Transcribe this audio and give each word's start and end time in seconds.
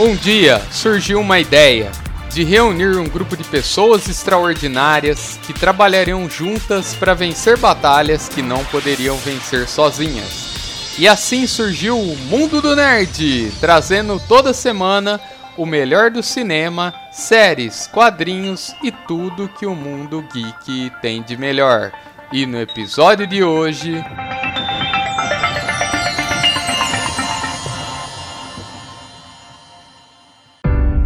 Um 0.00 0.16
dia 0.16 0.62
surgiu 0.72 1.20
uma 1.20 1.38
ideia 1.38 1.92
de 2.30 2.42
reunir 2.42 2.96
um 2.96 3.06
grupo 3.06 3.36
de 3.36 3.44
pessoas 3.44 4.08
extraordinárias 4.08 5.38
que 5.42 5.52
trabalhariam 5.52 6.28
juntas 6.30 6.94
para 6.94 7.12
vencer 7.12 7.58
batalhas 7.58 8.28
que 8.28 8.40
não 8.40 8.64
poderiam 8.64 9.16
vencer 9.18 9.68
sozinhas. 9.68 10.49
E 10.98 11.08
assim 11.08 11.46
surgiu 11.46 11.98
o 11.98 12.16
Mundo 12.16 12.60
do 12.60 12.76
Nerd, 12.76 13.52
trazendo 13.60 14.20
toda 14.28 14.52
semana 14.52 15.20
o 15.56 15.66
melhor 15.66 16.10
do 16.10 16.22
cinema, 16.22 16.94
séries, 17.12 17.86
quadrinhos 17.86 18.74
e 18.82 18.90
tudo 18.90 19.48
que 19.48 19.66
o 19.66 19.74
mundo 19.74 20.24
geek 20.32 20.90
tem 21.00 21.22
de 21.22 21.36
melhor. 21.36 21.92
E 22.32 22.46
no 22.46 22.60
episódio 22.60 23.26
de 23.26 23.42
hoje. 23.42 24.02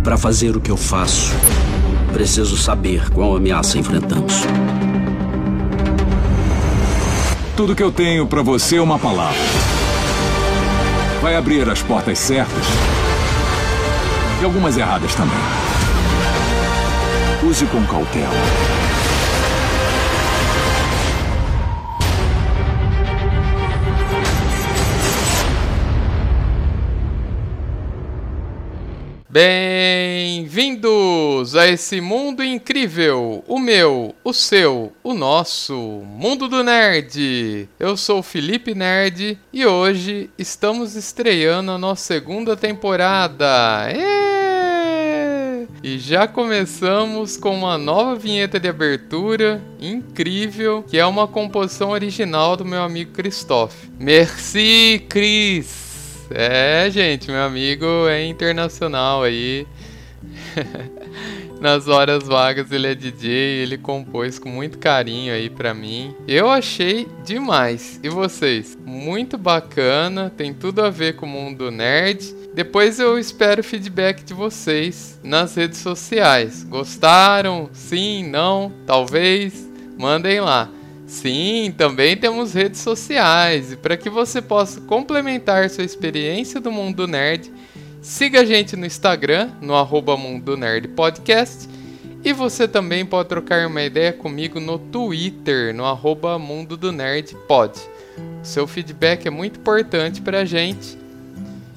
Para 0.03 0.19
fazer 0.19 0.57
o 0.57 0.61
que 0.61 0.71
eu 0.71 0.77
faço, 0.77 1.33
preciso 2.13 2.57
saber 2.57 3.11
qual 3.11 3.35
ameaça 3.35 3.79
enfrentamos. 3.79 4.43
Tudo 7.57 7.77
que 7.77 7.83
eu 7.83 7.93
tenho 7.93 8.27
para 8.27 8.43
você 8.43 8.79
é 8.79 8.83
uma 8.83 8.99
palavra. 8.99 9.39
Vai 11.23 11.37
abrir 11.37 11.71
as 11.71 11.81
portas 11.81 12.19
certas 12.19 12.67
e 14.43 14.45
algumas 14.45 14.77
erradas 14.77 15.15
também. 15.15 15.39
Use 17.45 17.65
com 17.67 17.87
cautela. 17.87 18.74
Bem-vindos 29.35 30.87
a 31.57 31.67
esse 31.67 32.01
mundo 32.01 32.45
incrível, 32.45 33.43
o 33.49 33.59
meu, 33.59 34.15
o 34.23 34.33
seu, 34.33 34.93
o 35.03 35.13
nosso, 35.13 35.75
mundo 35.75 36.47
do 36.47 36.63
nerd. 36.63 37.69
Eu 37.77 37.97
sou 37.97 38.23
Felipe 38.23 38.77
Nerd 38.77 39.37
e 39.53 39.67
hoje 39.67 40.31
estamos 40.39 40.95
estreando 40.95 41.73
a 41.73 41.79
nossa 41.79 42.05
segunda 42.05 42.57
temporada. 42.57 43.93
E 45.83 45.99
já 45.99 46.29
começamos 46.29 47.37
com 47.37 47.57
uma 47.57 47.77
nova 47.77 48.15
vinheta 48.15 48.61
de 48.61 48.69
abertura 48.69 49.61
incrível, 49.81 50.85
que 50.85 50.97
é 50.97 51.05
uma 51.05 51.27
composição 51.27 51.91
original 51.91 52.57
do 52.57 52.65
meu 52.65 52.85
amigo 52.85 53.11
Christophe. 53.11 53.91
Merci, 53.99 55.05
Chris! 55.09 55.84
É, 56.31 56.89
gente, 56.91 57.31
meu 57.31 57.43
amigo 57.43 58.07
é 58.09 58.25
internacional 58.25 59.23
aí. 59.23 59.67
Nas 61.61 61.89
horas 61.89 62.25
vagas 62.25 62.71
ele 62.73 62.89
é 62.89 62.95
DJ, 62.95 63.63
ele 63.63 63.79
compôs 63.79 64.39
com 64.39 64.49
muito 64.49 64.79
carinho 64.79 65.33
aí 65.33 65.49
pra 65.49 65.73
mim. 65.73 66.15
Eu 66.27 66.51
achei 66.51 67.09
demais. 67.25 67.99
E 68.03 68.09
vocês? 68.09 68.77
Muito 68.85 69.39
bacana, 69.39 70.31
tem 70.37 70.53
tudo 70.53 70.83
a 70.83 70.91
ver 70.91 71.17
com 71.17 71.27
o 71.27 71.29
mundo 71.29 71.71
nerd. 71.71 72.35
Depois 72.55 73.01
eu 73.01 73.19
espero 73.19 73.61
o 73.61 73.65
feedback 73.65 74.23
de 74.23 74.35
vocês 74.35 75.19
nas 75.23 75.55
redes 75.55 75.79
sociais. 75.79 76.65
Gostaram? 76.65 77.71
Sim? 77.73 78.29
Não? 78.29 78.73
Talvez? 78.87 79.69
Mandem 79.99 80.41
lá. 80.41 80.69
Sim, 81.15 81.73
também 81.79 82.17
temos 82.17 82.55
redes 82.55 82.81
sociais 82.81 83.71
e 83.71 83.77
para 83.77 83.97
que 83.97 84.11
você 84.11 84.43
possa 84.43 84.81
complementar 84.81 85.71
sua 85.71 85.85
experiência 85.85 86.61
do 86.61 86.73
mundo 86.73 87.07
nerd, 87.07 87.53
siga 88.03 88.41
a 88.41 88.45
gente 88.45 88.75
no 88.75 88.85
Instagram, 88.85 89.53
no 89.63 89.77
arroba 89.77 90.17
Mundo 90.17 90.57
Nerd 90.57 90.89
Podcast, 90.89 91.69
e 92.25 92.33
você 92.33 92.67
também 92.67 93.07
pode 93.07 93.29
trocar 93.29 93.65
uma 93.69 93.81
ideia 93.83 94.13
comigo 94.13 94.59
no 94.59 94.77
Twitter, 94.77 95.73
no 95.73 95.85
arroba 95.85 96.37
Mundo 96.37 96.77
do 96.77 96.91
Nerd 96.91 97.37
Pod. 97.47 97.79
Seu 98.43 98.67
feedback 98.67 99.27
é 99.27 99.31
muito 99.31 99.61
importante 99.61 100.21
para 100.21 100.41
a 100.41 100.45
gente. 100.45 100.99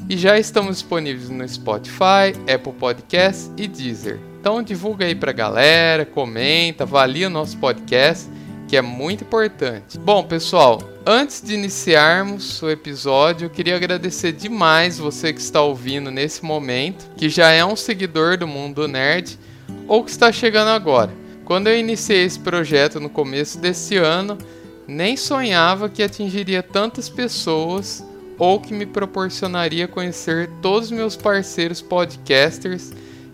E 0.10 0.18
já 0.18 0.40
estamos 0.40 0.78
disponíveis 0.78 1.30
no 1.30 1.48
Spotify, 1.48 2.34
Apple 2.52 2.74
Podcasts 2.74 3.52
e 3.56 3.68
Deezer. 3.68 4.20
Então 4.40 4.64
divulga 4.64 5.06
aí 5.06 5.14
pra 5.14 5.32
galera, 5.32 6.08
comenta, 6.08 6.86
avalia 6.86 7.28
o 7.28 7.30
nosso 7.30 7.56
podcast 7.60 8.28
que 8.68 8.76
é 8.76 8.82
muito 8.82 9.24
importante. 9.24 9.98
Bom, 9.98 10.24
pessoal, 10.24 10.82
antes 11.06 11.42
de 11.42 11.54
iniciarmos 11.54 12.62
o 12.62 12.70
episódio, 12.70 13.46
eu 13.46 13.50
queria 13.50 13.76
agradecer 13.76 14.34
demais 14.34 14.98
você 14.98 15.32
que 15.32 15.40
está 15.40 15.62
ouvindo 15.62 16.12
nesse 16.12 16.44
momento, 16.44 17.10
que 17.16 17.30
já 17.30 17.50
é 17.52 17.64
um 17.64 17.76
seguidor 17.76 18.38
do 18.38 18.48
Mundo 18.48 18.88
Nerd 18.88 19.40
ou 19.88 20.04
que 20.04 20.12
está 20.12 20.32
chegando 20.32 20.70
agora. 20.70 21.12
Quando 21.46 21.68
eu 21.68 21.80
iniciei 21.80 22.26
esse 22.26 22.40
projeto 22.40 23.00
no 23.00 23.10
começo 23.10 23.58
desse 23.58 23.96
ano, 23.96 24.38
nem 24.86 25.16
sonhava 25.16 25.88
que 25.88 26.04
atingiria 26.04 26.62
tantas 26.62 27.08
pessoas 27.08 28.06
ou 28.38 28.60
que 28.60 28.74
me 28.74 28.86
proporcionaria 28.86 29.88
conhecer 29.88 30.50
todos 30.62 30.92
os 30.92 30.92
meus 30.92 31.16
parceiros 31.16 31.82
podcasters 31.82 32.92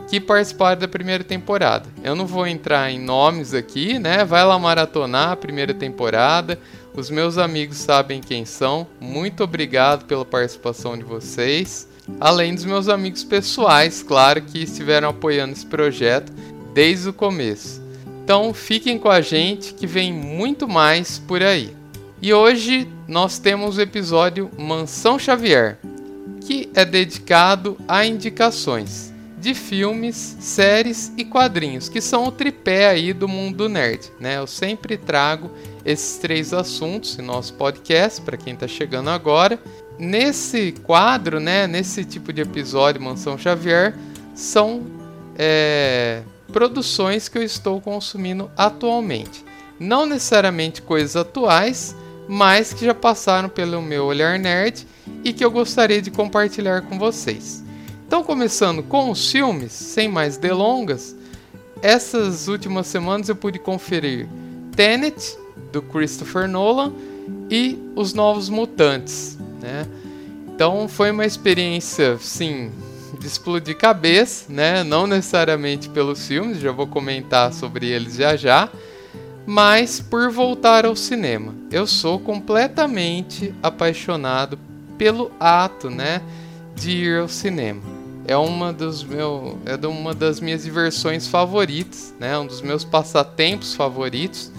que 0.08 0.19
participaram 0.19 0.80
da 0.80 0.88
primeira 0.88 1.24
temporada. 1.24 1.90
Eu 2.03 2.16
não 2.16 2.25
vou 2.25 2.46
entrar 2.46 2.91
em 2.91 3.00
nomes 3.00 3.53
aqui, 3.53 3.97
né? 4.00 4.24
Vai 4.25 4.44
lá 4.44 4.58
maratonar 4.59 5.31
a 5.31 5.36
primeira 5.36 5.74
temporada. 5.74 6.59
Os 6.94 7.09
meus 7.09 7.38
amigos 7.38 7.78
sabem 7.78 8.22
quem 8.22 8.46
são. 8.46 8.86
Muito 9.00 9.44
obrigado 9.44 10.06
pela 10.06 10.25
participação 10.25 10.97
de 10.97 11.03
vocês. 11.03 11.88
Além 12.19 12.53
dos 12.53 12.66
meus 12.66 12.90
amigos 12.90 13.24
pessoais, 13.24 14.03
claro, 14.03 14.42
que 14.42 14.63
estiveram 14.63 15.09
apoiando 15.09 15.53
esse 15.53 15.66
projeto 15.66 16.31
desde 16.74 17.09
o 17.09 17.13
começo. 17.13 17.81
Então 18.24 18.53
fiquem 18.53 19.00
com 19.00 19.09
a 19.09 19.22
gente 19.22 19.74
que 19.74 19.88
vem 19.88 20.13
muito 20.13 20.68
mais 20.68 21.18
por 21.18 21.42
aí. 21.42 21.75
E 22.22 22.34
hoje 22.34 22.88
nós 23.08 23.40
temos 23.40 23.78
o 23.78 23.81
episódio 23.81 24.50
Mansão 24.58 25.18
Xavier, 25.18 25.78
que 26.42 26.69
é 26.74 26.86
dedicado 26.86 27.78
a 27.88 28.06
indicações 28.06 29.12
de 29.44 29.54
filmes, 29.54 30.38
séries 30.40 31.12
e 31.18 31.26
quadrinhos, 31.26 31.90
que 31.90 32.00
são 32.00 32.24
o 32.24 32.31
tripé 32.31 32.88
aí 32.88 33.12
do 33.12 33.28
mundo 33.28 33.68
nerd, 33.68 34.09
né? 34.18 34.38
Eu 34.38 34.48
sempre 34.48 34.96
trago 34.96 35.52
esses 35.84 36.18
três 36.18 36.54
assuntos 36.54 37.20
em 37.20 37.22
nosso 37.22 37.54
podcast 37.56 38.22
para 38.22 38.38
quem 38.38 38.54
está 38.54 38.70
chegando 38.70 39.09
agora. 39.09 39.59
Nesse 40.00 40.72
quadro, 40.84 41.42
né, 41.42 41.68
nesse 41.68 42.06
tipo 42.06 42.31
de 42.31 42.42
episódio 42.42 43.02
Mansão 43.02 43.38
Xavier, 43.38 43.94
são 44.34 44.84
é, 45.38 46.24
produções 46.54 47.28
que 47.28 47.38
eu 47.38 47.44
estou 47.44 47.81
consumindo 47.81 48.50
atualmente. 48.56 49.44
Não 49.78 50.06
necessariamente 50.06 50.81
coisas 50.81 51.18
atuais, 51.18 51.94
mas 52.30 52.74
que 52.74 52.86
já 52.86 52.94
passaram 52.94 53.50
pelo 53.50 53.81
meu 53.81 54.06
olhar 54.06 54.40
nerd 54.40 54.88
e 55.22 55.34
que 55.34 55.44
eu 55.44 55.52
gostaria 55.52 56.02
de 56.02 56.10
compartilhar 56.10 56.84
com 56.84 56.98
vocês. 56.98 57.62
Então, 58.13 58.24
começando 58.24 58.84
com 58.84 59.09
os 59.09 59.31
filmes, 59.31 59.72
sem 59.72 60.07
mais 60.07 60.38
delongas, 60.38 61.16
essas 61.81 62.47
últimas 62.47 62.85
semanas 62.85 63.28
eu 63.28 63.35
pude 63.35 63.57
conferir 63.57 64.28
Tenet, 64.75 65.35
do 65.72 65.81
Christopher 65.81 66.47
Nolan, 66.47 66.94
e 67.50 67.75
Os 67.95 68.13
Novos 68.13 68.50
Mutantes. 68.50 69.36
Né? 69.60 69.88
Então, 70.48 70.88
foi 70.88 71.10
uma 71.10 71.25
experiência, 71.25 72.15
sim, 72.19 72.71
de 73.19 73.25
explodir 73.25 73.75
cabeça, 73.75 74.45
né? 74.48 74.83
não 74.83 75.07
necessariamente 75.07 75.89
pelos 75.89 76.27
filmes, 76.27 76.59
já 76.59 76.71
vou 76.71 76.86
comentar 76.86 77.51
sobre 77.51 77.88
eles 77.88 78.13
já 78.18 78.36
já, 78.36 78.69
mas 79.44 80.00
por 80.00 80.30
voltar 80.30 80.86
ao 80.86 80.95
cinema. 80.95 81.56
Eu 81.71 81.88
sou 81.88 82.19
completamente 82.19 83.51
apaixonado 83.63 84.59
pelo 85.00 85.31
ato 85.39 85.89
né, 85.89 86.21
de 86.75 86.92
ir 86.92 87.19
ao 87.19 87.27
cinema 87.27 87.93
é 88.28 88.38
uma 88.38 88.72
dos 88.72 89.04
meu 89.04 89.60
é 89.66 89.75
uma 89.88 90.14
das 90.14 90.40
minhas 90.40 90.64
diversões 90.64 91.28
favoritas, 91.28 92.14
né? 92.20 92.38
Um 92.38 92.46
dos 92.46 92.62
meus 92.62 92.84
passatempos 92.84 93.74
favoritos. 93.74 94.52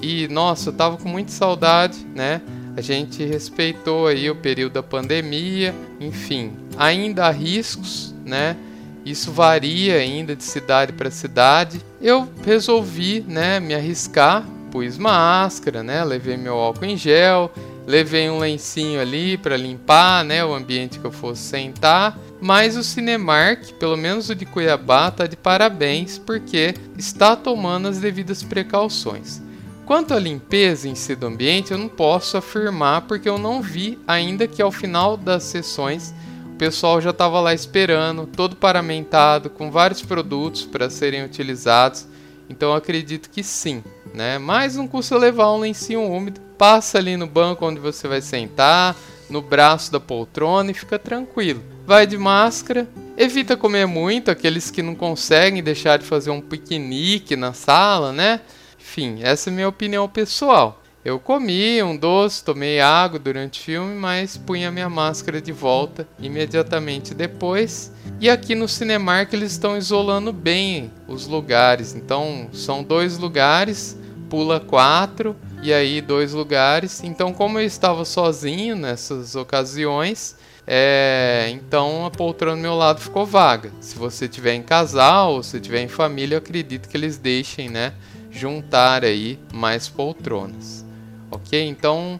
E 0.00 0.28
nossa, 0.28 0.70
eu 0.70 0.72
tava 0.72 0.96
com 0.96 1.08
muita 1.08 1.32
saudade, 1.32 1.98
né? 2.14 2.40
A 2.76 2.80
gente 2.80 3.24
respeitou 3.24 4.06
aí 4.06 4.30
o 4.30 4.36
período 4.36 4.74
da 4.74 4.82
pandemia, 4.82 5.74
enfim, 6.00 6.52
ainda 6.76 7.26
há 7.26 7.30
riscos, 7.30 8.14
né? 8.24 8.56
Isso 9.04 9.30
varia 9.32 9.96
ainda 9.96 10.34
de 10.34 10.44
cidade 10.44 10.92
para 10.92 11.10
cidade. 11.10 11.80
Eu 12.00 12.28
resolvi, 12.44 13.24
né, 13.28 13.58
me 13.60 13.74
arriscar, 13.74 14.46
pus 14.70 14.96
máscara, 14.96 15.82
né, 15.82 16.04
levei 16.04 16.36
meu 16.36 16.54
álcool 16.54 16.84
em 16.84 16.96
gel, 16.96 17.52
Levei 17.86 18.30
um 18.30 18.38
lencinho 18.38 19.00
ali 19.00 19.36
para 19.36 19.56
limpar, 19.56 20.24
né, 20.24 20.44
o 20.44 20.54
ambiente 20.54 20.98
que 20.98 21.04
eu 21.04 21.10
fosse 21.10 21.42
sentar. 21.42 22.16
Mas 22.44 22.76
o 22.76 22.82
Cinemark, 22.82 23.74
pelo 23.74 23.96
menos 23.96 24.28
o 24.28 24.34
de 24.34 24.44
Cuiabá, 24.44 25.12
tá 25.12 25.28
de 25.28 25.36
parabéns 25.36 26.18
porque 26.18 26.74
está 26.98 27.36
tomando 27.36 27.86
as 27.86 28.00
devidas 28.00 28.42
precauções. 28.42 29.40
Quanto 29.86 30.12
à 30.12 30.18
limpeza 30.18 30.88
em 30.88 30.96
si 30.96 31.14
do 31.14 31.28
ambiente, 31.28 31.70
eu 31.70 31.78
não 31.78 31.88
posso 31.88 32.36
afirmar 32.36 33.02
porque 33.02 33.28
eu 33.28 33.38
não 33.38 33.62
vi 33.62 33.96
ainda 34.08 34.48
que 34.48 34.60
ao 34.60 34.72
final 34.72 35.16
das 35.16 35.44
sessões 35.44 36.12
o 36.52 36.56
pessoal 36.56 37.00
já 37.00 37.10
estava 37.10 37.38
lá 37.38 37.54
esperando, 37.54 38.26
todo 38.26 38.56
paramentado, 38.56 39.48
com 39.48 39.70
vários 39.70 40.02
produtos 40.02 40.64
para 40.64 40.90
serem 40.90 41.24
utilizados. 41.24 42.08
Então 42.50 42.74
acredito 42.74 43.30
que 43.30 43.44
sim, 43.44 43.84
né? 44.12 44.36
Mas 44.38 44.74
não 44.74 44.88
custa 44.88 45.16
levar 45.16 45.52
um 45.52 45.60
lencinho 45.60 46.10
úmido, 46.10 46.40
passa 46.58 46.98
ali 46.98 47.16
no 47.16 47.28
banco 47.28 47.64
onde 47.64 47.78
você 47.78 48.08
vai 48.08 48.20
sentar, 48.20 48.96
no 49.30 49.40
braço 49.40 49.92
da 49.92 50.00
poltrona 50.00 50.72
e 50.72 50.74
fica 50.74 50.98
tranquilo. 50.98 51.62
Vai 51.84 52.06
de 52.06 52.16
máscara, 52.16 52.88
evita 53.16 53.56
comer 53.56 53.86
muito, 53.86 54.30
aqueles 54.30 54.70
que 54.70 54.82
não 54.82 54.94
conseguem 54.94 55.62
deixar 55.62 55.98
de 55.98 56.04
fazer 56.04 56.30
um 56.30 56.40
piquenique 56.40 57.34
na 57.34 57.52
sala, 57.52 58.12
né? 58.12 58.40
Enfim, 58.78 59.18
essa 59.22 59.50
é 59.50 59.52
minha 59.52 59.68
opinião 59.68 60.08
pessoal. 60.08 60.80
Eu 61.04 61.18
comi 61.18 61.82
um 61.82 61.96
doce, 61.96 62.44
tomei 62.44 62.80
água 62.80 63.18
durante 63.18 63.58
o 63.58 63.62
filme, 63.64 63.96
mas 63.96 64.36
punha 64.36 64.70
minha 64.70 64.88
máscara 64.88 65.40
de 65.40 65.50
volta 65.50 66.06
imediatamente 66.20 67.12
depois. 67.12 67.92
E 68.20 68.30
aqui 68.30 68.54
no 68.54 68.68
Cinemark 68.68 69.32
eles 69.32 69.50
estão 69.50 69.76
isolando 69.76 70.32
bem 70.32 70.92
os 71.08 71.26
lugares. 71.26 71.96
Então 71.96 72.48
são 72.52 72.84
dois 72.84 73.18
lugares, 73.18 73.98
pula 74.30 74.60
quatro 74.60 75.34
e 75.60 75.72
aí 75.72 76.00
dois 76.00 76.32
lugares. 76.32 77.02
Então 77.02 77.32
como 77.32 77.58
eu 77.58 77.66
estava 77.66 78.04
sozinho 78.04 78.76
nessas 78.76 79.34
ocasiões, 79.34 80.36
é, 80.66 81.48
então 81.52 82.06
a 82.06 82.10
poltrona 82.10 82.56
do 82.56 82.62
meu 82.62 82.74
lado 82.74 83.00
ficou 83.00 83.26
vaga. 83.26 83.70
Se 83.80 83.96
você 83.96 84.28
tiver 84.28 84.54
em 84.54 84.62
casal 84.62 85.42
se 85.42 85.60
tiver 85.60 85.82
em 85.82 85.88
família, 85.88 86.36
eu 86.36 86.38
acredito 86.38 86.88
que 86.88 86.96
eles 86.96 87.18
deixem, 87.18 87.68
né? 87.68 87.92
juntar 88.32 89.04
aí 89.04 89.38
mais 89.52 89.88
poltronas. 89.88 90.84
Ok? 91.30 91.62
Então, 91.62 92.18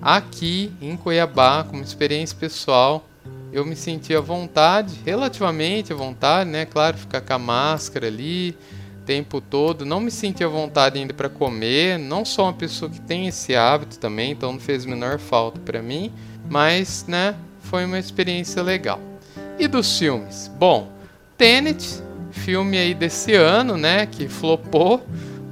aqui 0.00 0.72
em 0.80 0.96
Cuiabá, 0.96 1.64
como 1.64 1.82
experiência 1.82 2.36
pessoal, 2.38 3.06
eu 3.52 3.64
me 3.64 3.76
senti 3.76 4.14
à 4.14 4.20
vontade, 4.20 4.98
relativamente 5.04 5.92
à 5.92 5.96
vontade, 5.96 6.50
né? 6.50 6.66
Claro, 6.66 6.96
ficar 6.96 7.20
com 7.20 7.32
a 7.32 7.38
máscara 7.38 8.08
ali 8.08 8.56
o 9.00 9.04
tempo 9.04 9.40
todo. 9.40 9.84
Não 9.84 10.00
me 10.00 10.10
senti 10.10 10.42
à 10.42 10.48
vontade 10.48 10.98
ainda 10.98 11.14
para 11.14 11.28
comer. 11.28 11.98
Não 11.98 12.24
sou 12.24 12.46
uma 12.46 12.52
pessoa 12.52 12.90
que 12.90 13.00
tem 13.00 13.28
esse 13.28 13.54
hábito 13.54 13.98
também, 13.98 14.32
então 14.32 14.52
não 14.52 14.60
fez 14.60 14.84
menor 14.84 15.18
falta 15.18 15.60
para 15.60 15.82
mim. 15.82 16.12
Mas, 16.48 17.04
né? 17.06 17.36
Foi 17.72 17.86
uma 17.86 17.98
experiência 17.98 18.62
legal. 18.62 19.00
E 19.58 19.66
dos 19.66 19.98
filmes? 19.98 20.46
Bom, 20.58 20.92
Tenet, 21.38 22.02
filme 22.30 22.76
aí 22.76 22.92
desse 22.92 23.34
ano, 23.34 23.78
né? 23.78 24.04
Que 24.04 24.28
flopou 24.28 25.02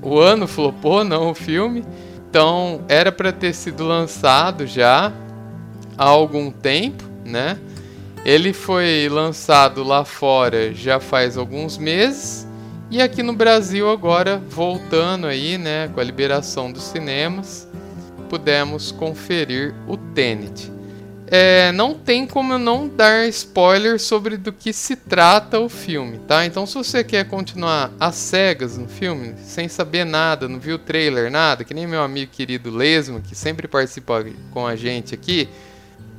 o 0.03 0.19
ano 0.19 0.47
flopou, 0.47 1.03
não 1.03 1.31
o 1.31 1.35
filme. 1.35 1.83
Então 2.29 2.85
era 2.89 3.11
para 3.11 3.33
ter 3.33 3.55
sido 3.55 3.87
lançado 3.87 4.67
já 4.67 5.11
há 5.97 6.05
algum 6.05 6.51
tempo, 6.51 7.03
né? 7.25 7.59
Ele 8.23 8.53
foi 8.53 9.09
lançado 9.11 9.83
lá 9.83 10.05
fora 10.05 10.75
já 10.75 11.01
faz 11.01 11.39
alguns 11.39 11.79
meses 11.79 12.47
e 12.91 13.01
aqui 13.01 13.23
no 13.23 13.33
Brasil 13.33 13.89
agora 13.89 14.37
voltando 14.37 15.27
aí, 15.27 15.57
né, 15.57 15.89
com 15.89 16.01
a 16.01 16.05
liberação 16.05 16.71
dos 16.71 16.83
cinemas, 16.83 17.67
pudemos 18.29 18.93
conferir 18.93 19.75
o 19.89 19.97
Tenet 19.97 20.80
é, 21.31 21.71
não 21.71 21.95
tem 21.95 22.27
como 22.27 22.55
eu 22.55 22.59
não 22.59 22.89
dar 22.89 23.29
spoiler 23.29 24.01
sobre 24.01 24.37
do 24.37 24.53
que 24.53 24.73
se 24.73 24.97
trata 24.97 25.61
o 25.61 25.69
filme, 25.69 26.19
tá? 26.27 26.45
Então 26.45 26.67
se 26.67 26.75
você 26.75 27.05
quer 27.05 27.25
continuar 27.29 27.93
às 28.01 28.17
cegas 28.17 28.77
no 28.77 28.89
filme, 28.89 29.35
sem 29.45 29.69
saber 29.69 30.05
nada, 30.05 30.49
não 30.49 30.59
viu 30.59 30.75
o 30.75 30.79
trailer, 30.79 31.31
nada, 31.31 31.63
que 31.63 31.73
nem 31.73 31.87
meu 31.87 32.03
amigo 32.03 32.33
querido 32.33 32.71
Lesmo, 32.71 33.21
que 33.21 33.37
sempre 33.37 33.69
participa 33.69 34.27
com 34.51 34.67
a 34.67 34.75
gente 34.75 35.15
aqui, 35.15 35.49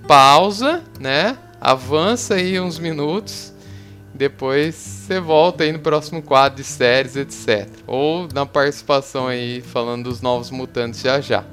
pausa, 0.07 0.81
né? 0.99 1.37
Avança 1.59 2.35
aí 2.35 2.59
uns 2.59 2.79
minutos, 2.79 3.53
depois 4.13 4.75
você 4.75 5.19
volta 5.19 5.63
aí 5.63 5.73
no 5.73 5.79
próximo 5.79 6.21
quadro 6.21 6.57
de 6.57 6.63
séries, 6.63 7.17
etc. 7.17 7.67
Ou 7.85 8.29
na 8.33 8.45
participação 8.45 9.27
aí 9.27 9.61
falando 9.61 10.05
dos 10.05 10.21
novos 10.21 10.49
mutantes 10.49 11.01
já 11.01 11.19
já. 11.19 11.43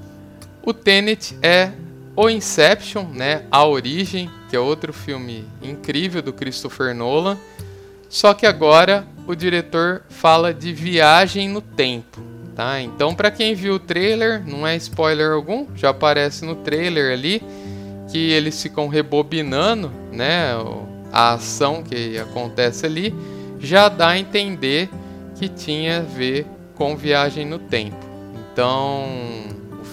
O 0.63 0.73
Tenet 0.73 1.37
é 1.43 1.73
o 2.21 2.29
Inception, 2.29 3.05
né, 3.15 3.45
A 3.49 3.65
Origem, 3.65 4.29
que 4.51 4.57
é 4.57 4.59
outro 4.59 4.93
filme 4.93 5.45
incrível 5.63 6.21
do 6.21 6.33
Christopher 6.33 6.93
Nolan. 6.93 7.39
Só 8.09 8.35
que 8.35 8.45
agora 8.45 9.07
o 9.25 9.37
diretor 9.37 10.03
fala 10.09 10.53
de 10.53 10.73
viagem 10.73 11.49
no 11.49 11.61
tempo, 11.61 12.21
tá? 12.57 12.81
Então, 12.81 13.15
para 13.15 13.31
quem 13.31 13.55
viu 13.55 13.75
o 13.75 13.79
trailer, 13.79 14.43
não 14.45 14.67
é 14.67 14.75
spoiler 14.75 15.31
algum, 15.31 15.69
já 15.77 15.91
aparece 15.91 16.45
no 16.45 16.57
trailer 16.57 17.13
ali 17.13 17.41
que 18.11 18.33
eles 18.33 18.61
ficam 18.61 18.89
rebobinando, 18.89 19.93
né, 20.11 20.55
a 21.13 21.35
ação 21.35 21.85
que 21.85 22.19
acontece 22.19 22.85
ali, 22.85 23.15
já 23.61 23.89
dá 23.89 24.09
a 24.09 24.19
entender 24.19 24.91
que 25.37 25.49
tinha 25.49 25.99
a 25.99 26.03
ver 26.03 26.47
com 26.75 26.97
viagem 26.97 27.47
no 27.47 27.61
tempo. 27.61 28.05
Então, 28.53 29.07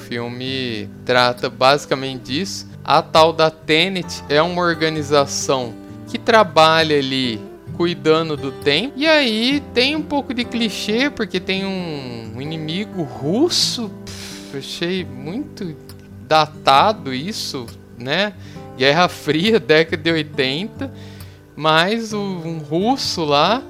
filme 0.07 0.89
trata 1.03 1.49
basicamente 1.49 2.23
disso. 2.23 2.67
A 2.83 3.01
tal 3.01 3.33
da 3.33 3.49
Tenet 3.49 4.23
é 4.29 4.41
uma 4.41 4.61
organização 4.61 5.73
que 6.07 6.19
trabalha 6.19 6.97
ali 6.97 7.41
cuidando 7.75 8.37
do 8.37 8.51
tempo. 8.51 8.93
E 8.95 9.07
aí 9.07 9.61
tem 9.73 9.95
um 9.95 10.01
pouco 10.01 10.33
de 10.33 10.45
clichê, 10.45 11.09
porque 11.09 11.39
tem 11.39 11.65
um 11.65 12.39
inimigo 12.39 13.01
russo. 13.03 13.89
Pff, 14.05 14.57
achei 14.59 15.03
muito 15.03 15.75
datado 16.27 17.13
isso, 17.13 17.65
né? 17.97 18.33
Guerra 18.77 19.09
Fria, 19.09 19.59
década 19.59 20.01
de 20.01 20.11
80. 20.11 20.91
Mas 21.55 22.13
um 22.13 22.59
russo 22.59 23.23
lá, 23.23 23.63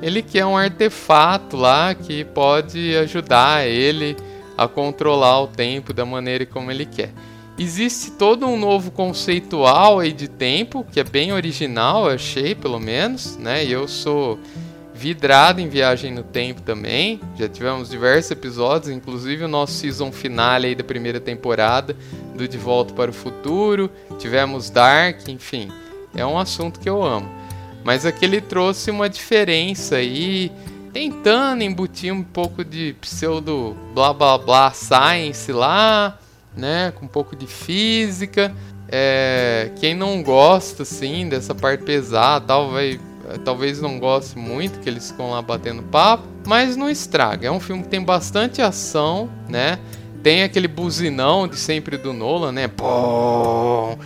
ele 0.00 0.22
quer 0.22 0.46
um 0.46 0.56
artefato 0.56 1.56
lá 1.56 1.94
que 1.94 2.24
pode 2.24 2.96
ajudar 2.96 3.66
ele 3.66 4.16
a 4.56 4.68
controlar 4.68 5.42
o 5.42 5.46
tempo 5.46 5.92
da 5.92 6.04
maneira 6.04 6.46
como 6.46 6.70
ele 6.70 6.86
quer. 6.86 7.12
Existe 7.58 8.10
todo 8.12 8.46
um 8.46 8.58
novo 8.58 8.90
conceitual 8.90 10.00
aí 10.00 10.12
de 10.12 10.26
tempo, 10.26 10.84
que 10.90 10.98
é 10.98 11.04
bem 11.04 11.32
original, 11.32 12.06
eu 12.06 12.14
achei, 12.14 12.54
pelo 12.54 12.80
menos, 12.80 13.36
né? 13.36 13.64
Eu 13.64 13.86
sou 13.86 14.40
vidrado 14.92 15.60
em 15.60 15.68
viagem 15.68 16.12
no 16.12 16.22
tempo 16.22 16.62
também. 16.62 17.20
Já 17.38 17.48
tivemos 17.48 17.90
diversos 17.90 18.30
episódios, 18.30 18.90
inclusive 18.90 19.44
o 19.44 19.48
nosso 19.48 19.74
season 19.74 20.10
finale 20.10 20.68
aí 20.68 20.74
da 20.74 20.82
primeira 20.82 21.20
temporada 21.20 21.96
do 22.34 22.48
De 22.48 22.56
Volta 22.56 22.94
para 22.94 23.10
o 23.10 23.14
Futuro. 23.14 23.90
Tivemos 24.18 24.70
Dark, 24.70 25.28
enfim, 25.28 25.68
é 26.14 26.24
um 26.24 26.38
assunto 26.38 26.80
que 26.80 26.88
eu 26.88 27.04
amo. 27.04 27.28
Mas 27.84 28.06
aqui 28.06 28.24
ele 28.24 28.40
trouxe 28.40 28.90
uma 28.90 29.08
diferença 29.08 29.96
aí 29.96 30.50
tentando 30.94 31.64
embutir 31.64 32.14
um 32.14 32.22
pouco 32.22 32.64
de 32.64 32.94
pseudo 33.00 33.76
blá 33.92 34.14
blá 34.14 34.38
blá 34.38 34.70
science 34.70 35.50
lá, 35.50 36.16
né, 36.56 36.92
com 36.92 37.06
um 37.06 37.08
pouco 37.08 37.34
de 37.34 37.48
física. 37.48 38.54
É, 38.88 39.72
quem 39.80 39.92
não 39.92 40.22
gosta 40.22 40.84
assim 40.84 41.28
dessa 41.28 41.52
parte 41.52 41.82
pesada, 41.82 42.46
tal, 42.46 42.70
vai, 42.70 43.00
talvez 43.44 43.80
não 43.80 43.98
goste 43.98 44.38
muito 44.38 44.78
que 44.78 44.88
eles 44.88 45.10
ficam 45.10 45.32
lá 45.32 45.42
batendo 45.42 45.82
papo, 45.82 46.22
mas 46.46 46.76
não 46.76 46.88
estraga. 46.88 47.48
É 47.48 47.50
um 47.50 47.58
filme 47.58 47.82
que 47.82 47.88
tem 47.88 48.00
bastante 48.00 48.62
ação, 48.62 49.28
né? 49.48 49.80
Tem 50.22 50.44
aquele 50.44 50.68
buzinão 50.68 51.48
de 51.48 51.56
sempre 51.56 51.98
do 51.98 52.12
Nolan, 52.12 52.52
né? 52.52 52.68
Pum, 52.68 53.98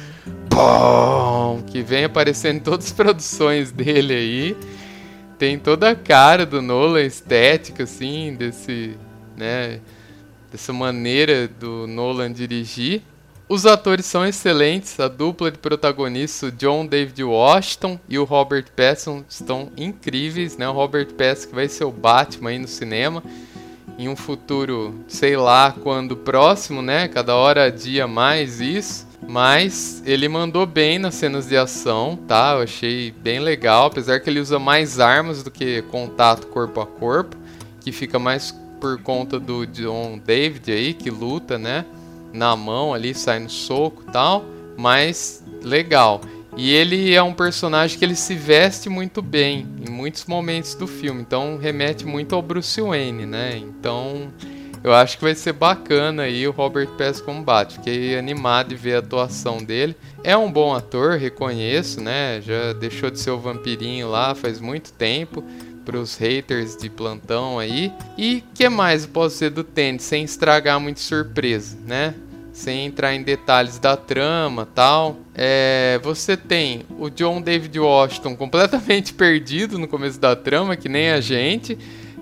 pum, 0.48 1.62
que 1.66 1.82
vem 1.82 2.04
aparecendo 2.04 2.56
em 2.56 2.60
todas 2.60 2.86
as 2.86 2.92
produções 2.94 3.70
dele 3.70 4.14
aí 4.14 4.56
tem 5.38 5.58
toda 5.58 5.90
a 5.90 5.94
cara 5.94 6.44
do 6.44 6.60
Nolan 6.60 7.04
estética, 7.04 7.84
assim, 7.84 8.34
desse, 8.34 8.96
né, 9.36 9.80
dessa 10.50 10.72
maneira 10.72 11.46
do 11.46 11.86
Nolan 11.86 12.32
dirigir. 12.32 13.02
Os 13.48 13.64
atores 13.64 14.04
são 14.04 14.26
excelentes, 14.26 15.00
a 15.00 15.08
dupla 15.08 15.50
de 15.50 15.56
protagonistas, 15.56 16.50
o 16.50 16.52
John 16.52 16.84
David 16.84 17.24
Washington 17.24 17.98
e 18.06 18.18
o 18.18 18.24
Robert 18.24 18.66
Pattinson, 18.76 19.24
estão 19.26 19.72
incríveis, 19.74 20.58
né? 20.58 20.68
O 20.68 20.72
Robert 20.72 21.14
Pattinson 21.14 21.48
que 21.48 21.54
vai 21.54 21.66
ser 21.66 21.84
o 21.84 21.90
Batman 21.90 22.50
aí 22.50 22.58
no 22.58 22.68
cinema 22.68 23.22
em 23.98 24.06
um 24.06 24.14
futuro, 24.14 24.94
sei 25.08 25.36
lá 25.36 25.74
quando 25.82 26.14
próximo, 26.14 26.82
né? 26.82 27.08
Cada 27.08 27.34
hora 27.34 27.72
dia 27.72 28.06
mais 28.06 28.60
isso. 28.60 29.07
Mas 29.28 30.02
ele 30.06 30.26
mandou 30.28 30.66
bem 30.66 30.98
nas 30.98 31.14
cenas 31.14 31.46
de 31.46 31.56
ação, 31.56 32.18
tá? 32.26 32.54
Eu 32.54 32.62
achei 32.62 33.12
bem 33.12 33.38
legal, 33.38 33.86
apesar 33.86 34.18
que 34.20 34.30
ele 34.30 34.40
usa 34.40 34.58
mais 34.58 34.98
armas 34.98 35.42
do 35.42 35.50
que 35.50 35.82
contato 35.82 36.46
corpo 36.46 36.80
a 36.80 36.86
corpo, 36.86 37.36
que 37.80 37.92
fica 37.92 38.18
mais 38.18 38.52
por 38.80 39.00
conta 39.02 39.38
do 39.38 39.66
John 39.66 40.18
David 40.18 40.72
aí, 40.72 40.94
que 40.94 41.10
luta, 41.10 41.58
né? 41.58 41.84
na 42.32 42.54
mão 42.54 42.92
ali, 42.94 43.14
sai 43.14 43.38
no 43.38 43.50
soco 43.50 44.04
tal, 44.12 44.44
mas 44.76 45.42
legal. 45.62 46.20
E 46.56 46.72
ele 46.72 47.14
é 47.14 47.22
um 47.22 47.32
personagem 47.32 47.98
que 47.98 48.04
ele 48.04 48.16
se 48.16 48.34
veste 48.34 48.88
muito 48.88 49.22
bem 49.22 49.66
em 49.86 49.90
muitos 49.90 50.24
momentos 50.24 50.74
do 50.74 50.86
filme, 50.86 51.20
então 51.20 51.56
remete 51.56 52.04
muito 52.04 52.34
ao 52.34 52.42
Bruce 52.42 52.80
Wayne, 52.80 53.26
né? 53.26 53.56
Então 53.56 54.32
eu 54.82 54.94
acho 54.94 55.18
que 55.18 55.24
vai 55.24 55.34
ser 55.34 55.52
bacana 55.52 56.22
aí 56.22 56.46
o 56.46 56.50
Robert 56.50 56.88
como 57.24 57.42
Batman, 57.42 57.82
fiquei 57.82 58.18
animado 58.18 58.68
de 58.68 58.76
ver 58.76 58.96
a 58.96 58.98
atuação 58.98 59.58
dele. 59.58 59.96
É 60.22 60.36
um 60.36 60.50
bom 60.50 60.74
ator, 60.74 61.18
reconheço, 61.18 62.00
né? 62.00 62.40
Já 62.40 62.72
deixou 62.72 63.10
de 63.10 63.18
ser 63.18 63.30
o 63.30 63.38
vampirinho 63.38 64.08
lá 64.08 64.34
faz 64.34 64.60
muito 64.60 64.92
tempo 64.92 65.42
para 65.84 65.98
os 65.98 66.16
haters 66.16 66.76
de 66.76 66.90
plantão 66.90 67.58
aí. 67.58 67.92
E 68.16 68.42
que 68.54 68.68
mais 68.68 69.04
eu 69.04 69.10
posso 69.10 69.34
dizer 69.36 69.50
do 69.50 69.64
tênis 69.64 70.02
sem 70.02 70.24
estragar 70.24 70.78
muito 70.78 71.00
surpresa, 71.00 71.78
né? 71.86 72.14
sem 72.58 72.86
entrar 72.86 73.14
em 73.14 73.22
detalhes 73.22 73.78
da 73.78 73.96
trama 73.96 74.66
tal. 74.66 75.18
É, 75.34 76.00
você 76.02 76.36
tem 76.36 76.82
o 76.98 77.08
John 77.08 77.40
David 77.40 77.78
Washington 77.78 78.34
completamente 78.34 79.14
perdido 79.14 79.78
no 79.78 79.86
começo 79.86 80.18
da 80.18 80.34
trama, 80.34 80.76
que 80.76 80.88
nem 80.88 81.10
a 81.10 81.20
gente. 81.20 81.78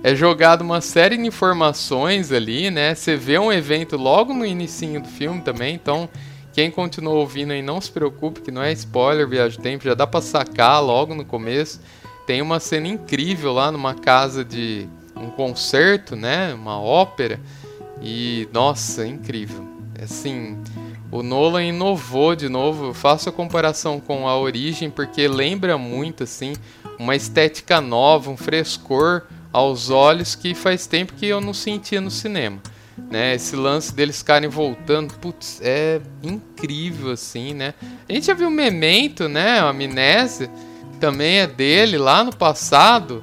É 0.07 0.15
jogado 0.15 0.63
uma 0.63 0.81
série 0.81 1.17
de 1.17 1.27
informações 1.27 2.31
ali, 2.31 2.71
né? 2.71 2.95
Você 2.95 3.17
vê 3.17 3.41
um 3.41 3.53
evento 3.53 3.97
logo 3.97 4.33
no 4.33 4.47
início 4.47 5.03
do 5.03 5.09
filme 5.09 5.41
também, 5.41 5.75
então 5.75 6.09
quem 6.53 6.71
continuou 6.71 7.17
ouvindo 7.17 7.51
aí 7.51 7.61
não 7.61 7.81
se 7.81 7.91
preocupe, 7.91 8.41
que 8.41 8.53
não 8.53 8.63
é 8.63 8.71
spoiler, 8.71 9.29
viagem 9.29 9.61
tempo, 9.61 9.83
já 9.83 9.95
dá 9.95 10.07
pra 10.07 10.21
sacar 10.21 10.81
logo 10.81 11.13
no 11.13 11.25
começo. 11.25 11.81
Tem 12.25 12.41
uma 12.41 12.61
cena 12.61 12.87
incrível 12.87 13.53
lá 13.53 13.73
numa 13.73 13.95
casa 13.95 14.45
de 14.45 14.87
um 15.17 15.29
concerto, 15.29 16.15
né? 16.15 16.55
Uma 16.55 16.81
ópera. 16.81 17.41
E 18.01 18.49
nossa, 18.53 19.05
incrível. 19.05 19.67
Assim, 20.01 20.57
o 21.11 21.21
Nolan 21.21 21.65
inovou 21.65 22.37
de 22.37 22.49
novo. 22.49 22.91
Eu 22.91 22.95
faço 22.95 23.29
a 23.29 23.33
comparação 23.33 23.99
com 23.99 24.29
a 24.29 24.39
origem 24.39 24.89
porque 24.89 25.27
lembra 25.27 25.77
muito 25.77 26.23
assim 26.23 26.53
uma 26.97 27.17
estética 27.17 27.81
nova, 27.81 28.31
um 28.31 28.37
frescor 28.37 29.25
aos 29.57 29.89
olhos 29.89 30.35
que 30.35 30.55
faz 30.55 30.87
tempo 30.87 31.15
que 31.15 31.25
eu 31.25 31.41
não 31.41 31.55
sentia 31.55 31.99
no 31.99 32.11
cinema. 32.11 32.59
Né, 33.11 33.35
esse 33.35 33.57
lance 33.57 33.95
deles 33.95 34.19
ficarem 34.19 34.51
voltando, 34.51 35.15
putz, 35.15 35.61
é 35.63 36.01
incrível 36.23 37.13
assim, 37.13 37.55
né? 37.55 37.73
A 38.09 38.13
gente 38.13 38.27
já 38.27 38.35
viu 38.35 38.51
Memento, 38.51 39.29
né? 39.29 39.61
A 39.61 39.69
Amnésia 39.69 40.51
também 40.99 41.39
é 41.39 41.47
dele 41.47 41.97
lá 41.97 42.25
no 42.25 42.35
passado, 42.35 43.23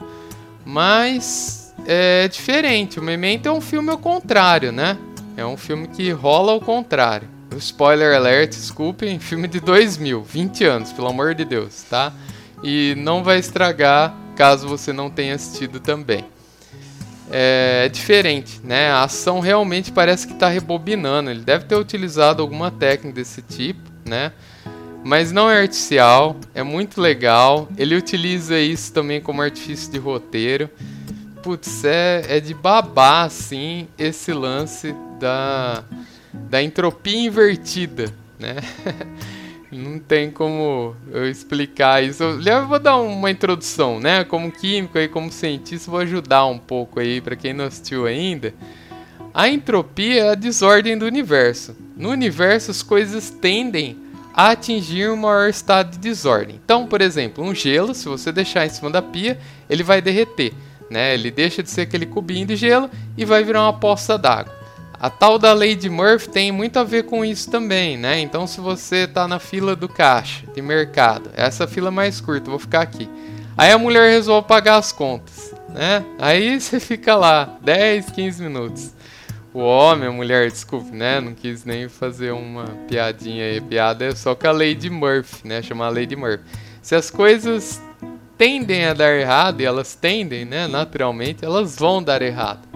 mas 0.66 1.74
é 1.86 2.28
diferente. 2.28 3.00
O 3.00 3.04
Memento 3.04 3.48
é 3.48 3.52
um 3.52 3.62
filme 3.62 3.90
ao 3.90 3.98
contrário, 3.98 4.72
né? 4.72 4.98
É 5.38 5.46
um 5.46 5.58
filme 5.58 5.88
que 5.88 6.12
rola 6.12 6.52
ao 6.52 6.62
contrário. 6.62 7.28
Spoiler 7.58 8.16
alert, 8.16 8.52
desculpem, 8.52 9.18
filme 9.20 9.48
de 9.48 9.60
2000, 9.60 10.24
20 10.24 10.64
anos, 10.64 10.92
pelo 10.92 11.10
amor 11.10 11.36
de 11.36 11.46
Deus, 11.46 11.84
tá? 11.84 12.12
E 12.64 12.96
não 12.98 13.24
vai 13.24 13.38
estragar 13.38 14.23
caso 14.34 14.68
você 14.68 14.92
não 14.92 15.10
tenha 15.10 15.36
assistido 15.36 15.80
também. 15.80 16.26
É, 17.32 17.84
é 17.86 17.90
diferente, 17.90 18.60
né? 18.64 18.92
A 18.92 19.04
ação 19.04 19.40
realmente 19.40 19.92
parece 19.92 20.28
que 20.28 20.34
está 20.34 20.50
rebobinando. 20.50 21.30
Ele 21.30 21.42
deve 21.42 21.66
ter 21.66 21.76
utilizado 21.76 22.42
alguma 22.42 22.70
técnica 22.70 23.16
desse 23.16 23.42
tipo, 23.42 23.90
né? 24.06 24.32
Mas 25.06 25.32
não 25.32 25.50
é 25.50 25.62
artificial, 25.62 26.36
é 26.54 26.64
muito 26.64 27.00
legal. 27.02 27.68
Ele 27.78 27.96
utiliza 27.96 28.60
isso 28.60 28.94
também 28.94 29.22
como 29.22 29.42
artifício 29.42 29.92
de 29.92 29.98
roteiro 29.98 30.70
putz, 31.44 31.84
é, 31.84 32.38
é 32.38 32.40
de 32.40 32.54
babar, 32.54 33.26
assim, 33.26 33.88
esse 33.98 34.32
lance 34.32 34.96
da, 35.20 35.84
da 36.34 36.64
entropia 36.64 37.28
invertida, 37.28 38.12
né? 38.40 38.56
Não 39.74 40.00
tem 40.00 40.32
como 40.32 40.96
eu 41.12 41.30
explicar 41.30 42.04
isso. 42.04 42.24
Eu 42.24 42.68
vou 42.68 42.80
dar 42.80 42.98
uma 42.98 43.32
introdução, 43.32 44.00
né? 44.00 44.24
Como 44.24 44.52
químico 44.52 44.98
e 44.98 45.08
como 45.08 45.32
cientista, 45.32 45.90
vou 45.90 46.00
ajudar 46.02 46.46
um 46.46 46.58
pouco 46.58 47.00
aí 47.00 47.20
para 47.20 47.36
quem 47.36 47.54
não 47.54 47.66
assistiu 47.66 48.06
ainda. 48.06 48.54
A 49.34 49.50
entropia 49.50 50.24
é 50.24 50.30
a 50.32 50.36
desordem 50.36 50.98
do 50.98 51.06
universo. 51.06 51.76
No 51.98 52.10
universo, 52.10 52.72
as 52.72 52.84
coisas 52.84 53.30
tendem 53.30 53.98
a 54.34 54.52
atingir 54.52 55.10
um 55.10 55.16
maior 55.16 55.50
estado 55.50 55.92
de 55.92 55.98
desordem. 55.98 56.60
Então, 56.64 56.88
por 56.88 57.02
exemplo, 57.02 57.44
um 57.44 57.54
gelo, 57.54 57.94
se 57.94 58.08
você 58.08 58.32
deixar 58.32 58.66
em 58.66 58.70
cima 58.70 58.90
da 58.90 59.02
pia, 59.02 59.40
ele 59.70 59.84
vai 59.84 60.02
derreter 60.02 60.54
né? 60.94 61.14
Ele 61.16 61.32
deixa 61.32 61.64
de 61.64 61.70
ser 61.70 61.82
aquele 61.82 62.06
cubinho 62.06 62.46
de 62.46 62.56
gelo 62.56 62.90
e 63.18 63.26
vai 63.26 63.44
virar 63.44 63.64
uma 63.64 63.74
poça 63.74 64.18
d'água. 64.18 64.63
A 65.04 65.10
tal 65.10 65.38
da 65.38 65.52
lei 65.52 65.76
de 65.76 65.90
Murphy 65.90 66.30
tem 66.30 66.50
muito 66.50 66.80
a 66.80 66.84
ver 66.86 67.04
com 67.04 67.26
isso 67.26 67.52
também, 67.52 67.98
né? 67.98 68.22
Então, 68.22 68.48
se 68.48 68.62
você 68.62 69.00
está 69.00 69.28
na 69.28 69.38
fila 69.38 69.76
do 69.76 69.90
caixa 69.90 70.48
de 70.56 70.62
mercado, 70.62 71.30
essa 71.36 71.68
fila 71.68 71.92
mais 71.92 72.22
curta, 72.22 72.50
vou 72.50 72.58
ficar 72.58 72.84
aqui. 72.84 73.10
Aí 73.58 73.70
a 73.70 73.78
mulher 73.78 74.10
resolve 74.12 74.48
pagar 74.48 74.78
as 74.78 74.94
contas, 74.94 75.54
né? 75.68 76.06
Aí 76.18 76.56
você 76.58 76.80
fica 76.80 77.18
lá 77.18 77.58
10, 77.62 78.12
15 78.12 78.44
minutos. 78.44 78.94
O 79.54 79.60
homem, 79.60 80.08
a 80.08 80.12
mulher, 80.14 80.50
desculpe, 80.50 80.96
né? 80.96 81.20
Não 81.20 81.34
quis 81.34 81.66
nem 81.66 81.90
fazer 81.90 82.32
uma 82.32 82.64
piadinha 82.88 83.44
aí. 83.44 83.60
Piada 83.60 84.06
é 84.06 84.16
só 84.16 84.34
com 84.34 84.48
a 84.48 84.54
lei 84.54 84.74
de 84.74 84.90
Murphy, 84.90 85.46
né? 85.46 85.62
Chamar 85.62 85.88
a 85.88 85.90
lei 85.90 86.06
de 86.06 86.16
Murphy. 86.16 86.46
Se 86.82 86.96
as 86.96 87.12
coisas 87.12 87.82
tendem 88.38 88.86
a 88.86 88.94
dar 88.94 89.14
errado, 89.14 89.60
e 89.60 89.66
elas 89.66 89.96
tendem, 89.96 90.46
né, 90.46 90.66
naturalmente, 90.66 91.44
elas 91.44 91.78
vão 91.78 92.02
dar 92.02 92.22
errado. 92.22 92.73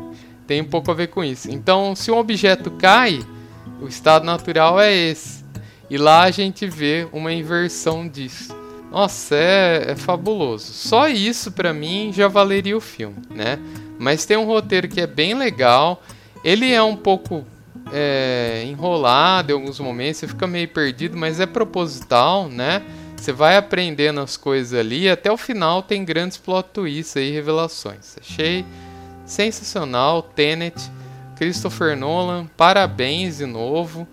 Tem 0.47 0.61
um 0.61 0.65
pouco 0.65 0.89
a 0.89 0.93
ver 0.93 1.07
com 1.07 1.23
isso. 1.23 1.51
Então, 1.51 1.95
se 1.95 2.09
um 2.09 2.17
objeto 2.17 2.71
cai, 2.71 3.19
o 3.81 3.87
estado 3.87 4.25
natural 4.25 4.79
é 4.79 4.93
esse. 4.93 5.45
E 5.89 5.97
lá 5.97 6.23
a 6.23 6.31
gente 6.31 6.65
vê 6.65 7.07
uma 7.11 7.31
inversão 7.33 8.07
disso. 8.07 8.55
Nossa, 8.89 9.35
é, 9.35 9.91
é 9.91 9.95
fabuloso. 9.95 10.71
Só 10.71 11.09
isso 11.09 11.51
para 11.51 11.73
mim 11.73 12.11
já 12.13 12.27
valeria 12.27 12.75
o 12.75 12.81
filme, 12.81 13.17
né? 13.29 13.59
Mas 13.99 14.25
tem 14.25 14.37
um 14.37 14.45
roteiro 14.45 14.87
que 14.87 15.01
é 15.01 15.07
bem 15.07 15.33
legal. 15.33 16.01
Ele 16.43 16.71
é 16.71 16.81
um 16.81 16.95
pouco 16.95 17.45
é, 17.91 18.63
enrolado 18.65 19.51
em 19.51 19.53
alguns 19.53 19.79
momentos, 19.79 20.17
você 20.17 20.27
fica 20.27 20.47
meio 20.47 20.67
perdido, 20.67 21.17
mas 21.17 21.39
é 21.39 21.45
proposital, 21.45 22.47
né? 22.47 22.81
Você 23.15 23.31
vai 23.31 23.57
aprendendo 23.57 24.19
as 24.19 24.37
coisas 24.37 24.77
ali 24.77 25.09
até 25.09 25.31
o 25.31 25.37
final 25.37 25.81
tem 25.81 26.05
grandes 26.05 26.37
plot 26.37 26.69
twists 26.71 27.15
e 27.15 27.31
revelações. 27.31 28.15
Achei 28.19 28.63
sensacional. 29.27 30.23
Tenet, 30.23 30.91
Christopher 31.35 31.95
Nolan, 31.95 32.47
parabéns 32.57 33.37
de 33.37 33.45
novo. 33.45 34.07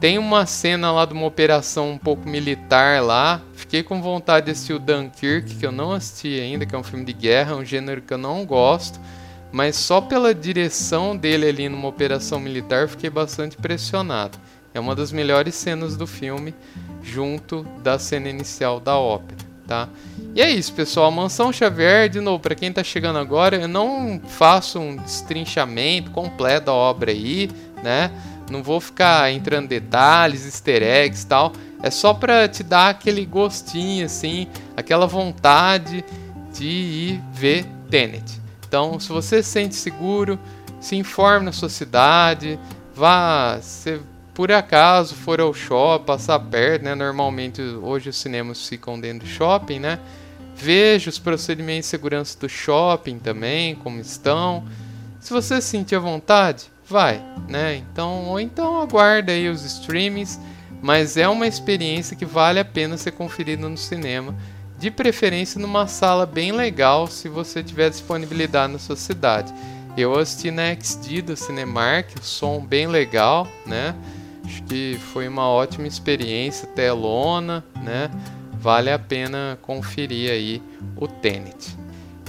Tem 0.00 0.16
uma 0.16 0.46
cena 0.46 0.90
lá 0.92 1.04
de 1.04 1.12
uma 1.12 1.26
operação 1.26 1.90
um 1.90 1.98
pouco 1.98 2.28
militar 2.28 3.02
lá. 3.02 3.40
Fiquei 3.54 3.82
com 3.82 4.00
vontade 4.00 4.46
de 4.46 4.52
assistir 4.52 4.72
o 4.72 4.78
Dunkirk, 4.78 5.56
que 5.56 5.66
eu 5.66 5.72
não 5.72 5.92
assisti 5.92 6.40
ainda, 6.40 6.64
que 6.64 6.74
é 6.74 6.78
um 6.78 6.84
filme 6.84 7.04
de 7.04 7.12
guerra, 7.12 7.56
um 7.56 7.64
gênero 7.64 8.00
que 8.00 8.14
eu 8.14 8.18
não 8.18 8.44
gosto. 8.46 8.98
Mas 9.50 9.76
só 9.76 10.00
pela 10.00 10.34
direção 10.34 11.16
dele 11.16 11.48
ali 11.48 11.68
numa 11.68 11.88
operação 11.88 12.38
militar 12.38 12.88
fiquei 12.88 13.10
bastante 13.10 13.56
impressionado. 13.58 14.38
É 14.74 14.80
uma 14.80 14.94
das 14.94 15.10
melhores 15.10 15.54
cenas 15.54 15.96
do 15.96 16.06
filme 16.06 16.54
junto 17.02 17.64
da 17.82 17.98
cena 17.98 18.28
inicial 18.28 18.78
da 18.78 18.96
ópera, 18.96 19.40
tá? 19.68 19.88
E 20.34 20.40
é 20.40 20.50
isso, 20.50 20.72
pessoal. 20.72 21.10
Mansão 21.12 21.52
Xavier, 21.52 22.08
de 22.08 22.20
novo, 22.20 22.40
para 22.40 22.54
quem 22.54 22.70
está 22.70 22.82
chegando 22.82 23.18
agora, 23.18 23.56
eu 23.56 23.68
não 23.68 24.20
faço 24.26 24.80
um 24.80 24.96
destrinchamento 24.96 26.10
completo 26.10 26.66
da 26.66 26.72
obra 26.72 27.12
aí, 27.12 27.50
né? 27.84 28.10
Não 28.50 28.62
vou 28.62 28.80
ficar 28.80 29.30
entrando 29.30 29.66
em 29.66 29.68
detalhes, 29.68 30.46
easter 30.46 30.82
eggs 30.82 31.22
e 31.22 31.26
tal. 31.26 31.52
É 31.82 31.90
só 31.90 32.14
para 32.14 32.48
te 32.48 32.62
dar 32.64 32.88
aquele 32.88 33.24
gostinho, 33.26 34.06
assim, 34.06 34.48
aquela 34.76 35.06
vontade 35.06 36.04
de 36.52 36.66
ir 36.66 37.22
ver 37.32 37.66
Tenet. 37.90 38.40
Então, 38.66 38.98
se 38.98 39.10
você 39.10 39.42
se 39.42 39.50
sente 39.50 39.74
seguro, 39.74 40.38
se 40.80 40.96
informe 40.96 41.44
na 41.44 41.52
sua 41.52 41.68
cidade, 41.68 42.58
vá, 42.94 43.58
você 43.60 44.00
por 44.38 44.52
acaso 44.52 45.16
for 45.16 45.40
ao 45.40 45.52
shopping, 45.52 46.04
passar 46.04 46.38
perto, 46.38 46.84
né? 46.84 46.94
Normalmente 46.94 47.60
hoje 47.60 48.10
os 48.10 48.16
cinemas 48.16 48.68
ficam 48.68 49.00
dentro 49.00 49.26
do 49.26 49.28
shopping, 49.28 49.80
né? 49.80 49.98
Veja 50.54 51.10
os 51.10 51.18
procedimentos 51.18 51.86
de 51.86 51.90
segurança 51.90 52.38
do 52.38 52.48
shopping 52.48 53.18
também, 53.18 53.74
como 53.74 53.98
estão. 53.98 54.62
Se 55.18 55.32
você 55.32 55.60
sentir 55.60 55.96
a 55.96 55.98
vontade, 55.98 56.66
vai, 56.88 57.20
né? 57.48 57.74
Então, 57.78 58.26
ou 58.26 58.38
então 58.38 58.80
aguarda 58.80 59.32
aí 59.32 59.48
os 59.48 59.64
streamings, 59.64 60.38
mas 60.80 61.16
é 61.16 61.28
uma 61.28 61.48
experiência 61.48 62.16
que 62.16 62.24
vale 62.24 62.60
a 62.60 62.64
pena 62.64 62.96
ser 62.96 63.10
conferida 63.10 63.68
no 63.68 63.76
cinema, 63.76 64.36
de 64.78 64.88
preferência 64.88 65.60
numa 65.60 65.88
sala 65.88 66.24
bem 66.24 66.52
legal, 66.52 67.08
se 67.08 67.28
você 67.28 67.60
tiver 67.60 67.90
disponibilidade 67.90 68.72
na 68.72 68.78
sua 68.78 68.94
cidade. 68.94 69.52
Eu 69.96 70.16
assisti 70.16 70.52
na 70.52 70.72
XD 70.80 71.22
do 71.22 71.36
Cinemark, 71.36 72.14
o 72.20 72.24
som 72.24 72.64
bem 72.64 72.86
legal, 72.86 73.48
né? 73.66 73.96
Acho 74.48 74.62
que 74.62 74.98
foi 75.12 75.28
uma 75.28 75.46
ótima 75.46 75.86
experiência, 75.86 76.66
telona, 76.68 77.62
né? 77.82 78.10
Vale 78.54 78.90
a 78.90 78.98
pena 78.98 79.58
conferir 79.60 80.30
aí 80.30 80.62
o 80.96 81.06
Tenet. 81.06 81.76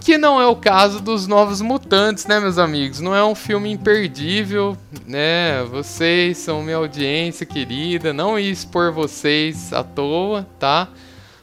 Que 0.04 0.18
não 0.18 0.40
é 0.40 0.46
o 0.46 0.56
caso 0.56 1.00
dos 1.00 1.28
Novos 1.28 1.62
Mutantes, 1.62 2.26
né, 2.26 2.38
meus 2.38 2.58
amigos? 2.58 3.00
Não 3.00 3.16
é 3.16 3.24
um 3.24 3.34
filme 3.34 3.72
imperdível, 3.72 4.78
né? 5.08 5.64
Vocês 5.72 6.38
são 6.40 6.62
minha 6.62 6.76
audiência 6.76 7.46
querida, 7.46 8.12
não 8.12 8.38
ia 8.38 8.52
expor 8.52 8.92
vocês 8.92 9.72
à 9.72 9.82
toa, 9.82 10.46
tá? 10.60 10.90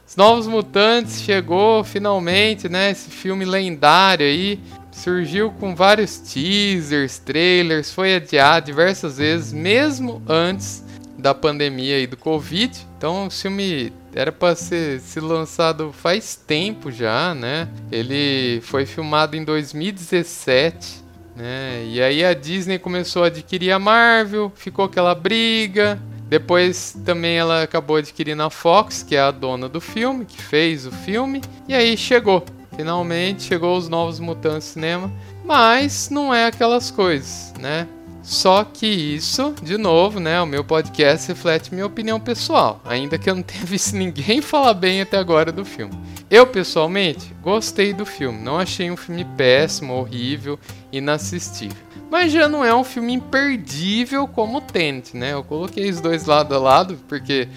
Os 0.07 0.15
Novos 0.15 0.45
Mutantes 0.45 1.21
chegou 1.21 1.83
finalmente, 1.83 2.69
né? 2.69 2.91
Esse 2.91 3.09
filme 3.09 3.45
lendário 3.45 4.27
aí. 4.27 4.59
Surgiu 4.97 5.51
com 5.51 5.75
vários 5.75 6.17
teasers, 6.17 7.19
trailers, 7.19 7.91
foi 7.91 8.15
adiado 8.15 8.65
diversas 8.65 9.19
vezes, 9.19 9.53
mesmo 9.53 10.23
antes 10.27 10.83
da 11.15 11.35
pandemia 11.35 11.99
e 11.99 12.07
do 12.07 12.17
Covid. 12.17 12.75
Então 12.97 13.27
o 13.27 13.29
filme 13.29 13.93
era 14.15 14.31
para 14.31 14.55
ser, 14.55 14.99
ser 14.99 15.21
lançado 15.21 15.93
faz 15.93 16.35
tempo 16.35 16.91
já, 16.91 17.35
né? 17.35 17.69
Ele 17.91 18.59
foi 18.63 18.87
filmado 18.87 19.37
em 19.37 19.43
2017, 19.43 21.03
né? 21.35 21.85
E 21.85 22.01
aí 22.01 22.25
a 22.25 22.33
Disney 22.33 22.79
começou 22.79 23.23
a 23.23 23.27
adquirir 23.27 23.71
a 23.71 23.77
Marvel, 23.77 24.51
ficou 24.55 24.85
aquela 24.85 25.13
briga. 25.13 25.99
Depois 26.27 26.97
também 27.05 27.37
ela 27.37 27.61
acabou 27.61 27.97
adquirindo 27.97 28.41
a 28.41 28.49
Fox, 28.49 29.03
que 29.03 29.15
é 29.15 29.21
a 29.21 29.29
dona 29.29 29.69
do 29.69 29.79
filme, 29.79 30.25
que 30.25 30.41
fez 30.41 30.87
o 30.87 30.91
filme. 30.91 31.41
E 31.67 31.75
aí 31.75 31.95
chegou. 31.95 32.43
Finalmente 32.77 33.43
chegou 33.43 33.75
os 33.75 33.89
novos 33.89 34.19
Mutantes 34.19 34.67
Cinema. 34.67 35.11
Mas 35.43 36.09
não 36.09 36.33
é 36.33 36.45
aquelas 36.45 36.91
coisas, 36.91 37.53
né? 37.59 37.87
Só 38.21 38.63
que 38.63 38.85
isso, 38.85 39.55
de 39.63 39.77
novo, 39.77 40.19
né? 40.19 40.39
O 40.41 40.45
meu 40.45 40.63
podcast 40.63 41.27
reflete 41.29 41.73
minha 41.73 41.85
opinião 41.85 42.19
pessoal, 42.19 42.81
ainda 42.85 43.17
que 43.17 43.29
eu 43.29 43.35
não 43.35 43.41
tenha 43.41 43.63
visto 43.65 43.95
ninguém 43.95 44.41
falar 44.41 44.73
bem 44.73 45.01
até 45.01 45.17
agora 45.17 45.51
do 45.51 45.65
filme. 45.65 45.97
Eu, 46.29 46.45
pessoalmente, 46.45 47.33
gostei 47.41 47.93
do 47.93 48.05
filme, 48.05 48.37
não 48.39 48.59
achei 48.59 48.91
um 48.91 48.97
filme 48.97 49.25
péssimo, 49.37 49.93
horrível, 49.93 50.59
inassistível. 50.91 51.77
Mas 52.11 52.31
já 52.31 52.47
não 52.47 52.63
é 52.63 52.75
um 52.75 52.83
filme 52.83 53.13
imperdível 53.13 54.27
como 54.27 54.57
o 54.57 54.61
Tenet, 54.61 55.15
né? 55.15 55.33
Eu 55.33 55.43
coloquei 55.43 55.89
os 55.89 56.01
dois 56.01 56.25
lado 56.25 56.53
a 56.53 56.59
lado 56.59 56.99
porque 57.07 57.47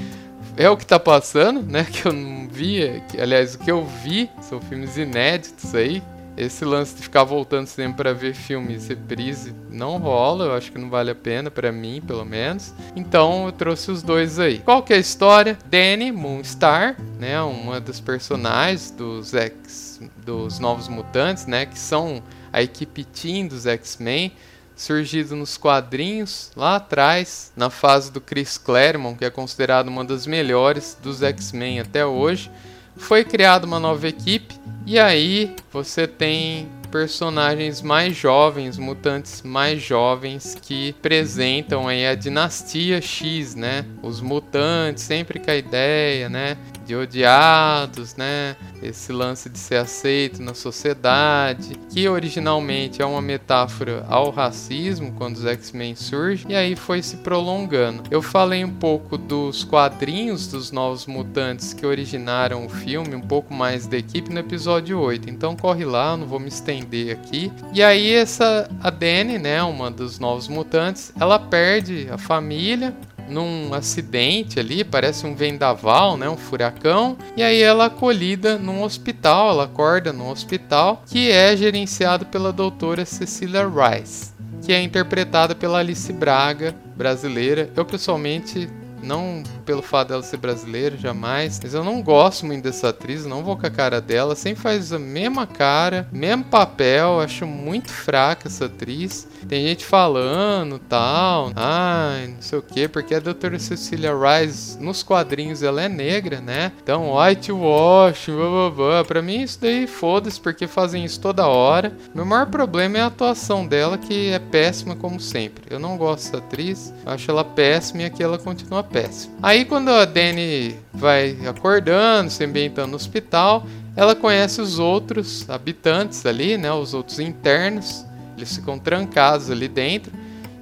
é 0.60 0.68
o 0.68 0.76
que 0.76 0.84
tá 0.84 1.00
passando, 1.00 1.62
né? 1.62 1.86
Que 1.90 2.06
eu 2.06 2.12
não 2.12 2.46
vi, 2.46 3.02
aliás, 3.18 3.54
o 3.54 3.58
que 3.58 3.70
eu 3.70 3.82
vi 3.82 4.28
são 4.42 4.60
filmes 4.60 4.98
inéditos 4.98 5.74
aí, 5.74 6.02
esse 6.36 6.66
lance 6.66 6.94
de 6.94 7.02
ficar 7.02 7.24
voltando 7.24 7.66
sempre 7.66 7.96
para 7.96 8.12
ver 8.12 8.34
filmes 8.34 8.86
reprise 8.86 9.54
não 9.70 9.96
rola, 9.96 10.44
eu 10.44 10.54
acho 10.54 10.70
que 10.70 10.78
não 10.78 10.90
vale 10.90 11.10
a 11.10 11.14
pena 11.14 11.50
para 11.50 11.72
mim, 11.72 12.02
pelo 12.06 12.26
menos. 12.26 12.74
Então 12.94 13.46
eu 13.46 13.52
trouxe 13.52 13.90
os 13.90 14.02
dois 14.02 14.38
aí. 14.38 14.58
Qual 14.58 14.82
que 14.82 14.92
é 14.92 14.96
a 14.96 15.00
história? 15.00 15.58
Danny 15.64 16.12
Moonstar, 16.12 16.96
né, 17.18 17.40
uma 17.40 17.80
das 17.80 17.98
personagens 17.98 18.90
dos 18.90 19.32
X, 19.32 20.00
dos 20.24 20.58
Novos 20.58 20.88
Mutantes, 20.88 21.46
né, 21.46 21.64
que 21.64 21.78
são 21.78 22.22
a 22.52 22.62
equipe 22.62 23.04
Team 23.04 23.46
dos 23.46 23.66
X-Men, 23.66 24.32
surgido 24.80 25.37
nos 25.37 25.58
quadrinhos 25.58 26.50
lá 26.56 26.76
atrás, 26.76 27.52
na 27.54 27.68
fase 27.68 28.10
do 28.10 28.18
Chris 28.18 28.56
Claremont, 28.56 29.18
que 29.18 29.26
é 29.26 29.30
considerado 29.30 29.88
uma 29.88 30.02
das 30.02 30.26
melhores 30.26 30.96
dos 31.02 31.22
X-Men 31.22 31.80
até 31.80 32.04
hoje. 32.04 32.50
Foi 32.96 33.22
criada 33.22 33.66
uma 33.66 33.78
nova 33.78 34.08
equipe 34.08 34.58
e 34.87 34.99
aí 34.99 35.54
você 35.70 36.06
tem 36.06 36.66
personagens 36.90 37.80
mais 37.80 38.16
jovens, 38.16 38.76
mutantes 38.76 39.42
mais 39.42 39.80
jovens 39.80 40.56
que 40.61 40.94
apresentam 40.99 41.87
aí 41.87 42.06
a 42.06 42.14
dinastia 42.14 43.00
X, 43.00 43.54
né? 43.54 43.85
Os 44.02 44.20
mutantes 44.20 45.04
sempre 45.04 45.38
com 45.38 45.50
a 45.50 45.56
ideia, 45.56 46.28
né, 46.28 46.56
de 46.85 46.97
odiados, 46.97 48.16
né? 48.16 48.56
Esse 48.82 49.12
lance 49.12 49.49
de 49.49 49.59
ser 49.59 49.76
aceito 49.76 50.42
na 50.42 50.54
sociedade, 50.54 51.75
que 51.90 52.09
originalmente 52.09 53.00
é 53.00 53.04
uma 53.04 53.23
metáfora 53.23 54.04
ao 54.09 54.30
racismo 54.30 55.12
quando 55.16 55.37
os 55.37 55.44
X-Men 55.44 55.94
surgem, 55.94 56.50
e 56.50 56.54
aí 56.54 56.75
foi 56.75 57.02
se 57.02 57.18
prolongando. 57.18 58.02
Eu 58.11 58.23
falei 58.23 58.64
um 58.64 58.73
pouco 58.73 59.16
dos 59.16 59.62
quadrinhos 59.62 60.49
dos 60.49 60.73
Novos 60.73 61.06
Mutantes 61.06 61.73
que 61.73 61.86
originaram 61.86 62.67
o 62.67 62.69
filme, 62.69 63.14
um 63.14 63.21
pouco 63.21 63.54
mais 63.54 63.86
da 63.86 63.99
equipe 63.99 64.32
no 64.32 64.41
episódio 64.41 64.99
8. 64.99 65.30
Então 65.30 65.54
corre 65.54 65.84
lá, 65.84 66.17
não 66.17 66.26
vou 66.26 66.41
me 66.41 66.49
estender 66.49 66.79
aqui. 67.12 67.52
E 67.73 67.82
aí 67.82 68.14
essa 68.14 68.69
a 68.82 68.90
Dani, 68.90 69.38
né, 69.38 69.62
uma 69.62 69.90
dos 69.90 70.19
Novos 70.19 70.49
Mutantes, 70.49 71.12
ela 71.19 71.38
perde 71.38 72.08
a 72.10 72.19
família, 72.19 72.95
num 73.30 73.73
acidente 73.73 74.58
ali, 74.58 74.82
parece 74.84 75.25
um 75.25 75.34
vendaval, 75.34 76.16
né, 76.16 76.28
um 76.28 76.36
furacão, 76.36 77.16
e 77.36 77.43
aí 77.43 77.62
ela 77.62 77.84
é 77.84 77.86
acolhida 77.86 78.58
num 78.58 78.82
hospital, 78.82 79.50
ela 79.50 79.64
acorda 79.64 80.12
num 80.12 80.28
hospital 80.28 81.04
que 81.06 81.30
é 81.30 81.56
gerenciado 81.56 82.26
pela 82.26 82.52
doutora 82.52 83.04
Cecilia 83.04 83.66
Rice, 83.66 84.32
que 84.64 84.73
é 84.73 84.82
interpretada 84.82 85.54
pela 85.54 85.78
Alice 85.78 86.12
Braga, 86.12 86.75
brasileira. 86.97 87.71
Eu 87.75 87.84
pessoalmente 87.84 88.69
não 89.02 89.43
pelo 89.65 89.82
fato 89.82 90.08
dela 90.08 90.23
ser 90.23 90.36
brasileira, 90.36 90.97
jamais. 90.97 91.60
Mas 91.63 91.75
eu 91.75 91.84
não 91.84 92.02
gosto 92.02 92.47
muito 92.47 92.65
dessa 92.65 92.89
atriz, 92.89 93.25
não 93.25 93.43
vou 93.43 93.56
com 93.56 93.67
a 93.67 93.71
cara 93.71 94.00
dela. 94.00 94.34
Sempre 94.34 94.63
faz 94.63 94.93
a 94.93 94.99
mesma 94.99 95.47
cara, 95.47 96.08
mesmo 96.13 96.45
papel. 96.45 97.21
Acho 97.21 97.47
muito 97.47 97.91
fraca 97.91 98.49
essa 98.49 98.67
atriz. 98.67 99.28
Tem 99.49 99.67
gente 99.67 99.84
falando 99.84 100.78
tal. 100.78 101.52
Ai, 101.56 102.28
não 102.28 102.43
sei 102.43 102.58
o 102.58 102.63
que, 102.63 102.89
porque 102.89 103.15
a 103.15 103.21
doutora 103.21 103.58
Cecilia 103.58 104.13
Rice 104.13 104.78
nos 104.80 105.02
quadrinhos 105.02 105.63
ela 105.63 105.82
é 105.82 105.89
negra, 105.89 106.41
né? 106.41 106.73
Então, 106.82 107.15
whitewash, 107.15 108.26
blá 108.26 108.49
blá 108.49 108.71
blá. 108.71 109.04
Pra 109.04 109.23
mim, 109.23 109.43
isso 109.43 109.58
daí 109.60 109.86
foda-se, 109.86 110.41
porque 110.41 110.67
fazem 110.67 111.04
isso 111.04 111.21
toda 111.21 111.47
hora. 111.47 111.97
Meu 112.15 112.25
maior 112.25 112.47
problema 112.47 112.99
é 112.99 113.00
a 113.00 113.06
atuação 113.06 113.67
dela, 113.67 113.97
que 113.99 114.30
é 114.30 114.39
péssima 114.39 114.95
como 114.95 115.21
sempre. 115.21 115.65
Eu 115.71 115.78
não 115.78 115.97
gosto 115.97 116.25
dessa 116.25 116.39
atriz, 116.39 116.93
acho 117.06 117.30
ela 117.30 117.45
péssima 117.45 118.02
e 118.02 118.04
aqui 118.04 118.23
ela 118.23 118.39
continua 118.39 118.82
péssima. 118.92 119.34
Aí, 119.42 119.64
quando 119.64 119.90
a 119.90 120.04
Dani 120.04 120.76
vai 120.92 121.36
acordando, 121.46 122.30
se 122.30 122.44
ambientando 122.44 122.88
no 122.88 122.96
hospital, 122.96 123.66
ela 123.96 124.14
conhece 124.14 124.60
os 124.60 124.78
outros 124.78 125.48
habitantes 125.48 126.24
ali, 126.26 126.56
né? 126.56 126.72
Os 126.72 126.94
outros 126.94 127.18
internos 127.18 128.04
eles 128.40 128.56
ficam 128.56 128.78
trancados 128.78 129.50
ali 129.50 129.68
dentro, 129.68 130.12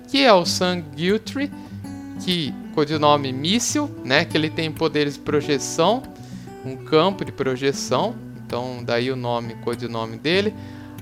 que 0.08 0.24
é 0.24 0.32
o 0.32 0.44
Sam 0.44 0.80
Guthrie, 0.80 1.50
que 2.24 2.52
codinome 2.74 3.32
míssil, 3.32 3.90
né, 4.04 4.24
que 4.24 4.36
ele 4.36 4.50
tem 4.50 4.70
poderes 4.70 5.14
de 5.14 5.20
projeção, 5.20 6.02
um 6.64 6.76
campo 6.76 7.24
de 7.24 7.30
projeção, 7.30 8.14
então 8.44 8.82
daí 8.84 9.10
o 9.10 9.16
nome, 9.16 9.54
codinome 9.64 10.16
dele. 10.16 10.54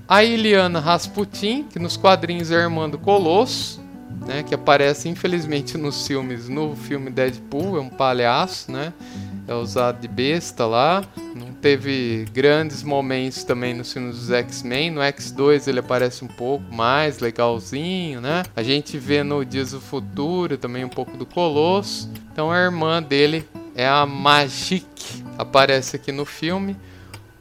A 0.09 0.23
Iliana 0.23 0.81
Rasputin, 0.81 1.65
que 1.65 1.79
nos 1.79 1.97
quadrinhos 1.97 2.51
é 2.51 2.55
irmã 2.55 2.89
do 2.89 2.99
Colosso, 2.99 3.81
né, 4.27 4.43
que 4.43 4.55
aparece 4.55 5.09
infelizmente 5.09 5.77
nos 5.77 6.07
filmes, 6.07 6.49
no 6.49 6.75
filme 6.75 7.11
Deadpool, 7.11 7.77
é 7.77 7.81
um 7.81 7.89
palhaço, 7.89 8.71
né? 8.71 8.93
É 9.49 9.55
usado 9.55 10.01
de 10.01 10.09
besta 10.09 10.67
lá. 10.67 11.05
Não 11.35 11.53
teve 11.53 12.27
grandes 12.33 12.83
momentos 12.83 13.45
também 13.45 13.75
nos 13.75 13.93
filmes 13.93 14.17
dos 14.17 14.31
X-Men. 14.31 14.91
No 14.91 15.01
X2 15.01 15.69
ele 15.69 15.79
aparece 15.79 16.25
um 16.25 16.29
pouco 16.29 16.65
mais 16.75 17.21
legalzinho, 17.21 18.21
né? 18.21 18.43
A 18.57 18.63
gente 18.63 18.99
vê 18.99 19.23
no 19.23 19.45
Dias 19.45 19.71
do 19.71 19.81
Futuro 19.81 20.59
também 20.59 20.85
um 20.85 20.89
pouco 20.89 21.17
do 21.17 21.25
Colosso. 21.25 22.11
Então 22.33 22.51
a 22.51 22.59
irmã 22.59 23.01
dele 23.01 23.47
é 23.77 23.87
a 23.87 24.05
Magic, 24.05 24.87
aparece 25.39 25.95
aqui 25.95 26.11
no 26.11 26.25
filme. 26.25 26.77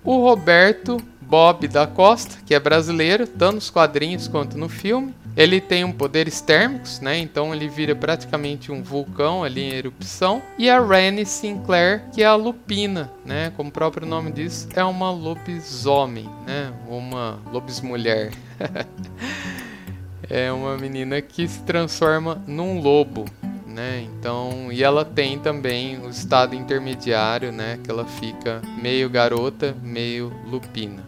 O 0.04 0.20
Roberto 0.22 0.98
Bob 1.20 1.68
da 1.68 1.88
Costa, 1.88 2.38
que 2.46 2.54
é 2.54 2.60
brasileiro, 2.60 3.26
tanto 3.26 3.56
nos 3.56 3.70
quadrinhos 3.72 4.28
quanto 4.28 4.58
no 4.58 4.70
filme. 4.70 5.14
Ele 5.36 5.60
tem 5.60 5.84
um 5.84 5.92
poderes 5.92 6.40
térmicos, 6.40 7.02
né? 7.02 7.20
Então 7.20 7.54
ele 7.54 7.68
vira 7.68 7.94
praticamente 7.94 8.72
um 8.72 8.82
vulcão 8.82 9.44
ali 9.44 9.62
em 9.62 9.74
erupção. 9.74 10.42
E 10.58 10.70
a 10.70 10.80
Rennie 10.80 11.26
Sinclair, 11.26 12.04
que 12.14 12.24
é 12.24 12.26
a 12.26 12.36
lupina, 12.36 13.12
né? 13.26 13.52
Como 13.58 13.70
o 13.70 13.72
próprio 13.72 14.08
nome 14.08 14.32
diz, 14.32 14.68
é 14.74 14.84
uma 14.84 15.12
lobisomem, 15.12 16.30
né? 16.48 16.72
Uma 16.88 17.38
lobismulher. 17.52 18.32
é 20.30 20.52
uma 20.54 20.78
menina 20.78 21.22
que 21.22 21.46
se 21.48 21.62
transforma 21.64 22.42
num 22.48 22.80
lobo, 22.80 23.26
né? 23.68 24.08
Então, 24.08 24.72
e 24.72 24.82
ela 24.82 25.04
tem 25.04 25.38
também 25.38 26.00
o 26.00 26.10
estado 26.10 26.56
intermediário, 26.56 27.52
né? 27.52 27.78
Que 27.84 27.92
ela 27.92 28.06
fica 28.06 28.62
meio 28.82 29.10
garota, 29.10 29.76
meio 29.84 30.32
lupina, 30.50 31.04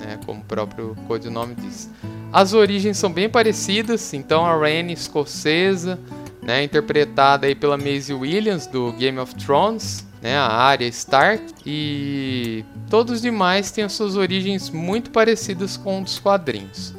né? 0.00 0.18
Como 0.26 0.40
o 0.40 0.44
próprio 0.44 0.96
codinome 1.06 1.54
diz. 1.54 1.88
As 2.32 2.54
origens 2.54 2.96
são 2.96 3.10
bem 3.10 3.28
parecidas, 3.28 4.14
então 4.14 4.46
a 4.46 4.56
Rhaene 4.56 4.92
escocesa, 4.92 5.98
né, 6.40 6.62
interpretada 6.62 7.46
aí 7.46 7.56
pela 7.56 7.76
Maisie 7.76 8.14
Williams 8.14 8.68
do 8.68 8.92
Game 8.92 9.18
of 9.18 9.34
Thrones, 9.34 10.06
né, 10.22 10.36
a 10.36 10.46
Arya 10.46 10.86
Stark, 10.88 11.42
e 11.66 12.64
todos 12.88 13.14
os 13.14 13.22
demais 13.22 13.72
têm 13.72 13.82
as 13.82 13.92
suas 13.92 14.16
origens 14.16 14.70
muito 14.70 15.10
parecidas 15.10 15.76
com 15.76 16.00
os 16.02 16.20
quadrinhos. 16.20 16.90
O 16.90 16.94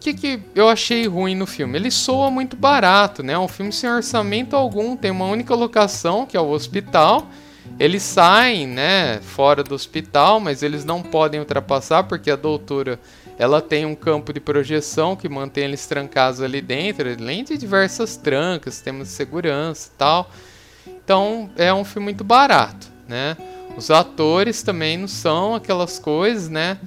que, 0.00 0.14
que 0.14 0.40
eu 0.54 0.68
achei 0.68 1.06
ruim 1.06 1.34
no 1.34 1.46
filme? 1.46 1.78
Ele 1.78 1.90
soa 1.90 2.30
muito 2.30 2.56
barato, 2.56 3.22
né? 3.22 3.34
É 3.34 3.38
um 3.38 3.46
filme 3.46 3.70
sem 3.70 3.88
orçamento 3.88 4.56
algum, 4.56 4.96
tem 4.96 5.12
uma 5.12 5.26
única 5.26 5.54
locação, 5.54 6.26
que 6.26 6.36
é 6.36 6.40
o 6.40 6.50
hospital. 6.50 7.28
Eles 7.78 8.02
saem, 8.02 8.66
né, 8.66 9.20
fora 9.20 9.62
do 9.62 9.76
hospital, 9.76 10.40
mas 10.40 10.60
eles 10.60 10.84
não 10.84 11.02
podem 11.02 11.38
ultrapassar 11.38 12.02
porque 12.02 12.32
a 12.32 12.36
doutora 12.36 12.98
ela 13.42 13.60
tem 13.60 13.84
um 13.84 13.96
campo 13.96 14.32
de 14.32 14.38
projeção 14.38 15.16
que 15.16 15.28
mantém 15.28 15.64
eles 15.64 15.84
trancados 15.84 16.40
ali 16.40 16.60
dentro, 16.60 17.10
além 17.10 17.42
de 17.42 17.58
diversas 17.58 18.16
trancas, 18.16 18.74
sistemas 18.74 19.08
de 19.08 19.14
segurança 19.14 19.90
e 19.92 19.98
tal. 19.98 20.30
Então 20.86 21.50
é 21.56 21.74
um 21.74 21.84
filme 21.84 22.04
muito 22.04 22.22
barato, 22.22 22.86
né? 23.08 23.36
Os 23.76 23.90
atores 23.90 24.62
também 24.62 24.96
não 24.96 25.08
são 25.08 25.56
aquelas 25.56 25.98
coisas, 25.98 26.48
né? 26.48 26.78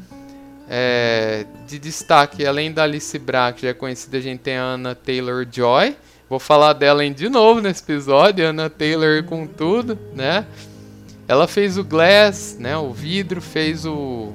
É, 0.70 1.46
de 1.68 1.78
destaque, 1.78 2.46
além 2.46 2.72
da 2.72 2.84
Alice 2.84 3.20
Bra, 3.20 3.52
que 3.52 3.64
já 3.64 3.70
é 3.70 3.74
conhecida, 3.74 4.18
a 4.18 4.22
gente 4.22 4.40
tem 4.40 4.56
a 4.56 4.64
Anna 4.64 4.96
Taylor-Joy. 4.96 5.98
Vou 6.30 6.40
falar 6.40 6.72
dela 6.72 7.08
de 7.10 7.28
novo 7.28 7.60
nesse 7.60 7.84
episódio, 7.84 8.48
Anna 8.48 8.70
Taylor 8.70 9.26
com 9.26 9.46
tudo, 9.46 10.00
né? 10.14 10.46
Ela 11.28 11.50
fez 11.50 11.78
o 11.78 11.84
Glass, 11.84 12.56
né? 12.58 12.78
O 12.78 12.94
vidro, 12.94 13.42
fez 13.42 13.86
o 13.86 14.34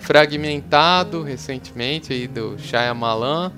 Fragmentado 0.00 1.22
recentemente 1.22 2.12
aí 2.12 2.26
do 2.26 2.58
Shyamalan, 2.58 3.52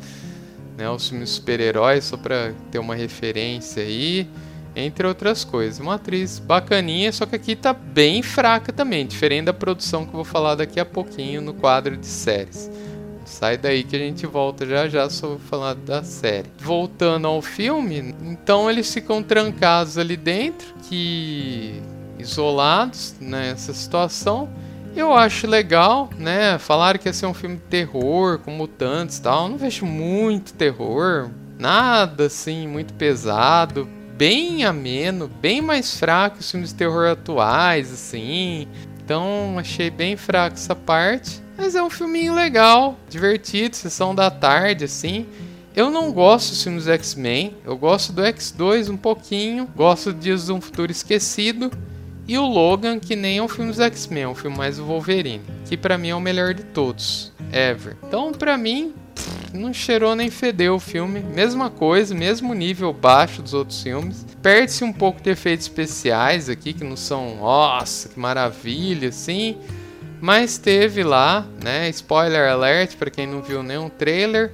né? 0.77 0.91
Os 0.91 1.09
filmes 1.09 1.31
super-heróis, 1.31 2.05
só 2.05 2.17
para 2.17 2.53
ter 2.71 2.79
uma 2.79 2.95
referência 2.95 3.83
aí 3.83 4.29
entre 4.75 5.07
outras 5.07 5.45
coisas. 5.45 5.79
Uma 5.79 5.95
atriz 5.95 6.39
bacaninha, 6.39 7.13
só 7.13 7.27
que 7.27 7.37
aqui 7.37 7.55
tá 7.55 7.73
bem 7.73 8.23
fraca 8.23 8.73
também, 8.73 9.07
diferente 9.07 9.47
da 9.47 9.53
produção 9.53 10.05
que 10.05 10.11
eu 10.11 10.17
vou 10.17 10.25
falar 10.25 10.55
daqui 10.55 10.81
a 10.81 10.85
pouquinho 10.85 11.41
no 11.41 11.55
quadro 11.55 11.97
de 11.97 12.07
séries. 12.07 12.71
Sai 13.25 13.57
daí 13.57 13.85
que 13.85 13.95
a 13.95 13.99
gente 13.99 14.27
volta 14.27 14.67
já 14.67 14.89
já 14.89 15.09
sobre 15.09 15.39
falar 15.39 15.75
da 15.75 16.03
série. 16.03 16.51
Voltando 16.59 17.27
ao 17.29 17.41
filme, 17.41 18.15
então 18.23 18.71
eles 18.71 18.93
ficam 18.93 19.23
trancados 19.23 19.97
ali 19.97 20.17
dentro, 20.17 20.75
que 20.89 21.81
isolados 22.19 23.15
nessa 23.21 23.73
situação. 23.73 24.49
Eu 24.95 25.13
acho 25.15 25.47
legal, 25.47 26.11
né? 26.19 26.59
Falaram 26.59 26.99
que 26.99 27.09
ia 27.09 27.13
ser 27.13 27.27
um 27.27 27.35
filme 27.35 27.57
de 27.57 27.63
terror, 27.63 28.39
com 28.39 28.51
mutantes 28.51 29.19
e 29.19 29.23
tal. 29.23 29.45
Eu 29.45 29.51
não 29.51 29.59
vejo 29.59 29.87
muito 29.87 30.53
terror, 30.55 31.31
nada 31.59 32.27
assim 32.27 32.69
muito 32.69 32.93
pesado 32.95 33.89
bem 34.23 34.65
ameno, 34.65 35.27
bem 35.27 35.61
mais 35.61 35.97
fraco 35.99 36.37
que 36.37 36.43
os 36.43 36.51
filmes 36.51 36.69
de 36.71 36.77
terror 36.77 37.11
atuais, 37.11 37.93
assim. 37.93 38.69
Então 39.05 39.59
achei 39.59 39.91
bem 39.91 40.17
fraco 40.17 40.55
essa 40.55 40.77
parte. 40.77 41.43
Mas 41.57 41.75
é 41.75 41.83
um 41.83 41.91
filminho 41.91 42.33
legal, 42.33 42.97
divertido, 43.09 43.75
sessão 43.75 44.15
da 44.15 44.31
tarde, 44.31 44.85
assim. 44.85 45.27
Eu 45.75 45.91
não 45.91 46.13
gosto 46.13 46.51
dos 46.51 46.63
filmes 46.63 46.87
X-Men, 46.87 47.57
eu 47.65 47.77
gosto 47.77 48.13
do 48.13 48.23
X2 48.23 48.91
um 48.91 48.97
pouquinho, 48.97 49.69
gosto 49.75 50.13
de 50.13 50.21
Dias 50.21 50.47
de 50.47 50.53
um 50.53 50.61
Futuro 50.61 50.93
Esquecido. 50.93 51.73
E 52.27 52.39
o 52.39 52.47
Logan, 52.47 52.99
que 52.99 53.17
nem 53.17 53.39
é 53.39 53.43
um 53.43 53.49
filme 53.49 53.71
dos 53.71 53.81
X-Men, 53.81 54.23
é 54.23 54.29
um 54.29 54.35
filme 54.35 54.57
mais 54.57 54.77
do 54.77 54.85
Wolverine, 54.85 55.43
que 55.67 55.77
para 55.77 55.99
mim 55.99 56.11
é 56.11 56.15
o 56.15 56.21
melhor 56.21 56.55
de 56.55 56.63
todos, 56.63 57.33
ever. 57.53 57.97
Então, 58.07 58.33
para 58.33 58.57
mim, 58.57 58.95
não 59.53 59.73
cheirou 59.73 60.15
nem 60.15 60.31
fedeu 60.31 60.77
o 60.77 60.81
filme. 60.81 61.21
Mesma 61.21 61.69
coisa, 61.69 62.15
mesmo 62.15 62.55
nível 62.55 62.93
baixo 62.93 63.43
dos 63.43 63.55
outros 63.55 63.83
filmes. 63.83 64.25
Perde-se 64.41 64.85
um 64.85 64.93
pouco 64.93 65.21
de 65.21 65.31
efeitos 65.31 65.67
especiais 65.67 66.49
aqui, 66.49 66.73
que 66.73 66.85
não 66.85 66.97
são, 66.97 67.37
nossa, 67.37 68.09
que 68.09 68.19
maravilha, 68.19 69.09
assim. 69.09 69.59
Mas 70.21 70.57
teve 70.57 71.03
lá, 71.03 71.47
né? 71.63 71.89
Spoiler 71.91 72.49
alert 72.49 72.97
para 72.97 73.11
quem 73.11 73.27
não 73.27 73.43
viu 73.43 73.63
nenhum 73.63 73.89
trailer. 73.89 74.53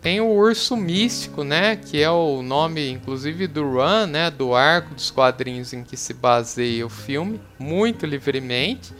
Tem 0.00 0.20
o 0.20 0.30
Urso 0.30 0.76
Místico, 0.76 1.42
né? 1.42 1.76
Que 1.76 2.00
é 2.00 2.10
o 2.10 2.40
nome, 2.40 2.90
inclusive, 2.90 3.46
do 3.46 3.64
run, 3.64 4.06
né? 4.06 4.30
Do 4.30 4.54
arco 4.54 4.94
dos 4.94 5.10
quadrinhos 5.10 5.72
em 5.72 5.82
que 5.82 5.96
se 5.96 6.14
baseia 6.14 6.86
o 6.86 6.88
filme, 6.88 7.40
muito 7.58 8.06
livremente. 8.06 8.92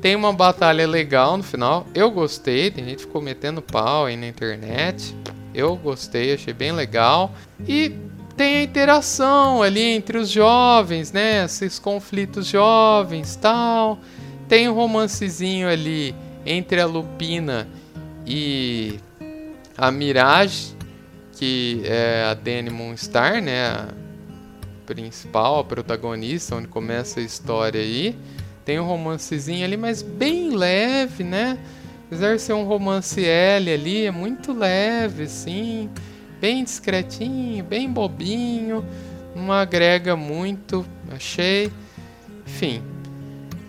Tem 0.00 0.16
uma 0.16 0.32
batalha 0.32 0.86
legal 0.86 1.36
no 1.36 1.42
final. 1.42 1.86
Eu 1.94 2.10
gostei, 2.10 2.70
tem 2.70 2.84
gente 2.84 3.02
ficou 3.02 3.22
metendo 3.22 3.62
pau 3.62 4.06
aí 4.06 4.16
na 4.16 4.26
internet. 4.26 5.14
Eu 5.54 5.76
gostei, 5.76 6.34
achei 6.34 6.52
bem 6.52 6.72
legal. 6.72 7.32
E 7.68 7.94
tem 8.36 8.56
a 8.56 8.62
interação 8.62 9.62
ali 9.62 9.82
entre 9.82 10.18
os 10.18 10.28
jovens, 10.28 11.12
né? 11.12 11.44
Esses 11.44 11.78
conflitos 11.78 12.46
jovens 12.46 13.36
tal. 13.36 14.00
Tem 14.48 14.68
um 14.68 14.74
romancezinho 14.74 15.68
ali 15.68 16.14
entre 16.44 16.80
a 16.80 16.86
Lupina 16.86 17.68
e 18.26 18.98
a 19.82 19.90
Mirage, 19.90 20.76
que 21.32 21.82
é 21.86 22.22
a 22.30 22.34
Dani 22.34 22.70
Moonstar, 22.70 23.42
né? 23.42 23.66
A 23.66 23.88
principal, 24.86 25.58
a 25.58 25.64
protagonista, 25.64 26.54
onde 26.54 26.68
começa 26.68 27.18
a 27.18 27.22
história 27.24 27.80
aí. 27.80 28.16
Tem 28.64 28.78
um 28.78 28.84
romancezinho 28.84 29.64
ali, 29.64 29.76
mas 29.76 30.00
bem 30.00 30.54
leve, 30.54 31.24
né? 31.24 31.58
Apesar 32.06 32.36
de 32.36 32.42
ser 32.42 32.52
um 32.52 32.62
romance 32.62 33.24
L 33.24 33.72
ali, 33.72 34.06
é 34.06 34.12
muito 34.12 34.52
leve, 34.52 35.24
assim, 35.24 35.90
bem 36.40 36.62
discretinho, 36.62 37.64
bem 37.64 37.90
bobinho, 37.90 38.86
não 39.34 39.50
agrega 39.50 40.14
muito, 40.14 40.86
achei. 41.10 41.72
Enfim, 42.46 42.84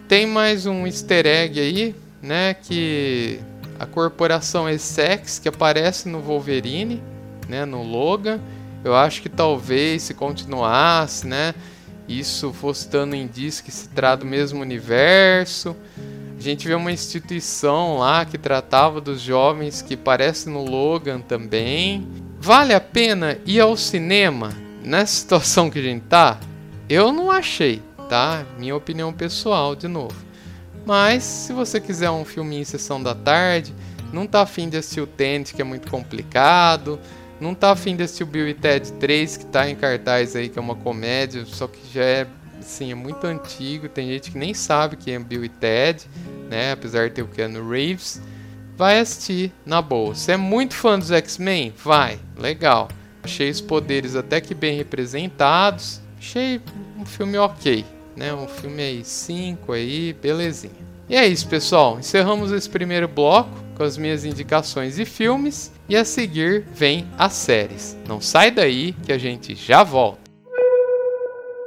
tem 0.08 0.28
mais 0.28 0.67
um 0.67 0.86
easter 0.86 1.26
egg 1.26 1.60
aí, 1.60 1.95
né? 2.21 2.54
Que 2.54 3.39
a 3.84 3.86
corporação 3.86 4.69
Essex, 4.69 5.39
que 5.39 5.48
aparece 5.48 6.10
no 6.10 6.19
Wolverine, 6.19 7.02
né? 7.48 7.65
No 7.65 7.84
Logan. 7.84 8.39
Eu 8.84 8.96
acho 8.96 9.22
que 9.22 9.30
talvez 9.30 10.04
se 10.04 10.13
continuasse, 10.13 11.26
né? 11.26 11.54
isso 12.08 12.52
fosse 12.52 12.89
dando 12.89 13.15
indício 13.15 13.63
que 13.63 13.72
se 13.72 13.89
trata 13.89 14.17
do 14.17 14.26
mesmo 14.26 14.62
universo. 14.62 15.76
A 16.38 16.41
gente 16.41 16.67
vê 16.67 16.74
uma 16.74 16.91
instituição 16.91 17.98
lá 17.98 18.26
que 18.26 18.38
tratava 18.38 19.00
dos 19.00 19.22
jovens 19.22 19.82
que 19.82 19.96
parece 19.96 20.50
no 20.50 20.65
Logan 20.65 21.22
também. 21.22 22.08
Vale 22.39 22.74
a 22.74 22.82
pena 22.82 23.38
ir 23.46 23.60
ao 23.62 23.78
cinema 23.78 24.54
nessa 24.84 25.15
situação 25.22 25.69
que 25.69 25.80
a 25.80 25.84
gente 25.84 26.04
tá? 26.04 26.38
Eu 26.89 27.13
não 27.13 27.32
achei, 27.32 27.82
tá? 28.10 28.46
Minha 28.60 28.76
opinião 28.76 29.13
pessoal, 29.13 29.76
de 29.76 29.88
novo. 29.88 30.15
Mas 30.86 31.24
se 31.24 31.54
você 31.54 31.80
quiser 31.80 32.10
um 32.10 32.26
filme 32.26 32.58
em 32.58 32.63
sessão 32.63 33.02
da 33.02 33.15
tarde, 33.15 33.74
não 34.12 34.28
tá 34.28 34.41
afim 34.41 34.69
de 34.69 34.78
assistir 34.78 35.02
o 35.02 35.08
Tenet, 35.08 35.54
que 35.54 35.62
é 35.62 35.65
muito 35.65 35.89
complicado, 35.89 37.00
não 37.39 37.54
tá 37.54 37.72
afim 37.72 37.96
de 37.96 38.04
assistir 38.04 38.24
o 38.24 38.28
Bill 38.28 38.48
e 38.48 38.54
Ted 38.54 38.91
3, 38.93 39.38
que 39.38 39.46
tá 39.46 39.69
em 39.69 39.76
cartaz 39.76 40.36
aí, 40.36 40.50
que 40.50 40.58
é 40.58 40.62
uma 40.62 40.76
comédia, 40.76 41.46
só 41.46 41.67
que 41.67 41.80
já 41.93 42.04
é, 42.04 42.28
assim, 42.60 42.91
é 42.91 42.96
muito 42.96 43.26
antigo. 43.26 43.89
Tem 43.89 44.08
gente 44.08 44.32
que 44.32 44.38
nem 44.38 44.54
sabe 44.54 44.96
quem 44.96 45.15
é 45.15 45.19
Bill 45.19 45.43
e 45.43 45.50
Ted, 45.50 46.08
né? 46.50 46.72
Apesar 46.72 47.10
de 47.10 47.15
ter 47.15 47.22
o 47.22 47.28
Keanu 47.28 47.69
Reeves. 47.69 48.22
Vai 48.78 49.00
assistir, 49.00 49.52
na 49.65 49.82
boa. 49.82 50.15
Você 50.15 50.32
é 50.32 50.38
muito 50.38 50.74
fã 50.74 50.98
dos 50.98 51.12
X-Men? 51.12 51.74
Vai, 51.84 52.19
legal. 52.38 52.88
Achei 53.22 53.50
os 53.50 53.62
poderes 53.62 54.15
até 54.15 54.41
que 54.41 54.56
bem 54.56 54.78
representados. 54.78 56.02
Achei 56.17 56.62
um 56.98 57.06
filme 57.06 57.38
ok, 57.38 57.86
né? 58.15 58.34
Um 58.34 58.47
filme 58.47 58.82
aí 58.82 59.04
5 59.04 59.71
aí, 59.71 60.13
belezinha. 60.13 60.93
E 61.10 61.15
é 61.15 61.28
isso, 61.28 61.47
pessoal. 61.47 61.99
Encerramos 61.99 62.52
esse 62.52 62.69
primeiro 62.69 63.08
bloco 63.08 63.52
com 63.76 63.84
as 63.84 63.97
minhas 63.97 64.23
indicações 64.23 64.97
e 64.97 65.06
filmes. 65.06 65.71
E 65.89 65.95
a 65.95 66.06
seguir 66.06 66.65
vem 66.73 67.08
as 67.17 67.34
séries. 67.34 67.97
Não 68.08 68.21
sai 68.21 68.49
daí 68.52 68.93
que 69.04 69.12
a 69.12 69.17
gente 69.17 69.54
já 69.54 69.84
volta. 69.84 70.19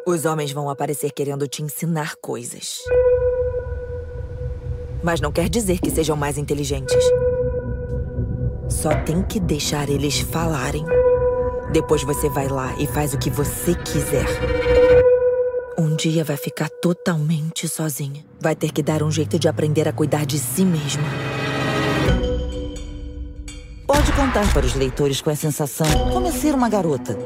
Os 0.06 0.24
homens 0.24 0.52
vão 0.52 0.70
aparecer 0.70 1.10
querendo 1.10 1.46
te 1.46 1.62
ensinar 1.62 2.14
coisas. 2.20 2.78
Mas 5.02 5.20
não 5.20 5.30
quer 5.30 5.48
dizer 5.48 5.80
que 5.80 5.90
sejam 5.90 6.16
mais 6.16 6.38
inteligentes. 6.38 7.04
Só 8.68 8.94
tem 9.02 9.22
que 9.22 9.38
deixar 9.38 9.88
eles 9.88 10.18
falarem. 10.18 10.84
Depois 11.72 12.02
você 12.02 12.28
vai 12.28 12.48
lá 12.48 12.74
e 12.78 12.86
faz 12.86 13.14
o 13.14 13.18
que 13.18 13.30
você 13.30 13.74
quiser. 13.74 14.26
Um 15.78 15.94
dia 15.94 16.24
vai 16.24 16.36
ficar 16.38 16.70
totalmente 16.70 17.68
sozinha. 17.68 18.24
Vai 18.40 18.56
ter 18.56 18.72
que 18.72 18.82
dar 18.82 19.02
um 19.02 19.10
jeito 19.10 19.38
de 19.38 19.46
aprender 19.46 19.86
a 19.86 19.92
cuidar 19.92 20.24
de 20.24 20.38
si 20.38 20.64
mesma. 20.64 21.04
Pode 23.86 24.10
contar 24.12 24.50
para 24.54 24.64
os 24.64 24.74
leitores 24.74 25.20
com 25.20 25.28
a 25.28 25.36
sensação 25.36 25.86
como 26.12 26.28
é 26.28 26.32
ser 26.32 26.54
uma 26.54 26.68
garota. 26.70 27.16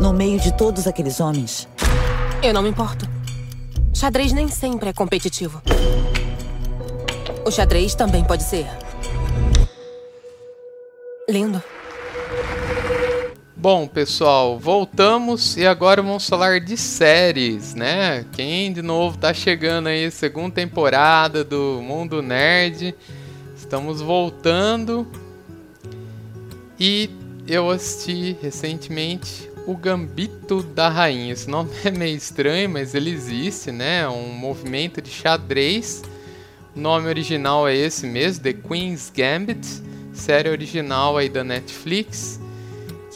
No 0.00 0.12
meio 0.12 0.40
de 0.40 0.56
todos 0.56 0.88
aqueles 0.88 1.20
homens. 1.20 1.68
Eu 2.42 2.52
não 2.52 2.62
me 2.62 2.70
importo. 2.70 3.08
Xadrez 3.94 4.32
nem 4.32 4.48
sempre 4.48 4.90
é 4.90 4.92
competitivo. 4.92 5.62
O 7.44 7.50
xadrez 7.52 7.94
também 7.94 8.24
pode 8.24 8.42
ser. 8.42 8.66
lindo. 11.28 11.62
Bom, 13.58 13.88
pessoal, 13.88 14.58
voltamos 14.58 15.56
e 15.56 15.66
agora 15.66 16.02
vamos 16.02 16.28
falar 16.28 16.60
de 16.60 16.76
séries, 16.76 17.74
né? 17.74 18.26
Quem 18.32 18.70
de 18.70 18.82
novo 18.82 19.16
tá 19.16 19.32
chegando 19.32 19.86
aí, 19.86 20.10
segunda 20.10 20.56
temporada 20.56 21.42
do 21.42 21.80
Mundo 21.82 22.20
Nerd. 22.20 22.94
Estamos 23.56 24.02
voltando 24.02 25.06
e 26.78 27.08
eu 27.48 27.70
assisti 27.70 28.36
recentemente 28.42 29.50
O 29.66 29.74
Gambito 29.74 30.62
da 30.62 30.90
Rainha. 30.90 31.32
Esse 31.32 31.48
nome 31.48 31.70
é 31.82 31.90
meio 31.90 32.14
estranho, 32.14 32.68
mas 32.68 32.94
ele 32.94 33.08
existe, 33.08 33.72
né? 33.72 34.06
Um 34.06 34.34
movimento 34.34 35.00
de 35.00 35.08
xadrez. 35.08 36.02
O 36.76 36.78
nome 36.78 37.08
original 37.08 37.66
é 37.66 37.74
esse 37.74 38.06
mesmo, 38.06 38.44
The 38.44 38.52
Queen's 38.52 39.10
Gambit, 39.10 39.66
série 40.12 40.50
original 40.50 41.16
aí 41.16 41.30
da 41.30 41.42
Netflix, 41.42 42.38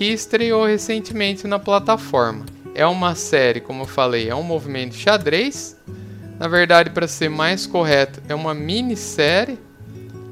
que 0.01 0.07
estreou 0.07 0.65
recentemente 0.65 1.47
na 1.47 1.59
plataforma. 1.59 2.47
É 2.75 2.87
uma 2.87 3.15
série, 3.15 3.61
como 3.61 3.83
eu 3.83 3.87
falei, 3.87 4.31
é 4.31 4.35
um 4.35 4.43
movimento 4.43 4.95
xadrez. 4.95 5.77
Na 6.39 6.49
verdade, 6.49 6.89
para 6.89 7.07
ser 7.07 7.29
mais 7.29 7.67
correto, 7.67 8.19
é 8.27 8.35
uma 8.35 8.55
minissérie 8.55 9.59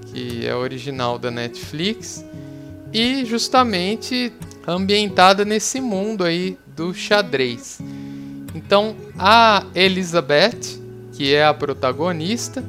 que 0.06 0.46
é 0.46 0.54
original 0.54 1.18
da 1.18 1.30
Netflix 1.30 2.24
e 2.94 3.26
justamente 3.26 4.32
ambientada 4.66 5.44
nesse 5.44 5.82
mundo 5.82 6.24
aí 6.24 6.56
do 6.74 6.94
xadrez. 6.94 7.78
Então, 8.54 8.96
a 9.18 9.66
Elizabeth, 9.74 10.80
que 11.12 11.34
é 11.34 11.44
a 11.44 11.52
protagonista, 11.52 12.64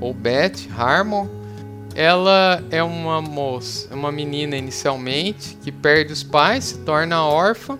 ou 0.00 0.14
Beth 0.14 0.68
Harmon, 0.78 1.26
ela 1.94 2.62
é 2.70 2.82
uma 2.82 3.20
moça, 3.20 3.94
uma 3.94 4.10
menina 4.10 4.56
inicialmente 4.56 5.56
que 5.62 5.70
perde 5.70 6.12
os 6.12 6.22
pais, 6.22 6.64
se 6.64 6.78
torna 6.78 7.24
órfã, 7.24 7.78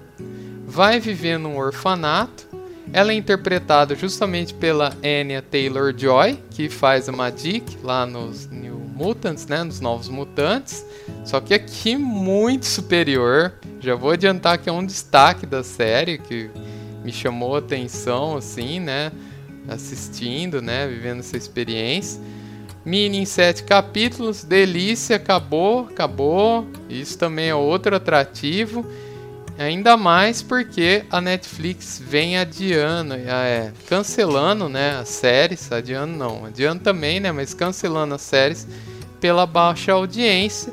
vai 0.67 1.01
viver 1.01 1.39
num 1.39 1.57
orfanato. 1.57 2.47
Ela 2.93 3.13
é 3.13 3.15
interpretada 3.15 3.95
justamente 3.95 4.53
pela 4.53 4.95
Anya 5.03 5.41
Taylor-Joy, 5.41 6.39
que 6.51 6.69
faz 6.69 7.09
a 7.09 7.13
Madik 7.13 7.79
lá 7.83 8.05
nos 8.05 8.47
New 8.51 8.79
Mutants, 8.95 9.47
né, 9.47 9.63
nos 9.63 9.81
Novos 9.81 10.09
Mutantes. 10.09 10.85
Só 11.25 11.41
que 11.41 11.55
aqui 11.55 11.97
muito 11.97 12.67
superior. 12.67 13.55
Já 13.81 13.95
vou 13.95 14.11
adiantar 14.11 14.59
que 14.59 14.69
é 14.69 14.73
um 14.73 14.85
destaque 14.85 15.47
da 15.47 15.65
série 15.65 16.19
que 16.19 16.51
me 17.03 17.13
chamou 17.13 17.57
a 17.57 17.59
atenção, 17.61 18.37
assim, 18.37 18.79
né, 18.79 19.11
assistindo, 19.69 20.61
né, 20.61 20.87
vivendo 20.87 21.21
essa 21.21 21.37
experiência. 21.37 22.21
Mini 22.85 23.19
em 23.19 23.25
sete 23.25 23.63
capítulos, 23.63 24.43
delícia, 24.43 25.17
acabou, 25.17 25.89
acabou. 25.91 26.67
Isso 26.89 27.17
também 27.17 27.49
é 27.49 27.55
outro 27.55 27.95
atrativo. 27.95 28.85
Ainda 29.59 29.97
mais 29.97 30.43
porque 30.43 31.05
a 31.11 31.21
Netflix 31.21 32.03
vem 32.05 32.39
adiando, 32.39 33.15
é, 33.15 33.73
cancelando 33.87 34.69
né, 34.69 34.97
as 34.99 35.11
séries, 35.11 35.71
adiando 35.71 36.17
não, 36.17 36.47
adiando 36.47 36.83
também, 36.83 37.21
né, 37.21 37.31
mas 37.31 37.55
cancelando 37.55 38.15
as 38.15 38.23
séries 38.23 38.67
pela 39.21 39.47
baixa 39.47 39.93
audiência. 39.93 40.73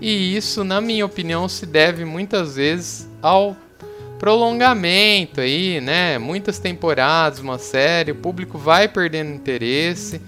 E 0.00 0.34
isso, 0.36 0.64
na 0.64 0.80
minha 0.80 1.04
opinião, 1.04 1.48
se 1.48 1.66
deve 1.66 2.04
muitas 2.04 2.56
vezes 2.56 3.08
ao 3.20 3.54
prolongamento 4.18 5.40
aí, 5.40 5.80
né? 5.80 6.18
Muitas 6.18 6.58
temporadas, 6.58 7.40
uma 7.40 7.58
série, 7.58 8.12
o 8.12 8.14
público 8.14 8.56
vai 8.56 8.86
perdendo 8.86 9.32
interesse. 9.32 10.20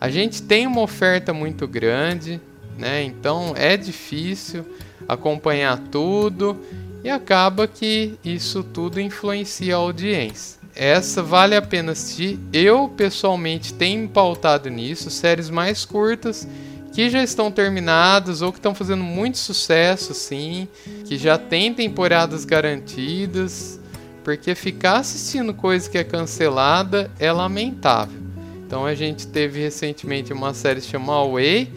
A 0.00 0.10
gente 0.10 0.42
tem 0.42 0.66
uma 0.66 0.82
oferta 0.82 1.32
muito 1.32 1.66
grande, 1.66 2.40
né? 2.78 3.02
Então 3.02 3.54
é 3.56 3.76
difícil 3.76 4.64
acompanhar 5.08 5.78
tudo 5.90 6.60
e 7.02 7.08
acaba 7.08 7.66
que 7.66 8.18
isso 8.24 8.62
tudo 8.62 9.00
influencia 9.00 9.74
a 9.74 9.78
audiência. 9.78 10.58
Essa 10.74 11.22
vale 11.22 11.56
a 11.56 11.62
pena 11.62 11.92
assistir. 11.92 12.38
Eu 12.52 12.88
pessoalmente 12.88 13.72
tenho 13.72 14.06
pautado 14.08 14.68
nisso, 14.68 15.10
séries 15.10 15.48
mais 15.48 15.84
curtas 15.84 16.46
que 16.92 17.08
já 17.08 17.22
estão 17.22 17.50
terminadas 17.50 18.42
ou 18.42 18.50
que 18.50 18.58
estão 18.58 18.74
fazendo 18.74 19.02
muito 19.02 19.38
sucesso, 19.38 20.14
sim, 20.14 20.66
que 21.04 21.18
já 21.18 21.36
tem 21.36 21.72
temporadas 21.72 22.44
garantidas, 22.44 23.78
porque 24.24 24.54
ficar 24.54 24.98
assistindo 24.98 25.52
coisa 25.52 25.88
que 25.88 25.98
é 25.98 26.04
cancelada 26.04 27.10
é 27.18 27.30
lamentável. 27.30 28.25
Então 28.66 28.84
a 28.84 28.94
gente 28.94 29.26
teve 29.28 29.60
recentemente 29.60 30.32
uma 30.32 30.52
série 30.52 30.80
chamada 30.80 31.20
Away, 31.20 31.72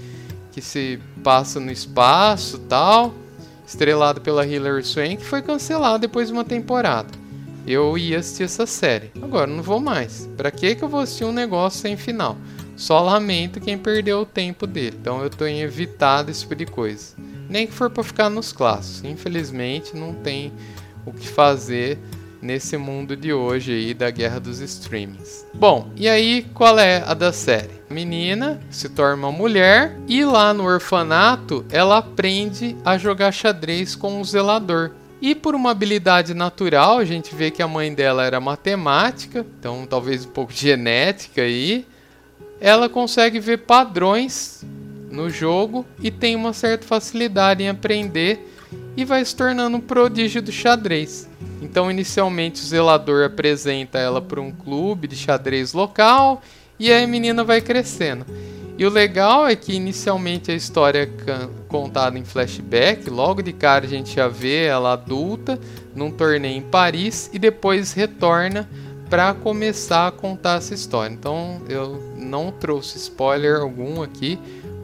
que 0.52 0.62
se 0.62 0.99
passa 1.23 1.60
no 1.60 1.71
espaço, 1.71 2.58
tal 2.60 3.13
estrelado 3.69 4.19
pela 4.19 4.45
Hilary 4.47 4.84
Swank, 4.84 5.17
que 5.17 5.25
foi 5.25 5.43
cancelado 5.43 5.99
depois 5.99 6.28
de 6.28 6.34
uma 6.34 6.43
temporada. 6.43 7.10
Eu 7.67 7.95
ia 7.97 8.17
assistir 8.17 8.43
essa 8.43 8.65
série. 8.65 9.12
Agora 9.21 9.45
não 9.45 9.62
vou 9.62 9.80
mais. 9.80 10.28
Para 10.36 10.49
que 10.49 10.73
que 10.73 10.84
eu 10.84 10.89
vou 10.89 11.02
assistir 11.02 11.23
um 11.23 11.32
negócio 11.32 11.80
sem 11.80 11.95
final? 11.95 12.36
Só 12.75 12.99
lamento 12.99 13.60
quem 13.60 13.78
perdeu 13.78 14.21
o 14.21 14.25
tempo 14.25 14.65
dele. 14.65 14.97
Então 14.99 15.21
eu 15.21 15.30
tenho 15.30 15.63
evitado 15.63 16.32
esse 16.32 16.41
tipo 16.41 16.56
de 16.56 16.65
coisa. 16.65 17.15
Nem 17.47 17.67
que 17.67 17.73
for 17.73 17.91
para 17.91 18.04
ficar 18.04 18.30
nos 18.30 18.52
clássicos. 18.52 19.04
Infelizmente 19.04 19.95
não 19.95 20.15
tem 20.15 20.52
o 21.06 21.13
que 21.13 21.28
fazer 21.28 21.99
nesse 22.41 22.78
mundo 22.78 23.15
de 23.15 23.34
hoje 23.34 23.73
aí 23.73 23.93
da 23.93 24.10
guerra 24.10 24.39
dos 24.39 24.60
streamings. 24.60 25.45
Bom, 25.54 25.89
e 25.95 26.08
aí 26.08 26.45
qual 26.54 26.80
é 26.80 27.04
a 27.06 27.13
da 27.13 27.32
série? 27.32 27.80
Menina 27.89 28.60
se 28.69 28.89
torna 28.89 29.28
uma 29.28 29.32
mulher 29.32 29.97
e 30.08 30.23
lá 30.23 30.54
no 30.54 30.65
orfanato 30.65 31.65
ela 31.69 31.97
aprende 31.97 32.75
a 32.86 32.97
jogar 32.97 33.32
xadrez 33.32 33.95
com 33.95 34.21
o 34.21 34.25
zelador. 34.25 34.91
E 35.21 35.36
por 35.36 35.54
uma 35.54 35.71
habilidade 35.71 36.34
natural, 36.34 36.97
a 36.97 37.06
gente 37.06 37.36
vê 37.36 37.52
que 37.52 37.62
a 37.62 37.67
mãe 37.67 37.93
dela 37.93 38.23
era 38.23 38.39
matemática, 38.39 39.45
então 39.60 39.86
talvez 39.86 40.25
um 40.25 40.30
pouco 40.30 40.52
genética 40.54 41.41
aí. 41.41 41.86
Ela 42.62 42.88
consegue 42.89 43.39
ver 43.39 43.60
padrões 43.60 44.63
no 45.10 45.30
jogo 45.30 45.86
e 46.02 46.12
tem 46.12 46.36
uma 46.36 46.54
certa 46.54 46.86
facilidade 46.86 47.63
em 47.63 47.69
aprender 47.69 48.47
e 49.00 49.06
vai 49.06 49.24
se 49.24 49.34
tornando 49.34 49.78
um 49.78 49.82
prodígio 49.82 50.42
do 50.42 50.52
xadrez. 50.52 51.30
Então, 51.62 51.90
inicialmente, 51.90 52.62
o 52.62 52.66
zelador 52.66 53.24
apresenta 53.24 53.98
ela 53.98 54.22
para 54.22 54.42
um 54.42 54.52
clube 54.52 55.08
de 55.08 55.16
xadrez 55.16 55.72
local 55.72 56.42
e 56.78 56.92
aí 56.92 57.06
a 57.06 57.08
menina 57.08 57.44
vai 57.44 57.62
crescendo. 57.62 58.26
E 58.78 58.86
o 58.86 58.90
legal 58.90 59.48
é 59.48 59.56
que 59.56 59.74
inicialmente 59.74 60.52
a 60.52 60.56
história 60.56 61.10
é 61.28 61.48
contada 61.70 62.18
em 62.18 62.26
flashback, 62.26 63.10
logo 63.10 63.42
de 63.42 63.54
cara 63.54 63.86
a 63.86 63.90
gente 63.90 64.16
já 64.16 64.28
vê 64.28 64.66
ela 64.66 64.94
adulta 64.94 65.60
num 65.96 66.12
torneio 66.12 66.58
em 66.58 66.62
Paris 66.62 67.30
e 67.34 67.40
depois 67.40 67.94
retorna 67.94 68.70
para 69.10 69.34
começar 69.34 70.08
a 70.08 70.12
contar 70.12 70.58
essa 70.58 70.74
história. 70.74 71.14
Então 71.14 71.62
eu 71.70 72.14
não 72.18 72.52
trouxe 72.52 72.98
spoiler 72.98 73.62
algum 73.62 74.02
aqui, 74.02 74.38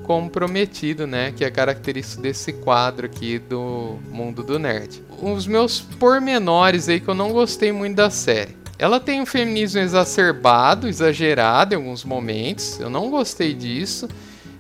como 0.06 0.30
prometido, 0.30 1.08
né? 1.08 1.34
Que 1.36 1.44
é 1.44 1.50
característico 1.50 2.22
desse 2.22 2.54
quadro 2.54 3.08
aqui 3.08 3.40
do 3.40 3.98
mundo 4.12 4.44
do 4.44 4.60
nerd. 4.60 5.04
Os 5.22 5.48
meus 5.48 5.82
pormenores 5.82 6.88
aí 6.88 7.00
que 7.00 7.08
eu 7.08 7.16
não 7.16 7.32
gostei 7.32 7.72
muito 7.72 7.96
da 7.96 8.10
série. 8.10 8.56
Ela 8.78 9.00
tem 9.00 9.22
um 9.22 9.26
feminismo 9.26 9.80
exacerbado, 9.80 10.88
exagerado 10.88 11.74
em 11.74 11.78
alguns 11.78 12.04
momentos. 12.04 12.80
Eu 12.80 12.90
não 12.90 13.10
gostei 13.10 13.54
disso. 13.54 14.08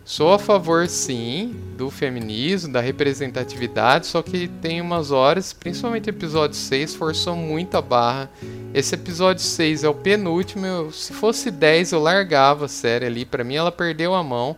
Sou 0.03 0.33
a 0.33 0.39
favor, 0.39 0.87
sim, 0.87 1.55
do 1.75 1.89
feminismo, 1.89 2.71
da 2.71 2.79
representatividade, 2.79 4.05
só 4.05 4.21
que 4.21 4.47
tem 4.47 4.79
umas 4.79 5.09
horas, 5.09 5.51
principalmente 5.51 6.07
o 6.07 6.11
episódio 6.11 6.55
6, 6.55 6.93
forçou 6.93 7.35
muito 7.35 7.75
a 7.75 7.81
barra. 7.81 8.29
Esse 8.71 8.93
episódio 8.93 9.43
6 9.43 9.83
é 9.83 9.89
o 9.89 9.95
penúltimo. 9.95 10.63
Eu, 10.63 10.91
se 10.91 11.11
fosse 11.11 11.49
10, 11.49 11.91
eu 11.91 11.99
largava 11.99 12.65
a 12.65 12.67
série 12.67 13.07
ali. 13.07 13.25
Para 13.25 13.43
mim, 13.43 13.55
ela 13.55 13.71
perdeu 13.71 14.13
a 14.13 14.23
mão 14.23 14.55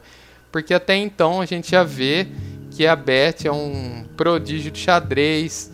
porque 0.51 0.73
até 0.73 0.95
então 0.95 1.41
a 1.41 1.45
gente 1.45 1.71
já 1.71 1.83
vê 1.83 2.27
que 2.71 2.85
a 2.85 2.95
Beth 2.95 3.45
é 3.45 3.51
um 3.51 4.05
prodígio 4.15 4.71
de 4.71 4.79
xadrez 4.79 5.71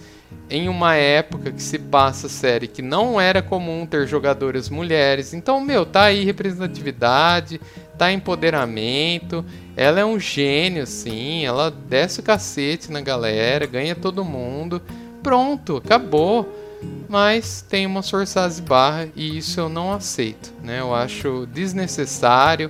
em 0.50 0.70
uma 0.70 0.96
época 0.96 1.52
que 1.52 1.62
se 1.62 1.80
passa 1.80 2.30
série 2.30 2.68
que 2.68 2.82
não 2.82 3.20
era 3.20 3.42
comum 3.42 3.86
ter 3.86 4.08
jogadoras 4.08 4.70
mulheres. 4.70 5.34
Então, 5.34 5.60
meu, 5.60 5.86
tá 5.86 6.04
aí 6.04 6.24
representatividade, 6.24 7.60
tá 7.98 8.12
empoderamento. 8.12 9.44
Ela 9.76 10.02
é 10.02 10.06
um 10.06 10.20
gênio, 10.20 10.86
sim. 10.86 11.46
Ela 11.46 11.72
desce 11.72 12.20
o 12.20 12.24
cacete 12.24 12.92
na 12.92 13.02
galera, 13.02 13.66
ganha 13.66 13.96
todo 13.96 14.24
mundo. 14.24 14.82
Pronto, 15.22 15.78
acabou. 15.78 16.60
Mas 17.08 17.62
tem 17.68 17.86
uma 17.86 18.04
forçada 18.04 18.54
de 18.54 18.62
barra 18.62 19.08
e 19.16 19.38
isso 19.38 19.60
eu 19.60 19.70
não 19.70 19.94
aceito, 19.94 20.54
né? 20.62 20.82
Eu 20.82 20.94
acho 20.94 21.48
desnecessário. 21.52 22.70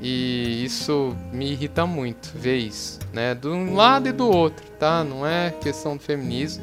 E 0.00 0.64
isso 0.64 1.16
me 1.32 1.52
irrita 1.52 1.86
muito 1.86 2.30
ver 2.34 2.58
isso, 2.58 2.98
né? 3.12 3.34
De 3.34 3.48
um 3.48 3.74
lado 3.74 4.08
e 4.08 4.12
do 4.12 4.28
outro, 4.28 4.64
tá? 4.78 5.02
Não 5.02 5.26
é 5.26 5.50
questão 5.50 5.96
do 5.96 6.02
feminismo. 6.02 6.62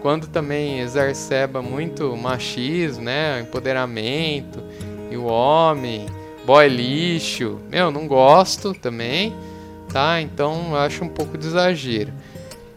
Quando 0.00 0.26
também 0.26 0.80
exacerba 0.80 1.60
muito 1.60 2.16
machismo, 2.16 3.04
né? 3.04 3.40
Empoderamento 3.40 4.62
e 5.10 5.16
o 5.16 5.24
homem, 5.24 6.06
boy 6.46 6.68
lixo. 6.68 7.60
Meu, 7.68 7.90
não 7.90 8.06
gosto 8.06 8.72
também, 8.72 9.34
tá? 9.92 10.20
Então 10.22 10.68
eu 10.70 10.76
acho 10.76 11.04
um 11.04 11.08
pouco 11.08 11.36
de 11.36 11.46
exagero. 11.46 12.12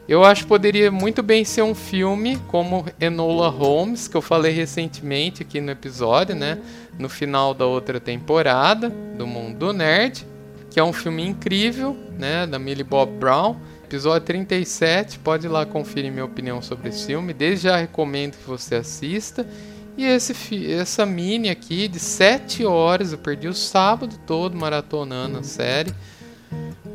Eu 0.05 0.25
acho 0.25 0.43
que 0.43 0.49
poderia 0.49 0.91
muito 0.91 1.23
bem 1.23 1.45
ser 1.45 1.61
um 1.61 1.73
filme 1.73 2.37
como 2.49 2.85
Enola 2.99 3.47
Holmes, 3.47 4.09
que 4.09 4.17
eu 4.17 4.21
falei 4.21 4.51
recentemente 4.51 5.41
aqui 5.43 5.61
no 5.61 5.71
episódio, 5.71 6.35
né? 6.35 6.59
No 6.97 7.09
final 7.09 7.53
da 7.53 7.65
outra 7.65 7.99
temporada 7.99 8.89
do 8.89 9.25
Mundo 9.25 9.73
Nerd, 9.73 10.25
que 10.69 10.79
é 10.79 10.83
um 10.83 10.93
filme 10.93 11.25
incrível, 11.25 11.95
né? 12.17 12.47
Da 12.47 12.57
Millie 12.57 12.83
Bob 12.83 13.11
Brown. 13.19 13.55
episódio 13.83 14.25
37. 14.25 15.19
Pode 15.19 15.45
ir 15.45 15.49
lá 15.49 15.65
conferir 15.65 16.11
minha 16.11 16.25
opinião 16.25 16.61
sobre 16.61 16.89
esse 16.89 17.05
filme. 17.05 17.33
Desde 17.33 17.67
já 17.67 17.77
recomendo 17.77 18.35
que 18.37 18.47
você 18.47 18.75
assista. 18.75 19.47
E 19.95 20.05
esse, 20.05 20.71
essa 20.71 21.05
mini 21.05 21.49
aqui 21.49 21.87
de 21.87 21.99
7 21.99 22.65
horas, 22.65 23.11
eu 23.11 23.19
perdi 23.19 23.47
o 23.47 23.53
sábado 23.53 24.17
todo 24.25 24.57
maratonando 24.57 25.37
a 25.37 25.43
série. 25.43 25.93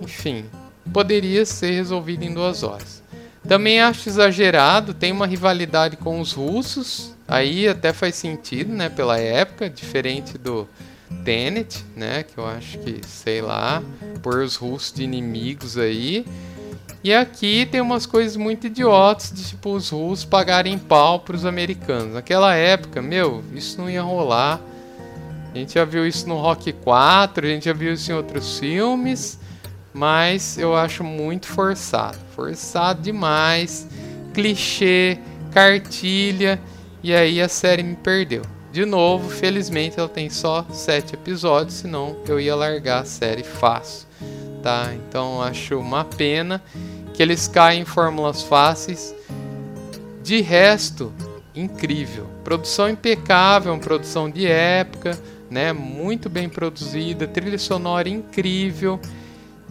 Enfim, 0.02 0.44
poderia 0.92 1.46
ser 1.46 1.70
resolvido 1.70 2.24
em 2.24 2.34
duas 2.34 2.62
horas. 2.64 3.02
Também 3.46 3.80
acho 3.80 4.08
exagerado, 4.08 4.92
tem 4.92 5.12
uma 5.12 5.26
rivalidade 5.26 5.96
com 5.96 6.20
os 6.20 6.32
russos, 6.32 7.16
aí 7.28 7.68
até 7.68 7.92
faz 7.92 8.14
sentido, 8.14 8.72
né, 8.72 8.88
pela 8.88 9.18
época, 9.18 9.70
diferente 9.70 10.36
do 10.36 10.66
Tenet, 11.24 11.84
né, 11.94 12.24
que 12.24 12.38
eu 12.38 12.46
acho 12.46 12.78
que, 12.78 13.00
sei 13.06 13.40
lá, 13.40 13.82
por 14.22 14.38
os 14.38 14.56
russos 14.56 14.92
de 14.92 15.04
inimigos 15.04 15.78
aí. 15.78 16.26
E 17.04 17.14
aqui 17.14 17.64
tem 17.70 17.80
umas 17.80 18.06
coisas 18.06 18.36
muito 18.36 18.66
idiotas, 18.66 19.30
de 19.32 19.44
tipo 19.44 19.74
os 19.74 19.90
russos 19.90 20.24
pagarem 20.24 20.76
pau 20.78 21.20
para 21.20 21.36
os 21.36 21.44
americanos. 21.44 22.14
Naquela 22.14 22.54
época, 22.54 23.00
meu, 23.00 23.44
isso 23.54 23.78
não 23.78 23.88
ia 23.88 24.02
rolar. 24.02 24.60
A 25.54 25.56
gente 25.56 25.74
já 25.74 25.84
viu 25.84 26.06
isso 26.06 26.28
no 26.28 26.36
Rock 26.36 26.72
4, 26.72 27.46
a 27.46 27.48
gente 27.48 27.66
já 27.66 27.72
viu 27.72 27.92
isso 27.92 28.10
em 28.10 28.14
outros 28.14 28.58
filmes 28.58 29.38
mas 29.98 30.56
eu 30.56 30.76
acho 30.76 31.02
muito 31.02 31.46
forçado. 31.46 32.18
Forçado 32.34 33.02
demais, 33.02 33.88
clichê, 34.32 35.18
cartilha, 35.50 36.60
e 37.02 37.14
aí 37.14 37.40
a 37.40 37.48
série 37.48 37.82
me 37.82 37.96
perdeu. 37.96 38.42
De 38.72 38.84
novo, 38.84 39.30
felizmente 39.30 39.98
ela 39.98 40.08
tem 40.08 40.28
só 40.28 40.66
sete 40.70 41.14
episódios, 41.14 41.74
senão 41.74 42.16
eu 42.26 42.38
ia 42.38 42.54
largar 42.54 43.02
a 43.02 43.04
série 43.04 43.42
fácil, 43.42 44.06
tá? 44.62 44.92
Então 44.94 45.42
acho 45.42 45.78
uma 45.78 46.04
pena 46.04 46.62
que 47.14 47.22
eles 47.22 47.48
caem 47.48 47.82
em 47.82 47.84
fórmulas 47.84 48.42
fáceis. 48.42 49.14
De 50.22 50.40
resto, 50.42 51.12
incrível. 51.54 52.26
Produção 52.44 52.88
impecável, 52.88 53.72
uma 53.72 53.80
produção 53.80 54.28
de 54.28 54.46
época, 54.46 55.18
né? 55.50 55.72
Muito 55.72 56.28
bem 56.28 56.48
produzida, 56.48 57.26
trilha 57.26 57.58
sonora 57.58 58.08
incrível 58.08 59.00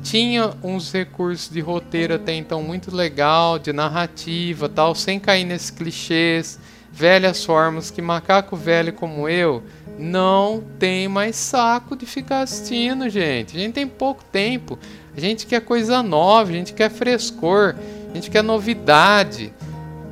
tinha 0.04 0.54
uns 0.64 0.92
recursos 0.92 1.50
de 1.50 1.60
roteiro 1.60 2.16
até 2.16 2.34
então 2.34 2.62
muito 2.62 2.96
legal, 2.96 3.58
de 3.58 3.74
narrativa, 3.74 4.70
tal, 4.70 4.94
sem 4.94 5.20
cair 5.20 5.44
nesses 5.44 5.72
clichês, 5.72 6.60
velhas 6.98 7.46
formas 7.46 7.92
que 7.92 8.02
macaco 8.02 8.56
velho 8.56 8.92
como 8.92 9.30
eu 9.30 9.62
não 10.00 10.64
tem 10.80 11.08
mais 11.08 11.36
saco 11.36 11.96
de 11.96 12.08
ficar 12.08 12.42
assistindo, 12.42 13.08
gente. 13.08 13.56
A 13.56 13.60
gente 13.60 13.74
tem 13.74 13.88
pouco 13.88 14.24
tempo. 14.24 14.80
A 15.16 15.20
gente 15.20 15.46
quer 15.46 15.62
coisa 15.62 16.02
nova, 16.02 16.50
a 16.50 16.54
gente 16.54 16.74
quer 16.74 16.90
frescor, 16.90 17.76
a 18.10 18.16
gente 18.16 18.32
quer 18.32 18.44
novidade, 18.44 19.54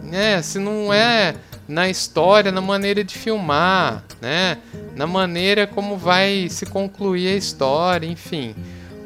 né? 0.03 0.41
Se 0.43 0.59
não 0.59 0.93
é 0.93 1.35
na 1.67 1.89
história, 1.89 2.51
na 2.51 2.61
maneira 2.61 3.03
de 3.03 3.15
filmar, 3.15 4.03
né? 4.21 4.59
Na 4.95 5.07
maneira 5.07 5.65
como 5.65 5.97
vai 5.97 6.47
se 6.49 6.67
concluir 6.67 7.29
a 7.29 7.35
história, 7.35 8.05
enfim. 8.07 8.55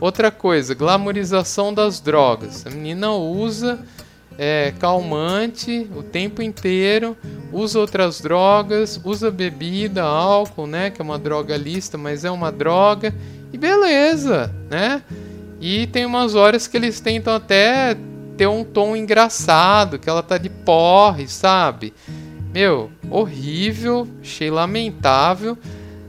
Outra 0.01 0.31
coisa, 0.31 0.73
glamorização 0.73 1.73
das 1.73 2.01
drogas. 2.01 2.65
A 2.65 2.69
menina 2.69 3.11
usa 3.11 3.79
é, 4.41 4.73
calmante 4.79 5.85
o 5.93 6.01
tempo 6.01 6.41
inteiro, 6.41 7.17
usa 7.51 7.77
outras 7.77 8.21
drogas, 8.21 8.97
usa 9.03 9.29
bebida, 9.29 10.01
álcool, 10.01 10.65
né? 10.65 10.89
Que 10.89 11.01
é 11.01 11.03
uma 11.03 11.19
droga 11.19 11.57
lista, 11.57 11.97
mas 11.97 12.23
é 12.23 12.31
uma 12.31 12.49
droga. 12.49 13.13
E 13.51 13.57
beleza, 13.57 14.55
né? 14.69 15.03
E 15.59 15.87
tem 15.87 16.05
umas 16.05 16.35
horas 16.35 16.67
que 16.67 16.77
eles 16.77 17.01
tentam 17.01 17.35
até 17.35 17.97
ter 18.37 18.47
um 18.47 18.63
tom 18.63 18.95
engraçado, 18.95 19.99
que 19.99 20.09
ela 20.09 20.23
tá 20.23 20.37
de 20.37 20.49
porre, 20.49 21.27
sabe? 21.27 21.93
Meu, 22.53 22.89
horrível, 23.11 24.07
achei 24.21 24.49
lamentável. 24.49 25.57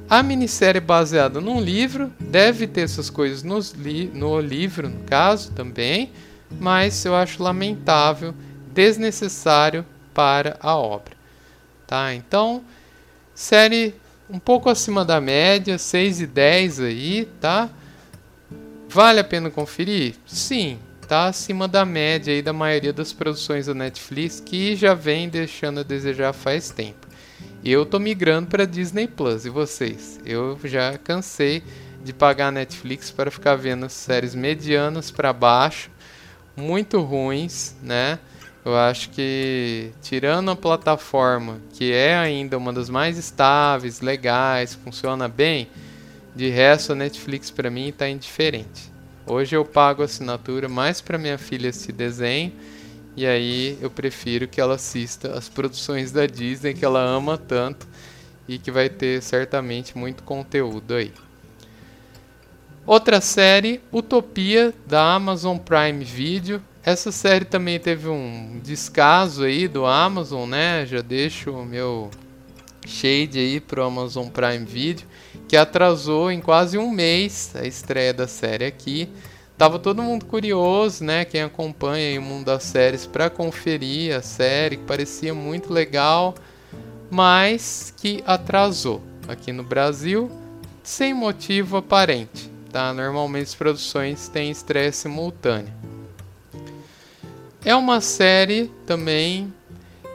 A 0.09 0.23
minissérie 0.23 0.81
baseada 0.81 1.41
num 1.41 1.61
livro 1.61 2.13
deve 2.21 2.69
ter 2.69 2.83
essas 2.83 3.11
coisas 3.11 3.43
li 3.73 4.09
no 4.15 4.41
livro, 4.41 4.89
no 4.89 5.01
caso, 5.01 5.51
também, 5.51 6.13
mas 6.59 7.05
eu 7.05 7.15
acho 7.15 7.43
lamentável, 7.43 8.35
desnecessário 8.73 9.85
para 10.15 10.57
a 10.61 10.77
obra. 10.77 11.15
Tá? 11.87 12.15
Então, 12.15 12.63
série 13.35 13.95
um 14.29 14.39
pouco 14.39 14.71
acima 14.71 15.05
da 15.05 15.21
média, 15.21 15.77
6 15.77 16.21
e 16.21 16.27
10 16.27 16.81
aí, 16.81 17.29
tá? 17.41 17.69
Vale 18.89 19.21
a 19.21 19.25
pena 19.25 19.51
conferir? 19.51 20.15
Sim, 20.27 20.79
tá 21.09 21.27
acima 21.27 21.67
da 21.67 21.85
média 21.85 22.33
aí 22.33 22.41
da 22.41 22.53
maioria 22.53 22.93
das 22.93 23.13
produções 23.13 23.67
da 23.67 23.75
Netflix 23.75 24.41
que 24.41 24.77
já 24.77 24.95
vem 24.95 25.29
deixando 25.29 25.81
a 25.81 25.83
desejar 25.83 26.33
faz 26.33 26.71
tempo. 26.71 27.09
Eu 27.65 27.85
tô 27.85 27.99
migrando 27.99 28.49
para 28.49 28.65
Disney 28.65 29.07
Plus 29.07 29.45
e 29.45 29.51
vocês? 29.51 30.21
Eu 30.25 30.59
já 30.65 30.97
cansei 30.99 31.63
de 32.03 32.13
pagar 32.13 32.49
a 32.49 32.53
Netflix 32.53 33.11
para 33.11 33.31
ficar 33.31 33.57
vendo 33.57 33.89
séries 33.89 34.35
medianas 34.35 35.11
para 35.11 35.33
baixo, 35.33 35.90
muito 36.61 37.01
ruins, 37.01 37.75
né? 37.83 38.19
Eu 38.65 38.77
acho 38.77 39.11
que 39.11 39.91
tirando 40.03 40.51
a 40.51 40.57
plataforma, 40.57 41.61
que 41.73 41.93
é 41.93 42.15
ainda 42.15 42.59
uma 42.59 42.73
das 42.73 42.91
mais 42.91 43.17
estáveis, 43.17 44.01
legais, 44.01 44.75
funciona 44.75 45.27
bem, 45.27 45.69
de 46.37 46.49
resto 46.51 46.93
a 46.93 46.95
Netflix 46.95 47.51
para 47.51 47.71
mim 47.71 47.89
está 47.89 48.09
indiferente. 48.09 48.93
Hoje 49.27 49.57
eu 49.57 49.65
pago 49.65 50.03
assinatura 50.03 50.69
mais 50.69 51.01
para 51.01 51.17
minha 51.17 51.39
filha 51.39 51.71
assistir 51.71 51.93
desenho 51.93 52.53
e 53.17 53.27
aí 53.27 53.79
eu 53.81 53.91
prefiro 53.91 54.47
que 54.47 54.61
ela 54.61 54.75
assista 54.75 55.37
as 55.37 55.49
produções 55.49 56.13
da 56.13 56.27
Disney 56.27 56.75
que 56.75 56.85
ela 56.85 57.01
ama 57.01 57.39
tanto 57.39 57.89
e 58.47 58.59
que 58.59 58.71
vai 58.71 58.89
ter 58.89 59.23
certamente 59.23 59.97
muito 59.97 60.23
conteúdo 60.23 60.95
aí. 60.95 61.13
Outra 62.91 63.21
série, 63.21 63.81
Utopia, 63.93 64.75
da 64.85 65.15
Amazon 65.15 65.57
Prime 65.59 66.03
Video. 66.03 66.61
Essa 66.83 67.13
série 67.13 67.45
também 67.45 67.79
teve 67.79 68.09
um 68.09 68.59
descaso 68.65 69.45
aí 69.45 69.69
do 69.69 69.87
Amazon, 69.87 70.49
né? 70.49 70.85
Já 70.85 71.01
deixo 71.01 71.53
o 71.53 71.65
meu 71.65 72.11
shade 72.85 73.39
aí 73.39 73.61
pro 73.61 73.85
Amazon 73.85 74.27
Prime 74.27 74.65
Video, 74.65 75.07
que 75.47 75.57
atrasou 75.57 76.33
em 76.33 76.41
quase 76.41 76.79
um 76.79 76.91
mês 76.91 77.53
a 77.55 77.65
estreia 77.65 78.13
da 78.13 78.27
série 78.27 78.65
aqui. 78.65 79.09
Tava 79.57 79.79
todo 79.79 80.03
mundo 80.03 80.25
curioso, 80.25 81.05
né? 81.05 81.25
Quem 81.25 81.43
acompanha 81.43 82.19
o 82.19 82.23
mundo 82.25 82.47
das 82.47 82.65
séries 82.65 83.07
para 83.07 83.31
conferir 83.31 84.17
a 84.17 84.21
série, 84.21 84.77
que 84.77 84.85
parecia 84.85 85.33
muito 85.33 85.73
legal, 85.73 86.35
mas 87.09 87.95
que 87.97 88.21
atrasou 88.27 89.01
aqui 89.29 89.53
no 89.53 89.63
Brasil 89.63 90.29
sem 90.83 91.15
motivo 91.15 91.77
aparente. 91.77 92.50
Tá? 92.71 92.93
Normalmente 92.95 93.49
as 93.49 93.55
produções 93.55 94.29
têm 94.29 94.51
estreia 94.51 94.93
simultânea. 94.93 95.73
É 97.65 97.75
uma 97.75 98.01
série 98.01 98.71
também 98.87 99.53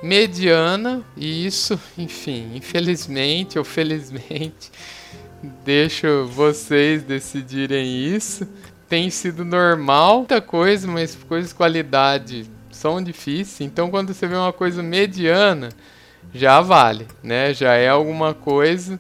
mediana 0.01 1.03
e 1.15 1.45
isso, 1.45 1.79
enfim, 1.97 2.51
infelizmente 2.55 3.57
ou 3.59 3.65
felizmente, 3.65 4.71
deixo 5.63 6.25
vocês 6.27 7.03
decidirem 7.03 8.15
isso 8.15 8.47
tem 8.87 9.09
sido 9.09 9.43
normal, 9.43 10.19
muita 10.19 10.41
coisa, 10.41 10.87
mas 10.87 11.15
coisas 11.15 11.49
de 11.49 11.55
qualidade 11.55 12.45
são 12.71 13.01
difíceis. 13.03 13.61
Então, 13.61 13.89
quando 13.89 14.13
você 14.13 14.27
vê 14.27 14.35
uma 14.35 14.53
coisa 14.53 14.83
mediana, 14.83 15.69
já 16.33 16.61
vale, 16.61 17.07
né? 17.23 17.53
Já 17.53 17.73
é 17.73 17.89
alguma 17.89 18.33
coisa. 18.33 18.99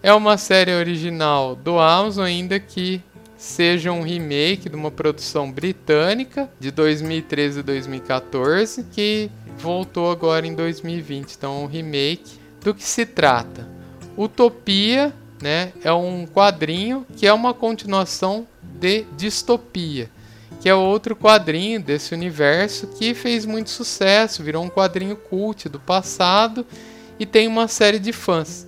É 0.00 0.12
uma 0.12 0.38
série 0.38 0.72
original 0.72 1.56
do 1.56 1.78
Amazon, 1.80 2.24
ainda 2.24 2.60
que 2.60 3.02
seja 3.36 3.90
um 3.90 4.02
remake 4.02 4.68
de 4.68 4.76
uma 4.76 4.92
produção 4.92 5.50
britânica 5.50 6.48
de 6.60 6.70
2013 6.70 7.60
e 7.60 7.62
2014, 7.64 8.84
que 8.92 9.28
voltou 9.58 10.10
agora 10.10 10.46
em 10.46 10.54
2020. 10.54 11.32
Então, 11.34 11.64
um 11.64 11.66
remake. 11.66 12.38
Do 12.60 12.74
que 12.74 12.84
se 12.84 13.06
trata? 13.06 13.68
Utopia, 14.16 15.12
né? 15.42 15.72
É 15.82 15.92
um 15.92 16.26
quadrinho 16.26 17.04
que 17.16 17.26
é 17.26 17.32
uma 17.32 17.52
continuação 17.52 18.46
de 18.62 19.04
Distopia, 19.16 20.10
que 20.60 20.68
é 20.68 20.74
outro 20.74 21.16
quadrinho 21.16 21.80
desse 21.80 22.14
universo 22.14 22.86
que 22.88 23.14
fez 23.14 23.44
muito 23.44 23.70
sucesso, 23.70 24.42
virou 24.42 24.64
um 24.64 24.68
quadrinho 24.68 25.16
cult 25.16 25.68
do 25.68 25.80
passado 25.80 26.64
e 27.18 27.26
tem 27.26 27.48
uma 27.48 27.66
série 27.66 27.98
de 27.98 28.12
fãs. 28.12 28.67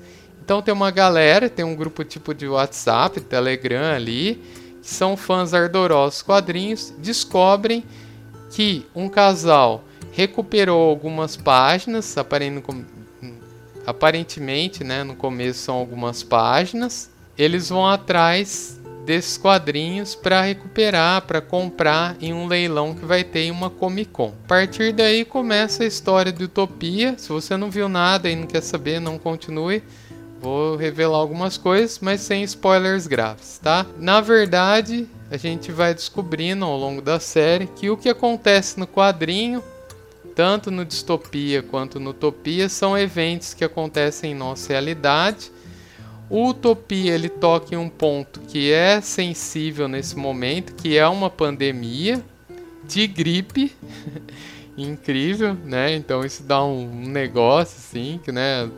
Então 0.50 0.60
tem 0.60 0.74
uma 0.74 0.90
galera, 0.90 1.48
tem 1.48 1.64
um 1.64 1.76
grupo 1.76 2.02
tipo 2.02 2.34
de 2.34 2.48
WhatsApp, 2.48 3.20
Telegram 3.20 3.94
ali, 3.94 4.42
que 4.82 4.90
são 4.90 5.16
fãs 5.16 5.54
ardorosos 5.54 6.22
quadrinhos, 6.22 6.92
descobrem 6.98 7.84
que 8.50 8.84
um 8.92 9.08
casal 9.08 9.84
recuperou 10.10 10.90
algumas 10.90 11.36
páginas, 11.36 12.16
aparentemente, 13.86 14.82
né, 14.82 15.04
no 15.04 15.14
começo 15.14 15.60
são 15.60 15.76
algumas 15.76 16.24
páginas. 16.24 17.08
Eles 17.38 17.68
vão 17.68 17.86
atrás 17.86 18.80
desses 19.06 19.38
quadrinhos 19.38 20.16
para 20.16 20.42
recuperar, 20.42 21.22
para 21.22 21.40
comprar 21.40 22.16
em 22.20 22.32
um 22.32 22.48
leilão 22.48 22.92
que 22.92 23.04
vai 23.04 23.22
ter 23.22 23.42
em 23.42 23.52
uma 23.52 23.70
Comic 23.70 24.10
Con. 24.10 24.34
A 24.46 24.48
partir 24.48 24.92
daí 24.92 25.24
começa 25.24 25.84
a 25.84 25.86
história 25.86 26.32
de 26.32 26.42
Utopia. 26.42 27.14
Se 27.18 27.28
você 27.28 27.56
não 27.56 27.70
viu 27.70 27.88
nada 27.88 28.28
e 28.28 28.34
não 28.34 28.48
quer 28.48 28.62
saber, 28.62 29.00
não 29.00 29.16
continue. 29.16 29.80
Vou 30.40 30.74
revelar 30.74 31.18
algumas 31.18 31.58
coisas, 31.58 31.98
mas 31.98 32.22
sem 32.22 32.42
spoilers 32.44 33.06
graves, 33.06 33.58
tá? 33.62 33.84
Na 33.98 34.22
verdade, 34.22 35.06
a 35.30 35.36
gente 35.36 35.70
vai 35.70 35.92
descobrindo 35.92 36.64
ao 36.64 36.78
longo 36.78 37.02
da 37.02 37.20
série 37.20 37.66
que 37.66 37.90
o 37.90 37.96
que 37.96 38.08
acontece 38.08 38.80
no 38.80 38.86
quadrinho, 38.86 39.62
tanto 40.34 40.70
no 40.70 40.82
Distopia 40.82 41.62
quanto 41.62 42.00
no 42.00 42.10
Utopia, 42.10 42.70
são 42.70 42.96
eventos 42.96 43.52
que 43.52 43.62
acontecem 43.62 44.32
em 44.32 44.34
nossa 44.34 44.72
realidade. 44.72 45.52
O 46.30 46.48
Utopia 46.48 47.12
ele 47.14 47.28
toca 47.28 47.74
em 47.74 47.78
um 47.78 47.90
ponto 47.90 48.40
que 48.40 48.72
é 48.72 48.98
sensível 49.02 49.88
nesse 49.88 50.16
momento, 50.16 50.74
que 50.74 50.96
é 50.96 51.06
uma 51.06 51.28
pandemia 51.28 52.24
de 52.84 53.06
gripe. 53.06 53.76
Incrível, 54.74 55.54
né? 55.66 55.94
Então 55.94 56.24
isso 56.24 56.42
dá 56.42 56.64
um 56.64 56.88
negócio 57.06 57.76
assim, 57.76 58.18
que 58.24 58.32
né, 58.32 58.70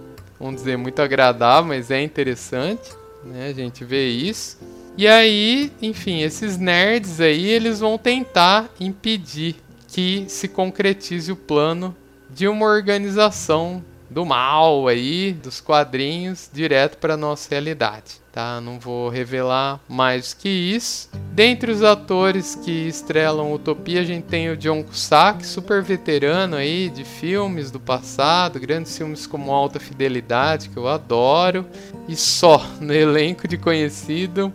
vamos 0.43 0.63
dizer, 0.63 0.77
muito 0.77 1.01
agradável, 1.01 1.69
mas 1.69 1.89
é 1.89 2.03
interessante, 2.03 2.91
né? 3.25 3.47
A 3.47 3.53
gente 3.53 3.85
vê 3.85 4.09
isso. 4.09 4.59
E 4.99 5.07
aí, 5.07 5.71
enfim, 5.81 6.21
esses 6.21 6.59
nerds 6.59 7.21
aí, 7.21 7.47
eles 7.47 7.79
vão 7.79 7.97
tentar 7.97 8.69
impedir 8.81 9.55
que 9.87 10.25
se 10.27 10.49
concretize 10.49 11.31
o 11.31 11.37
plano 11.37 11.97
de 12.29 12.49
uma 12.49 12.67
organização 12.67 13.85
do 14.13 14.27
mal 14.27 14.87
aí, 14.87 15.33
dos 15.33 15.61
quadrinhos, 15.61 16.51
direto 16.53 16.99
para 16.99 17.17
nossa 17.17 17.49
realidade, 17.51 18.21
tá? 18.31 18.61
Não 18.61 18.79
vou 18.79 19.09
revelar 19.09 19.81
mais 19.89 20.35
que 20.35 20.49
isso. 20.49 21.09
Dentre 21.33 21.73
os 21.73 21.83
atores 21.83 22.55
que 22.55 22.71
estrelam 22.71 23.53
Utopia, 23.53 24.01
a 24.01 24.05
gente 24.05 24.25
tem 24.25 24.51
o 24.51 24.57
John 24.57 24.83
Cusack, 24.85 25.47
super 25.47 25.83
veterano 25.83 26.57
aí 26.57 26.91
de 26.91 27.05
filmes 27.05 27.71
do 27.71 27.81
passado, 27.81 28.61
grandes 28.61 28.97
filmes 28.97 29.27
como 29.27 29.53
Alta 29.53 29.81
Fidelidade, 29.81 30.69
que 30.69 30.77
eu 30.77 30.87
adoro, 30.87 31.67
e 32.07 32.15
só 32.15 32.65
no 32.81 32.93
elenco 32.93 33.49
de 33.49 33.57
conhecido, 33.57 34.53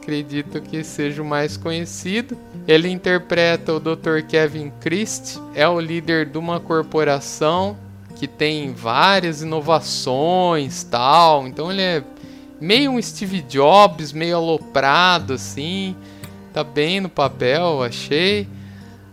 acredito 0.00 0.60
que 0.60 0.84
seja 0.84 1.22
o 1.22 1.24
mais 1.24 1.56
conhecido. 1.56 2.36
Ele 2.66 2.88
interpreta 2.88 3.72
o 3.72 3.80
Dr. 3.80 4.22
Kevin 4.28 4.70
Christie, 4.80 5.40
é 5.54 5.66
o 5.66 5.80
líder 5.80 6.26
de 6.26 6.38
uma 6.38 6.60
corporação 6.60 7.76
que 8.16 8.26
tem 8.26 8.72
várias 8.72 9.42
inovações, 9.42 10.84
tal. 10.84 11.46
Então 11.46 11.70
ele 11.70 11.82
é 11.82 12.04
meio 12.60 12.92
um 12.92 13.02
Steve 13.02 13.40
Jobs, 13.42 14.12
meio 14.12 14.36
aloprado 14.36 15.34
assim. 15.34 15.96
Tá 16.52 16.62
bem 16.62 17.00
no 17.00 17.08
papel, 17.08 17.82
achei. 17.82 18.46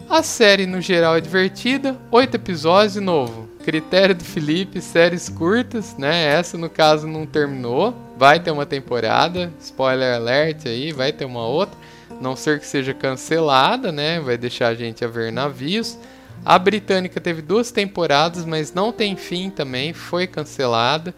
A 0.09 0.23
série 0.23 0.65
no 0.65 0.81
geral 0.81 1.15
é 1.15 1.21
divertida, 1.21 1.95
oito 2.11 2.35
episódios 2.35 2.93
de 2.93 2.99
novo. 2.99 3.47
Critério 3.63 4.15
do 4.15 4.23
Felipe, 4.23 4.81
séries 4.81 5.29
curtas, 5.29 5.95
né? 5.97 6.25
Essa 6.25 6.57
no 6.57 6.69
caso 6.69 7.05
não 7.05 7.25
terminou. 7.25 7.93
Vai 8.17 8.39
ter 8.39 8.51
uma 8.51 8.65
temporada, 8.65 9.53
spoiler 9.59 10.15
alert 10.15 10.65
aí, 10.65 10.91
vai 10.91 11.11
ter 11.11 11.25
uma 11.25 11.45
outra. 11.45 11.77
Não 12.19 12.35
ser 12.35 12.59
que 12.59 12.65
seja 12.65 12.93
cancelada, 12.93 13.91
né? 13.91 14.19
Vai 14.19 14.37
deixar 14.37 14.69
a 14.69 14.75
gente 14.75 15.05
a 15.05 15.07
ver 15.07 15.31
navios. 15.31 15.97
A 16.45 16.57
britânica 16.57 17.19
teve 17.19 17.41
duas 17.41 17.71
temporadas, 17.71 18.45
mas 18.45 18.73
não 18.73 18.91
tem 18.91 19.15
fim 19.15 19.49
também, 19.49 19.93
foi 19.93 20.25
cancelada. 20.25 21.13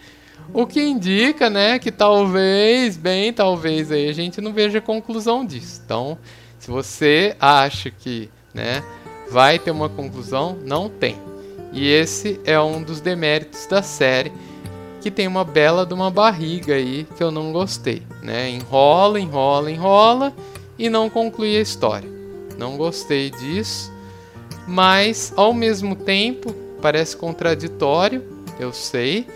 O 0.54 0.66
que 0.66 0.82
indica, 0.82 1.50
né, 1.50 1.80
que 1.80 1.92
talvez, 1.92 2.98
bem 2.98 3.32
talvez 3.32 3.92
aí 3.92 4.10
a 4.10 4.14
gente 4.14 4.42
não 4.42 4.52
veja 4.52 4.82
conclusão 4.82 5.46
disso. 5.46 5.82
Então, 5.86 6.18
se 6.60 6.70
você 6.70 7.36
acha 7.40 7.90
que, 7.90 8.30
né, 8.54 8.84
vai 9.30 9.58
ter 9.58 9.72
uma 9.72 9.88
conclusão, 9.88 10.58
não 10.66 10.90
tem. 10.90 11.18
E 11.72 11.88
esse 11.88 12.40
é 12.44 12.60
um 12.60 12.84
dos 12.84 13.00
deméritos 13.00 13.66
da 13.68 13.82
série, 13.82 14.34
que 15.00 15.10
tem 15.10 15.28
uma 15.28 15.46
bela 15.46 15.86
de 15.86 15.94
uma 15.94 16.12
barriga 16.12 16.76
aí 16.76 17.08
que 17.16 17.24
eu 17.24 17.32
não 17.32 17.52
gostei, 17.52 18.04
né? 18.22 18.50
Enrola, 18.50 19.20
enrola, 19.20 19.72
enrola 19.72 20.34
e 20.78 20.90
não 20.90 21.10
conclui 21.10 21.56
a 21.56 21.62
história. 21.62 22.10
Não 22.58 22.78
gostei 22.78 23.32
disso 23.32 23.92
mas 24.68 25.34
ao 25.36 25.54
mesmo 25.54 25.96
tempo 25.96 26.54
parece 26.82 27.16
contraditório, 27.16 28.24
eu 28.60 28.74
sei. 28.74 29.28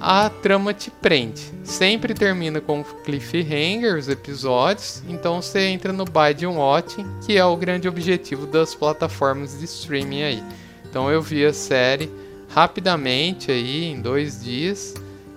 A 0.00 0.28
trama 0.28 0.74
te 0.74 0.90
prende. 0.90 1.42
Sempre 1.62 2.12
termina 2.12 2.60
com 2.60 2.82
cliffhanger 2.82 3.96
os 3.96 4.08
episódios, 4.08 5.02
então 5.08 5.40
você 5.40 5.66
entra 5.66 5.92
no 5.92 6.04
Biden 6.04 6.56
Watching, 6.56 7.06
que 7.24 7.36
é 7.36 7.44
o 7.44 7.56
grande 7.56 7.86
objetivo 7.86 8.46
das 8.46 8.74
plataformas 8.74 9.58
de 9.58 9.64
streaming 9.64 10.22
aí. 10.22 10.42
Então 10.88 11.08
eu 11.08 11.22
vi 11.22 11.46
a 11.46 11.52
série 11.52 12.10
rapidamente 12.48 13.50
aí 13.50 13.84
em 13.84 14.00
dois 14.00 14.42
dias, 14.42 14.94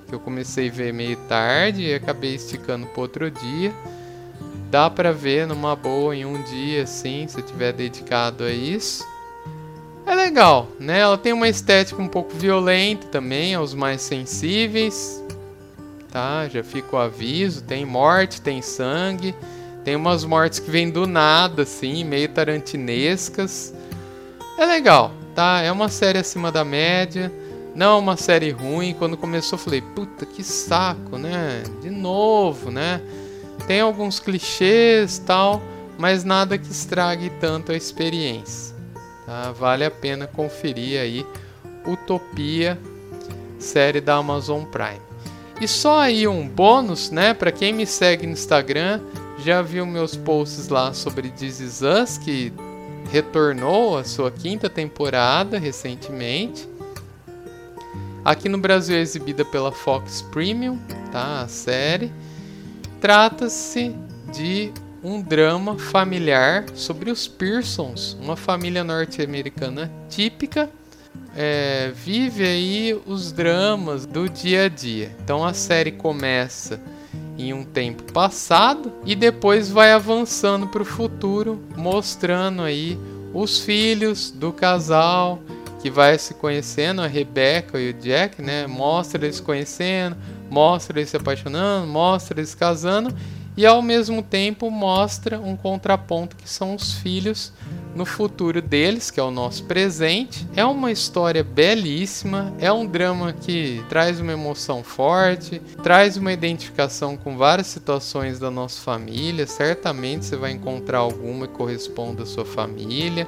que 0.07 0.15
eu 0.15 0.19
comecei 0.19 0.69
a 0.69 0.71
ver 0.71 0.91
meio 0.91 1.15
tarde 1.27 1.83
e 1.83 1.93
acabei 1.93 2.33
esticando 2.33 2.87
para 2.87 3.01
outro 3.01 3.29
dia 3.29 3.71
dá 4.75 4.89
para 4.89 5.13
ver 5.13 5.47
numa 5.47 5.73
boa 5.73 6.13
em 6.13 6.25
um 6.25 6.43
dia, 6.43 6.83
assim, 6.83 7.25
se 7.29 7.41
tiver 7.41 7.71
dedicado 7.71 8.43
a 8.43 8.51
isso. 8.51 9.07
É 10.05 10.13
legal, 10.13 10.67
né? 10.77 10.99
Ela 10.99 11.17
tem 11.17 11.31
uma 11.31 11.47
estética 11.47 12.01
um 12.01 12.09
pouco 12.09 12.35
violenta 12.35 13.07
também, 13.07 13.55
aos 13.55 13.73
mais 13.73 14.01
sensíveis. 14.01 15.23
Tá? 16.11 16.49
Já 16.49 16.61
fica 16.61 16.93
o 16.93 16.99
aviso, 16.99 17.63
tem 17.63 17.85
morte, 17.85 18.41
tem 18.41 18.61
sangue. 18.61 19.33
Tem 19.85 19.95
umas 19.95 20.25
mortes 20.25 20.59
que 20.59 20.69
vêm 20.69 20.89
do 20.89 21.07
nada, 21.07 21.61
assim, 21.61 22.03
meio 22.03 22.27
tarantinescas. 22.27 23.73
É 24.57 24.65
legal, 24.65 25.13
tá? 25.33 25.61
É 25.61 25.71
uma 25.71 25.87
série 25.87 26.19
acima 26.19 26.51
da 26.51 26.65
média. 26.65 27.31
Não 27.73 27.95
é 27.95 27.99
uma 27.99 28.17
série 28.17 28.51
ruim. 28.51 28.93
Quando 28.93 29.15
começou, 29.15 29.57
falei, 29.57 29.79
puta 29.79 30.25
que 30.25 30.43
saco, 30.43 31.17
né? 31.17 31.63
De 31.81 31.89
novo, 31.89 32.69
né? 32.69 32.99
Tem 33.67 33.81
alguns 33.81 34.19
clichês 34.19 35.19
tal, 35.19 35.61
mas 35.97 36.23
nada 36.23 36.57
que 36.57 36.71
estrague 36.71 37.31
tanto 37.39 37.71
a 37.71 37.75
experiência. 37.75 38.75
Tá? 39.25 39.51
Vale 39.51 39.85
a 39.85 39.91
pena 39.91 40.27
conferir 40.27 40.99
aí 40.99 41.25
Utopia, 41.85 42.79
série 43.59 44.01
da 44.01 44.15
Amazon 44.15 44.63
Prime. 44.65 45.01
E 45.59 45.67
só 45.67 45.99
aí 45.99 46.27
um 46.27 46.47
bônus, 46.47 47.09
né? 47.09 47.33
Para 47.33 47.51
quem 47.51 47.73
me 47.73 47.85
segue 47.85 48.27
no 48.27 48.33
Instagram, 48.33 48.99
já 49.43 49.61
viu 49.61 49.85
meus 49.85 50.15
posts 50.15 50.67
lá 50.67 50.93
sobre 50.93 51.29
This 51.29 51.59
Is 51.59 51.81
Us, 51.81 52.17
que 52.17 52.51
retornou 53.09 53.97
a 53.97 54.03
sua 54.03 54.29
quinta 54.29 54.69
temporada 54.69 55.57
recentemente. 55.57 56.67
Aqui 58.23 58.49
no 58.49 58.57
Brasil 58.57 58.97
é 58.97 58.99
exibida 58.99 59.45
pela 59.45 59.71
Fox 59.71 60.21
Premium, 60.23 60.77
tá? 61.11 61.41
A 61.41 61.47
série. 61.47 62.11
Trata-se 63.05 63.95
de 64.33 64.73
um 65.03 65.21
drama 65.21 65.77
familiar 65.77 66.65
sobre 66.73 67.11
os 67.11 67.27
Pearsons, 67.27 68.17
uma 68.19 68.35
família 68.35 68.83
norte-americana 68.83 69.91
típica. 70.09 70.71
É, 71.37 71.91
vive 71.93 72.43
aí 72.43 72.99
os 73.05 73.31
dramas 73.31 74.07
do 74.07 74.27
dia 74.27 74.63
a 74.63 74.67
dia. 74.67 75.15
Então 75.23 75.45
a 75.45 75.53
série 75.53 75.91
começa 75.91 76.81
em 77.37 77.53
um 77.53 77.63
tempo 77.63 78.11
passado 78.11 78.91
e 79.05 79.15
depois 79.15 79.69
vai 79.69 79.91
avançando 79.91 80.65
para 80.65 80.81
o 80.81 80.85
futuro, 80.85 81.61
mostrando 81.77 82.63
aí 82.63 82.97
os 83.35 83.59
filhos 83.59 84.31
do 84.31 84.51
casal 84.51 85.39
que 85.79 85.91
vai 85.91 86.17
se 86.17 86.33
conhecendo, 86.33 87.03
a 87.03 87.05
Rebecca 87.05 87.79
e 87.79 87.91
o 87.91 87.93
Jack, 87.93 88.41
né? 88.41 88.65
Mostra 88.65 89.23
eles 89.23 89.39
conhecendo, 89.39 90.17
mostra 90.55 90.97
eles 90.97 91.09
se 91.09 91.17
apaixonando, 91.17 91.85
mostra 91.85 92.39
eles 92.39 92.55
casando 92.55 93.13
e 93.57 93.65
ao 93.65 93.81
mesmo 93.81 94.23
tempo 94.23 94.71
mostra 94.71 95.37
um 95.37 95.57
contraponto 95.57 96.37
que 96.37 96.49
são 96.49 96.73
os 96.73 96.93
filhos 96.93 97.51
no 97.93 98.05
futuro 98.05 98.61
deles, 98.61 99.11
que 99.11 99.19
é 99.19 99.23
o 99.23 99.31
nosso 99.31 99.65
presente. 99.65 100.47
É 100.55 100.63
uma 100.63 100.91
história 100.91 101.43
belíssima, 101.43 102.53
é 102.57 102.71
um 102.71 102.85
drama 102.85 103.33
que 103.33 103.83
traz 103.89 104.19
uma 104.19 104.31
emoção 104.31 104.81
forte, 104.81 105.61
traz 105.83 106.15
uma 106.15 106.31
identificação 106.31 107.17
com 107.17 107.37
várias 107.37 107.67
situações 107.67 108.39
da 108.39 108.49
nossa 108.49 108.81
família. 108.81 109.47
Certamente 109.47 110.25
você 110.25 110.37
vai 110.37 110.51
encontrar 110.51 110.99
alguma 110.99 111.47
que 111.47 111.53
corresponda 111.53 112.23
à 112.23 112.25
sua 112.25 112.45
família. 112.45 113.27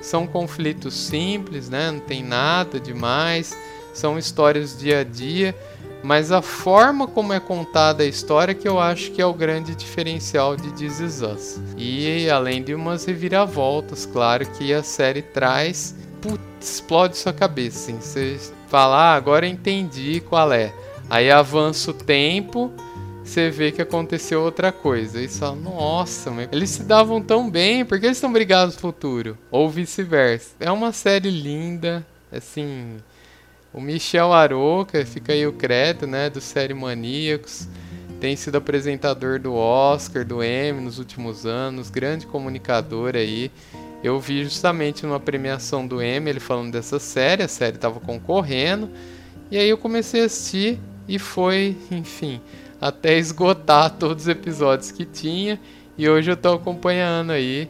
São 0.00 0.26
conflitos 0.26 0.94
simples, 0.94 1.68
né? 1.68 1.90
Não 1.90 2.00
tem 2.00 2.22
nada 2.22 2.80
demais. 2.80 3.56
São 3.92 4.18
histórias 4.18 4.76
dia 4.76 5.00
a 5.00 5.04
dia 5.04 5.54
mas 6.04 6.30
a 6.30 6.42
forma 6.42 7.06
como 7.06 7.32
é 7.32 7.40
contada 7.40 8.02
a 8.02 8.06
história 8.06 8.54
que 8.54 8.68
eu 8.68 8.78
acho 8.78 9.10
que 9.12 9.22
é 9.22 9.26
o 9.26 9.32
grande 9.32 9.74
diferencial 9.74 10.54
de 10.54 10.70
This 10.72 11.00
Is 11.00 11.22
Us. 11.22 11.60
E 11.78 12.28
além 12.28 12.62
de 12.62 12.74
umas 12.74 13.06
reviravoltas, 13.06 14.04
claro 14.04 14.44
que 14.52 14.74
a 14.74 14.82
série 14.82 15.22
traz, 15.22 15.96
putz, 16.20 16.42
explode 16.60 17.16
sua 17.16 17.32
cabeça, 17.32 17.90
assim, 17.90 17.98
você 17.98 18.38
fala, 18.68 18.96
ah, 18.96 19.14
agora 19.14 19.46
entendi 19.46 20.20
qual 20.20 20.52
é. 20.52 20.74
Aí 21.08 21.30
avança 21.30 21.90
o 21.90 21.94
tempo 21.94 22.70
você 23.24 23.48
vê 23.48 23.72
que 23.72 23.80
aconteceu 23.80 24.42
outra 24.42 24.70
coisa. 24.70 25.18
E 25.22 25.28
só, 25.30 25.54
nossa, 25.54 26.30
eles 26.52 26.68
se 26.68 26.82
davam 26.82 27.22
tão 27.22 27.50
bem, 27.50 27.82
por 27.82 27.98
que 27.98 28.04
eles 28.04 28.18
estão 28.18 28.30
brigados 28.30 28.74
no 28.74 28.80
futuro? 28.82 29.38
Ou 29.50 29.70
vice-versa. 29.70 30.50
É 30.60 30.70
uma 30.70 30.92
série 30.92 31.30
linda, 31.30 32.06
assim. 32.30 32.98
O 33.74 33.80
Michel 33.80 34.32
Aroca, 34.32 35.04
fica 35.04 35.32
aí 35.32 35.44
o 35.44 35.52
crédito, 35.52 36.06
né, 36.06 36.30
do 36.30 36.40
Série 36.40 36.72
Maníacos. 36.72 37.66
Tem 38.20 38.36
sido 38.36 38.54
apresentador 38.54 39.40
do 39.40 39.52
Oscar, 39.52 40.24
do 40.24 40.44
Emmy 40.44 40.80
nos 40.80 41.00
últimos 41.00 41.44
anos, 41.44 41.90
grande 41.90 42.24
comunicador 42.24 43.16
aí. 43.16 43.50
Eu 44.00 44.20
vi 44.20 44.44
justamente 44.44 45.04
numa 45.04 45.18
premiação 45.18 45.84
do 45.84 46.00
Emmy 46.00 46.30
ele 46.30 46.38
falando 46.38 46.70
dessa 46.70 47.00
série, 47.00 47.42
a 47.42 47.48
série 47.48 47.74
estava 47.74 47.98
concorrendo. 47.98 48.88
E 49.50 49.58
aí 49.58 49.68
eu 49.68 49.76
comecei 49.76 50.22
a 50.22 50.26
assistir 50.26 50.78
e 51.08 51.18
foi, 51.18 51.76
enfim, 51.90 52.40
até 52.80 53.18
esgotar 53.18 53.90
todos 53.98 54.22
os 54.22 54.28
episódios 54.28 54.92
que 54.92 55.04
tinha. 55.04 55.60
E 55.98 56.08
hoje 56.08 56.30
eu 56.30 56.34
estou 56.34 56.54
acompanhando 56.54 57.32
aí 57.32 57.68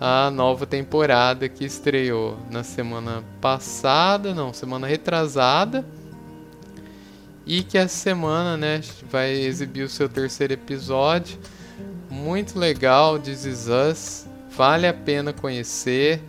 a 0.00 0.30
nova 0.30 0.64
temporada 0.64 1.46
que 1.46 1.62
estreou 1.62 2.38
na 2.50 2.64
semana 2.64 3.22
passada, 3.38 4.34
não, 4.34 4.50
semana 4.50 4.86
retrasada. 4.86 5.84
E 7.46 7.62
que 7.62 7.76
essa 7.76 7.96
semana, 7.96 8.56
né, 8.56 8.80
vai 9.10 9.32
exibir 9.32 9.82
o 9.82 9.88
seu 9.90 10.08
terceiro 10.08 10.54
episódio. 10.54 11.38
Muito 12.08 12.58
legal, 12.58 13.18
This 13.18 13.44
Is 13.44 13.66
Us. 13.68 14.26
Vale 14.56 14.86
a 14.86 14.94
pena 14.94 15.34
conhecer. 15.34 16.22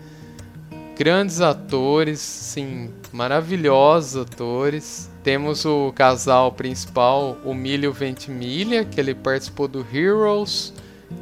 Grandes 0.98 1.40
atores, 1.40 2.20
sim, 2.20 2.92
maravilhosos 3.14 4.22
atores. 4.22 5.10
Temos 5.24 5.64
o 5.64 5.94
casal 5.94 6.52
principal, 6.52 7.38
o 7.46 7.54
Milho 7.54 7.94
Ventimiglia, 7.94 8.84
que 8.84 9.00
ele 9.00 9.16
participou 9.16 9.68
do 9.68 9.86
Heroes, 9.94 10.74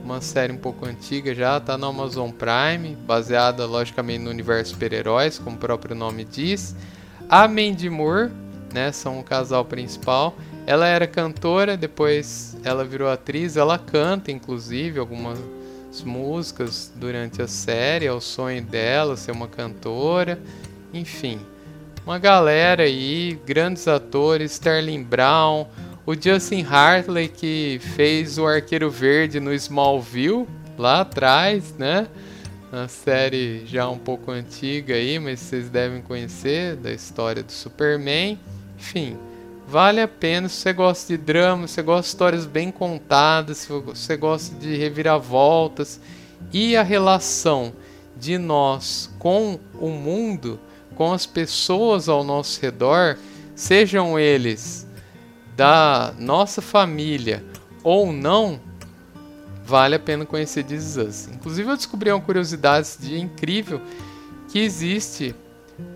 uma 0.04 0.22
série 0.22 0.54
um 0.54 0.58
pouco 0.58 0.86
antiga 0.86 1.34
já, 1.36 1.60
tá 1.60 1.78
no 1.78 1.88
Amazon 1.88 2.32
Prime, 2.32 2.96
baseada 2.96 3.66
logicamente 3.66 4.24
no 4.24 4.30
universo 4.30 4.74
super-heróis, 4.74 5.38
como 5.38 5.56
o 5.56 5.60
próprio 5.60 5.96
nome 5.96 6.24
diz. 6.24 6.76
A 7.30 7.48
Mandy 7.48 7.90
Moore, 7.90 8.32
né, 8.74 8.92
são 8.92 9.20
o 9.20 9.24
casal 9.24 9.66
principal. 9.66 10.36
Ela 10.66 10.88
era 10.88 11.08
cantora, 11.08 11.76
depois 11.78 12.58
ela 12.64 12.84
virou 12.84 13.10
atriz, 13.10 13.58
ela 13.58 13.78
canta 13.78 14.32
inclusive 14.32 15.00
algumas 15.00 15.40
músicas 16.04 16.92
durante 16.96 17.42
a 17.42 17.48
série, 17.48 18.06
é 18.06 18.12
o 18.12 18.22
sonho 18.22 18.62
dela 18.62 19.18
ser 19.18 19.32
uma 19.32 19.48
cantora, 19.48 20.40
enfim 20.94 21.40
uma 22.10 22.18
galera 22.18 22.84
aí, 22.84 23.40
grandes 23.46 23.88
atores, 23.88 24.54
Sterling 24.54 25.04
Brown, 25.04 25.68
o 26.10 26.16
Justin 26.20 26.66
Hartley 26.68 27.28
que 27.28 27.80
fez 27.96 28.40
o 28.40 28.48
Arqueiro 28.48 28.90
Verde 28.90 29.40
no 29.40 29.54
Smallville 29.54 30.48
lá 30.76 31.02
atrás, 31.02 31.76
né? 31.78 32.08
Uma 32.74 32.88
série 32.88 33.64
já 33.68 33.88
um 33.88 34.00
pouco 34.00 34.32
antiga 34.32 34.96
aí, 34.96 35.20
mas 35.20 35.40
vocês 35.40 35.70
devem 35.70 36.02
conhecer 36.02 36.76
da 36.78 36.92
história 36.92 37.44
do 37.44 37.52
Superman. 37.52 38.40
Enfim, 38.76 39.20
vale 39.68 40.02
a 40.02 40.08
pena 40.08 40.50
se 40.50 40.56
você 40.56 40.74
gosta 40.74 41.16
de 41.16 41.24
drama, 41.24 41.68
se 41.68 41.76
você 41.76 41.84
gosta 41.84 42.02
de 42.02 42.08
histórias 42.08 42.46
bem 42.48 42.72
contadas, 42.72 43.60
se 43.60 43.68
você 43.72 44.18
gosta 44.18 44.56
de 44.56 44.76
reviravoltas 44.78 46.02
e 46.52 46.76
a 46.76 46.82
relação 46.82 47.72
de 48.18 48.40
nós 48.40 49.12
com 49.20 49.60
o 49.80 49.90
mundo 49.90 50.60
com 50.96 51.14
as 51.14 51.28
pessoas 51.28 52.10
ao 52.10 52.24
nosso 52.24 52.60
redor, 52.60 53.16
sejam 53.56 54.18
eles 54.18 54.89
da 55.60 56.14
nossa 56.18 56.62
família 56.62 57.44
ou 57.84 58.14
não, 58.14 58.62
vale 59.66 59.96
a 59.96 60.00
pena 60.00 60.26
conhecer 60.26 60.64
This 60.64 60.96
Us. 60.96 61.28
Inclusive 61.28 61.70
eu 61.70 61.76
descobri 61.76 62.10
uma 62.10 62.22
curiosidade 62.22 62.92
de 62.98 63.20
incrível 63.20 63.82
que 64.48 64.58
existe 64.58 65.36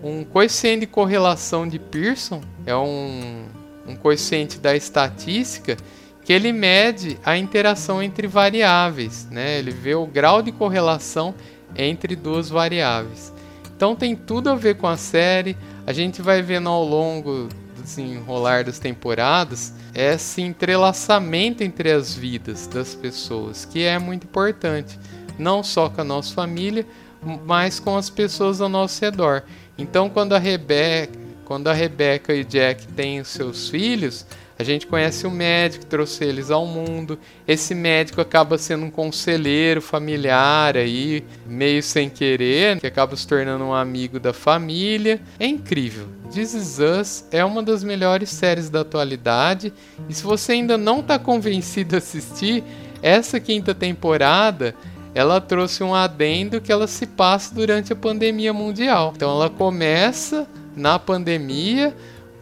um 0.02 0.22
coeficiente 0.22 0.80
de 0.80 0.86
correlação 0.86 1.66
de 1.66 1.78
Pearson, 1.78 2.42
é 2.66 2.76
um, 2.76 3.46
um 3.88 3.96
coeficiente 3.96 4.58
da 4.58 4.76
estatística 4.76 5.78
que 6.22 6.32
ele 6.34 6.52
mede 6.52 7.18
a 7.24 7.38
interação 7.38 8.02
entre 8.02 8.26
variáveis, 8.26 9.26
né? 9.30 9.58
Ele 9.58 9.70
vê 9.70 9.94
o 9.94 10.06
grau 10.06 10.42
de 10.42 10.52
correlação 10.52 11.34
entre 11.74 12.14
duas 12.14 12.50
variáveis. 12.50 13.32
Então 13.74 13.96
tem 13.96 14.14
tudo 14.14 14.50
a 14.50 14.54
ver 14.54 14.76
com 14.76 14.86
a 14.86 14.98
série. 14.98 15.56
A 15.86 15.92
gente 15.94 16.20
vai 16.20 16.42
vendo 16.42 16.68
ao 16.68 16.84
longo 16.84 17.48
desenrolar 17.84 18.64
das 18.64 18.78
temporadas 18.78 19.72
esse 19.94 20.42
entrelaçamento 20.42 21.62
entre 21.62 21.92
as 21.92 22.12
vidas 22.14 22.66
das 22.66 22.94
pessoas, 22.94 23.64
que 23.64 23.84
é 23.84 23.98
muito 23.98 24.24
importante, 24.24 24.98
não 25.38 25.62
só 25.62 25.88
com 25.88 26.00
a 26.00 26.04
nossa 26.04 26.34
família, 26.34 26.84
mas 27.46 27.78
com 27.78 27.96
as 27.96 28.10
pessoas 28.10 28.60
ao 28.60 28.68
nosso 28.68 29.00
redor. 29.04 29.44
Então, 29.78 30.10
quando 30.10 30.34
a 30.34 30.38
Rebeca, 30.38 31.18
quando 31.44 31.68
a 31.68 31.72
Rebeca 31.72 32.34
e 32.34 32.42
Jack 32.42 32.86
têm 32.88 33.20
os 33.20 33.28
seus 33.28 33.68
filhos, 33.68 34.26
a 34.58 34.62
gente 34.62 34.86
conhece 34.86 35.26
o 35.26 35.30
médico 35.30 35.84
que 35.84 35.90
trouxe 35.90 36.24
eles 36.24 36.50
ao 36.50 36.64
mundo. 36.64 37.18
Esse 37.46 37.74
médico 37.74 38.20
acaba 38.20 38.56
sendo 38.56 38.84
um 38.84 38.90
conselheiro 38.90 39.82
familiar 39.82 40.76
aí, 40.76 41.24
meio 41.44 41.82
sem 41.82 42.08
querer, 42.08 42.78
que 42.78 42.86
acaba 42.86 43.16
se 43.16 43.26
tornando 43.26 43.64
um 43.64 43.74
amigo 43.74 44.20
da 44.20 44.32
família. 44.32 45.20
É 45.40 45.46
incrível. 45.46 46.06
This 46.32 46.54
Is 46.54 46.78
Us 46.78 47.24
é 47.32 47.44
uma 47.44 47.62
das 47.62 47.82
melhores 47.82 48.30
séries 48.30 48.70
da 48.70 48.82
atualidade. 48.82 49.72
E 50.08 50.14
se 50.14 50.22
você 50.22 50.52
ainda 50.52 50.78
não 50.78 51.00
está 51.00 51.18
convencido 51.18 51.96
a 51.96 51.98
assistir, 51.98 52.62
essa 53.02 53.40
quinta 53.40 53.74
temporada 53.74 54.74
ela 55.14 55.40
trouxe 55.40 55.82
um 55.82 55.94
adendo 55.94 56.60
que 56.60 56.72
ela 56.72 56.86
se 56.86 57.06
passa 57.06 57.54
durante 57.54 57.92
a 57.92 57.96
pandemia 57.96 58.52
mundial. 58.52 59.12
Então 59.16 59.30
ela 59.30 59.48
começa 59.48 60.46
na 60.76 60.98
pandemia 60.98 61.94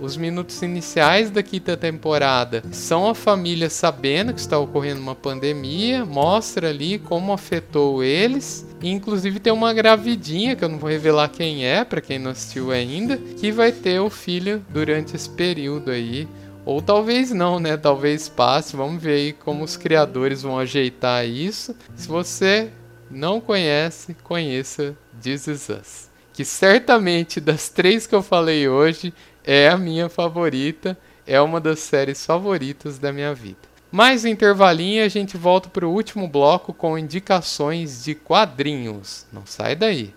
os 0.03 0.17
minutos 0.17 0.61
iniciais 0.63 1.31
da 1.31 1.45
quinta 1.45 1.77
temporada 1.77 2.65
são 2.73 3.09
a 3.09 3.15
família 3.15 3.71
sabendo 3.71 4.35
que 4.35 4.41
está 4.41 4.59
ocorrendo 4.59 5.01
uma 5.01 5.15
pandemia, 5.15 6.05
mostra 6.05 6.71
ali 6.71 6.99
como 6.99 7.33
afetou 7.33 8.03
eles. 8.03 8.67
Inclusive 8.83 9.39
tem 9.39 9.53
uma 9.53 9.73
gravidinha, 9.73 10.57
que 10.57 10.65
eu 10.65 10.69
não 10.69 10.79
vou 10.79 10.91
revelar 10.91 11.29
quem 11.29 11.65
é, 11.65 11.85
para 11.85 12.01
quem 12.01 12.19
não 12.19 12.33
assistiu 12.33 12.73
ainda, 12.73 13.17
que 13.17 13.53
vai 13.53 13.71
ter 13.71 14.01
o 14.01 14.11
filho 14.11 14.65
durante 14.71 15.15
esse 15.15 15.31
período 15.31 15.93
aí. 15.93 16.27
Ou 16.65 16.83
talvez 16.83 17.31
não, 17.31 17.61
né? 17.61 17.77
Talvez 17.77 18.29
passe. 18.29 18.77
Vamos 18.77 19.01
ver 19.01 19.15
aí 19.15 19.33
como 19.33 19.63
os 19.63 19.77
criadores 19.77 20.43
vão 20.43 20.59
ajeitar 20.59 21.25
isso. 21.25 21.77
Se 21.95 22.09
você 22.09 22.71
não 23.09 23.41
conhece, 23.41 24.17
conheça 24.25 24.97
This 25.23 25.47
Is 25.47 25.69
Us. 25.69 26.13
Que 26.33 26.45
certamente 26.45 27.41
das 27.41 27.69
três 27.69 28.07
que 28.07 28.15
eu 28.15 28.23
falei 28.23 28.67
hoje, 28.69 29.13
é 29.45 29.69
a 29.69 29.77
minha 29.77 30.09
favorita, 30.09 30.97
é 31.27 31.41
uma 31.41 31.61
das 31.61 31.81
séries 31.81 32.25
favoritas 32.25 32.99
da 32.99 33.13
minha 33.13 33.35
vida. 33.35 33.59
Mais 33.91 34.25
um 34.25 34.29
intervalinho 34.29 35.03
e 35.03 35.05
a 35.05 35.09
gente 35.09 35.37
volta 35.37 35.69
para 35.69 35.87
o 35.87 35.93
último 35.93 36.27
bloco 36.27 36.73
com 36.73 36.99
indicações 36.99 38.05
de 38.05 38.15
quadrinhos. 38.15 39.27
Não 39.33 39.45
sai 39.45 39.77
daí. 39.77 40.15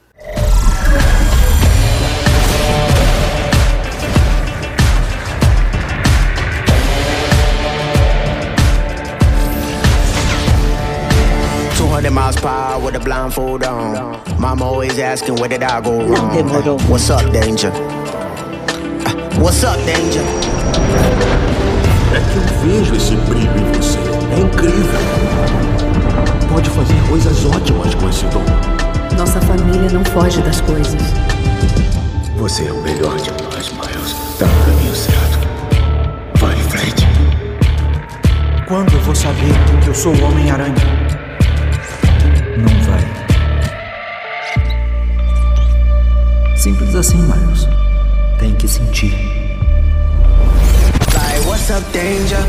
miles 12.15 12.37
per 12.37 12.47
hour 12.47 12.79
with 12.79 12.95
a 12.95 12.99
blindfold 12.99 13.63
on. 13.65 14.39
Mama 14.39 14.63
always 14.63 14.97
asking 14.99 15.35
where 15.35 15.49
did 15.49 15.63
I 15.63 15.81
go 15.81 16.01
wrong. 16.01 16.89
What's 16.89 17.09
up, 17.09 17.29
danger? 17.33 17.71
What's 19.37 19.63
up, 19.63 19.77
Danger? 19.85 20.23
É 22.13 22.19
que 22.31 22.37
eu 22.37 22.43
vejo 22.67 22.95
esse 22.95 23.15
brilho 23.17 23.51
em 23.57 23.71
você. 23.73 23.99
É 24.33 24.39
incrível. 24.39 24.99
Pode 26.49 26.69
fazer 26.69 26.95
coisas 27.09 27.45
ótimas 27.45 27.93
com 27.95 28.09
esse 28.09 28.25
dom. 28.27 28.45
Nossa 29.17 29.41
família 29.41 29.89
não 29.91 30.03
foge 30.05 30.41
das 30.41 30.61
coisas. 30.61 31.01
Você 32.37 32.65
é 32.65 32.71
o 32.71 32.81
melhor 32.81 33.17
de 33.17 33.31
nós, 33.43 33.71
Miles. 33.71 34.15
Tá 34.39 34.45
no 34.45 34.65
caminho 34.65 34.95
certo. 34.95 35.39
Vai 36.39 36.55
em 36.55 36.63
frente. 36.63 37.05
Quando 38.67 38.93
eu 38.93 39.01
vou 39.01 39.15
saber 39.15 39.53
que 39.83 39.89
eu 39.89 39.95
sou 39.95 40.15
o 40.15 40.23
Homem-Aranha? 40.23 40.75
Não 42.57 42.81
vai. 42.83 43.03
Simples 46.55 46.95
assim, 46.95 47.17
Miles. 47.17 47.74
Que 48.65 48.71
sentir. 48.71 49.13
Like, 51.13 51.45
what's 51.47 51.69
up, 51.69 51.83
danger? 51.93 52.39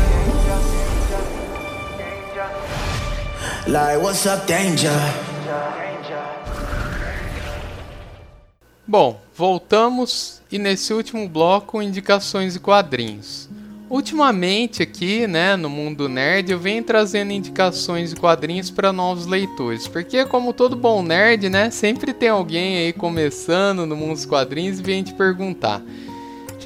Like, 3.67 4.01
what's 4.01 4.25
up, 4.25 4.47
danger? 4.47 4.89
Bom, 8.87 9.21
voltamos 9.35 10.41
e 10.51 10.57
nesse 10.57 10.91
último 10.91 11.29
bloco 11.29 11.83
indicações 11.83 12.55
e 12.55 12.59
quadrinhos. 12.59 13.47
Ultimamente 13.89 14.83
aqui, 14.83 15.27
né, 15.27 15.55
no 15.55 15.69
mundo 15.69 16.09
nerd, 16.09 16.51
eu 16.51 16.59
venho 16.59 16.83
trazendo 16.83 17.31
indicações 17.31 18.09
de 18.09 18.17
quadrinhos 18.17 18.69
para 18.69 18.91
novos 18.91 19.25
leitores, 19.25 19.87
porque 19.87 20.25
como 20.25 20.51
todo 20.51 20.75
bom 20.75 21.01
nerd, 21.01 21.47
né, 21.47 21.69
sempre 21.69 22.11
tem 22.11 22.27
alguém 22.27 22.79
aí 22.79 22.91
começando 22.91 23.85
no 23.85 23.95
mundo 23.95 24.15
dos 24.15 24.25
quadrinhos 24.25 24.79
e 24.79 24.83
vem 24.83 25.03
te 25.03 25.13
perguntar: 25.13 25.81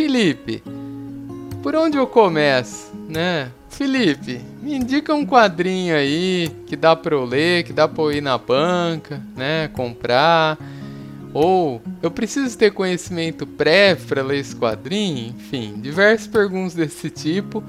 "Felipe, 0.02 0.64
por 1.62 1.76
onde 1.76 1.96
eu 1.96 2.08
começo?", 2.08 2.92
né? 3.08 3.52
Felipe, 3.70 4.42
me 4.60 4.74
indica 4.74 5.14
um 5.14 5.24
quadrinho 5.24 5.96
aí 5.96 6.50
que 6.66 6.76
dá 6.76 6.96
para 6.96 7.14
eu 7.14 7.24
ler, 7.24 7.64
que 7.64 7.72
dá 7.72 7.88
para 7.88 8.04
eu 8.04 8.12
ir 8.12 8.22
na 8.22 8.36
banca, 8.36 9.22
né, 9.36 9.68
comprar. 9.68 10.58
Ou 11.34 11.82
eu 12.02 12.10
preciso 12.10 12.58
ter 12.58 12.72
conhecimento 12.72 13.46
prévio 13.46 14.08
para 14.08 14.24
ler 14.24 14.40
esse 14.40 14.56
quadrinho? 14.56 15.36
Enfim, 15.38 15.76
diversas 15.78 16.26
perguntas 16.26 16.74
desse 16.74 17.12
tipo 17.12 17.64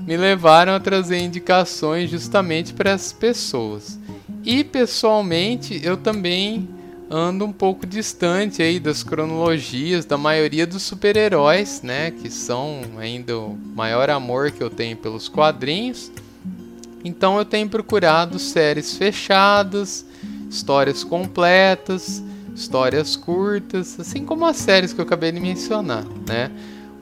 me 0.00 0.16
levaram 0.16 0.72
a 0.72 0.80
trazer 0.80 1.18
indicações 1.18 2.08
justamente 2.10 2.72
para 2.72 2.92
essas 2.92 3.12
pessoas. 3.12 3.98
E 4.42 4.64
pessoalmente 4.64 5.78
eu 5.84 5.98
também 5.98 6.66
ando 7.10 7.44
um 7.44 7.52
pouco 7.52 7.84
distante 7.84 8.62
aí 8.62 8.78
das 8.78 9.02
cronologias 9.02 10.04
da 10.04 10.16
maioria 10.16 10.64
dos 10.64 10.84
super-heróis, 10.84 11.82
né, 11.82 12.12
que 12.12 12.30
são 12.30 12.82
ainda 12.98 13.36
o 13.36 13.58
maior 13.74 14.08
amor 14.08 14.52
que 14.52 14.62
eu 14.62 14.70
tenho 14.70 14.96
pelos 14.96 15.28
quadrinhos. 15.28 16.12
Então 17.04 17.36
eu 17.36 17.44
tenho 17.44 17.68
procurado 17.68 18.38
séries 18.38 18.96
fechadas, 18.96 20.06
histórias 20.48 21.02
completas, 21.02 22.22
histórias 22.54 23.16
curtas, 23.16 23.98
assim 23.98 24.24
como 24.24 24.46
as 24.46 24.56
séries 24.58 24.92
que 24.92 25.00
eu 25.00 25.04
acabei 25.04 25.32
de 25.32 25.40
mencionar, 25.40 26.04
né? 26.28 26.50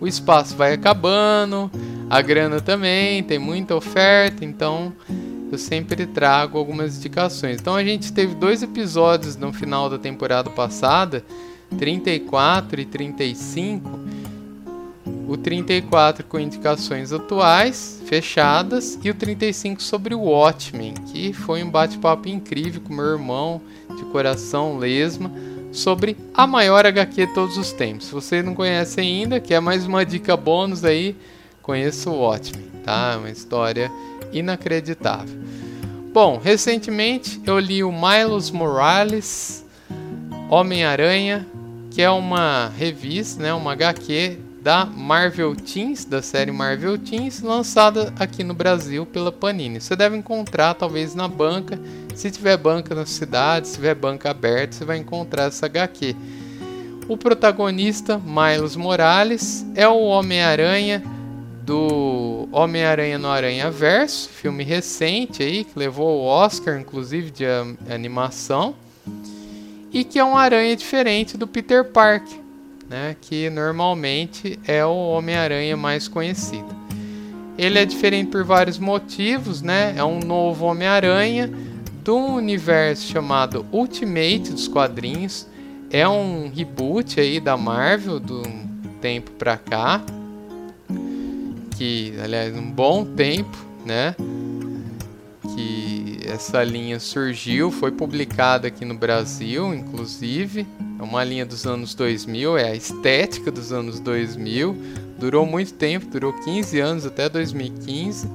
O 0.01 0.07
espaço 0.07 0.57
vai 0.57 0.73
acabando, 0.73 1.71
a 2.09 2.23
grana 2.23 2.61
também, 2.61 3.23
tem 3.25 3.39
muita 3.39 3.75
oferta, 3.75 4.45
então 4.45 4.93
eu 5.51 5.59
sempre 5.59 6.07
trago 6.07 6.59
algumas 6.59 6.97
indicações. 6.97 7.59
Então 7.61 7.75
a 7.75 7.85
gente 7.85 8.13
teve 8.13 8.35
dois 8.35 8.63
episódios 8.63 9.37
no 9.37 9.53
final 9.53 9.89
da 9.89 9.99
temporada 9.99 10.51
passada, 10.51 11.25
34 11.79 12.81
e 12.81 12.85
35. 12.85 13.91
O 15.27 15.37
34 15.37 16.25
com 16.25 16.39
indicações 16.39 17.13
atuais, 17.13 18.01
fechadas, 18.07 18.99
e 19.03 19.11
o 19.11 19.15
35 19.15 19.83
sobre 19.83 20.15
o 20.15 20.21
Watchmen, 20.21 20.95
que 20.95 21.35
foi 21.35 21.63
um 21.63 21.71
bate-papo 21.71 22.29
incrível 22.29 22.81
com 22.81 22.95
meu 22.95 23.05
irmão 23.05 23.61
de 23.95 24.05
coração 24.07 24.79
lesma 24.79 25.31
sobre 25.71 26.17
a 26.33 26.47
maior 26.47 26.87
HQ 26.87 27.27
de 27.27 27.35
todos 27.35 27.59
os 27.59 27.73
tempos. 27.73 28.07
Se 28.07 28.13
você 28.13 28.43
não 28.43 28.55
conhece 28.55 29.01
ainda, 29.01 29.39
que 29.39 29.53
é 29.53 29.61
mais 29.61 29.85
uma 29.85 30.05
dica 30.05 30.35
bônus 30.35 30.83
aí, 30.83 31.15
conheça 31.61 32.09
o 32.09 32.19
Watchmen, 32.21 32.67
tá? 32.83 33.13
É 33.15 33.17
uma 33.19 33.31
história 33.31 33.91
inacreditável. 34.33 35.39
Bom, 36.13 36.41
recentemente 36.43 37.41
eu 37.47 37.59
li 37.59 37.85
o 37.85 37.93
Miles 37.93 38.51
Morales 38.51 39.65
Homem-Aranha, 40.51 41.47
que 41.91 42.03
é 42.03 42.11
uma 42.11 42.73
revista, 42.77 43.43
né, 43.43 43.53
uma 43.53 43.73
HQ 43.73 44.39
da 44.63 44.85
Marvel 44.85 45.55
Teens, 45.55 46.05
da 46.05 46.21
série 46.21 46.51
Marvel 46.51 46.99
Teens, 46.99 47.41
lançada 47.41 48.13
aqui 48.19 48.43
no 48.43 48.55
Brasil 48.55 49.07
pela 49.07 49.31
Panini. 49.31 49.81
Você 49.81 49.95
deve 49.95 50.17
encontrar 50.17 50.75
talvez 50.75 51.15
na 51.15 51.29
banca, 51.29 51.79
se 52.15 52.31
tiver 52.31 52.57
banca 52.57 52.95
na 52.95 53.07
cidade, 53.07 53.69
se 53.69 53.75
tiver 53.75 53.95
banca 53.95 54.31
aberta, 54.31 54.75
você 54.75 54.85
vai 54.85 54.99
encontrar 54.99 55.45
essa 55.45 55.67
HQ. 55.67 56.17
O 57.09 57.17
protagonista, 57.17 58.19
Miles 58.19 58.77
Morales, 58.77 59.65
é 59.75 59.87
o 59.89 60.01
Homem-Aranha 60.01 61.03
do 61.69 62.49
Homem-Aranha 62.51 63.19
no 63.19 63.29
Aranha 63.29 63.71
Verso, 63.71 64.31
filme 64.31 64.65
recente 64.65 65.43
aí 65.43 65.65
que 65.65 65.79
levou 65.79 66.21
o 66.21 66.25
Oscar 66.25 66.81
inclusive 66.81 67.31
de 67.31 67.45
animação, 67.93 68.75
e 69.93 70.03
que 70.03 70.19
é 70.19 70.25
um 70.25 70.37
aranha 70.37 70.75
diferente 70.75 71.37
do 71.37 71.47
Peter 71.47 71.85
Parker 71.85 72.39
né, 72.89 73.15
que 73.21 73.51
normalmente 73.51 74.59
é 74.67 74.85
o 74.85 75.11
Homem-Aranha 75.11 75.77
mais 75.77 76.09
conhecido. 76.09 76.75
Ele 77.59 77.79
é 77.79 77.85
diferente 77.85 78.31
por 78.31 78.45
vários 78.45 78.79
motivos, 78.79 79.61
né? 79.61 79.93
É 79.97 80.05
um 80.05 80.21
novo 80.21 80.65
Homem-Aranha 80.65 81.51
do 82.03 82.17
universo 82.17 83.13
chamado 83.13 83.67
Ultimate 83.73 84.53
dos 84.53 84.69
quadrinhos. 84.69 85.47
É 85.91 86.09
um 86.09 86.49
reboot 86.49 87.21
aí 87.21 87.41
da 87.41 87.57
Marvel 87.57 88.21
do 88.21 88.43
tempo 89.01 89.33
pra 89.33 89.57
cá. 89.57 90.01
Que, 91.79 92.13
aliás, 92.21 92.57
um 92.57 92.73
bom 92.73 93.05
tempo, 93.05 93.57
né? 93.87 94.17
Que 95.55 96.19
essa 96.27 96.65
linha 96.65 96.99
surgiu, 96.99 97.71
foi 97.71 97.93
publicada 97.93 98.67
aqui 98.67 98.85
no 98.85 98.95
Brasil, 98.95 99.73
inclusive. 99.73 100.67
É 100.99 101.03
uma 101.05 101.23
linha 101.23 101.47
dos 101.47 101.69
anos 101.69 101.95
2000, 101.95 102.59
é 102.59 102.71
a 102.71 102.75
estética 102.75 103.53
dos 103.53 103.73
anos 103.73 104.01
2000. 104.01 104.77
Durou 105.21 105.47
muito 105.47 105.73
tempo, 105.75 106.07
durou 106.07 106.33
15 106.33 106.81
anos 106.81 107.07
até 107.07 107.29
2015. 107.29 108.29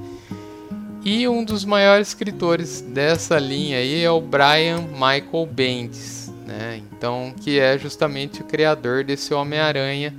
E 1.04 1.28
um 1.28 1.44
dos 1.44 1.66
maiores 1.66 2.08
escritores 2.08 2.80
dessa 2.80 3.38
linha 3.38 3.76
aí 3.76 4.02
é 4.02 4.10
o 4.10 4.22
Brian 4.22 4.88
Michael 4.90 5.46
Bendis, 5.52 6.32
né? 6.46 6.80
Então, 6.96 7.34
que 7.42 7.60
é 7.60 7.76
justamente 7.76 8.40
o 8.40 8.44
criador 8.44 9.04
desse 9.04 9.34
Homem-Aranha 9.34 10.14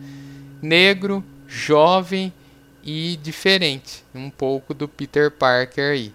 negro, 0.61 1.23
jovem 1.47 2.32
e 2.86 3.17
diferente, 3.21 4.03
um 4.13 4.29
pouco 4.29 4.73
do 4.73 4.88
Peter 4.88 5.31
Parker 5.31 5.91
aí. 5.91 6.13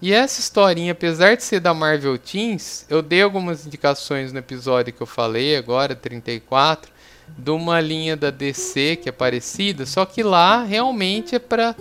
E 0.00 0.12
essa 0.12 0.40
historinha, 0.40 0.92
apesar 0.92 1.36
de 1.36 1.42
ser 1.42 1.58
da 1.58 1.74
Marvel 1.74 2.16
Teens, 2.16 2.86
eu 2.88 3.02
dei 3.02 3.22
algumas 3.22 3.66
indicações 3.66 4.32
no 4.32 4.38
episódio 4.38 4.92
que 4.92 5.02
eu 5.02 5.06
falei 5.06 5.56
agora, 5.56 5.96
34, 5.96 6.92
de 7.36 7.50
uma 7.50 7.80
linha 7.80 8.16
da 8.16 8.30
DC 8.30 8.96
que 8.96 9.08
é 9.08 9.12
parecida, 9.12 9.84
só 9.84 10.06
que 10.06 10.22
lá 10.22 10.62
realmente 10.62 11.34
é 11.34 11.38
para 11.38 11.74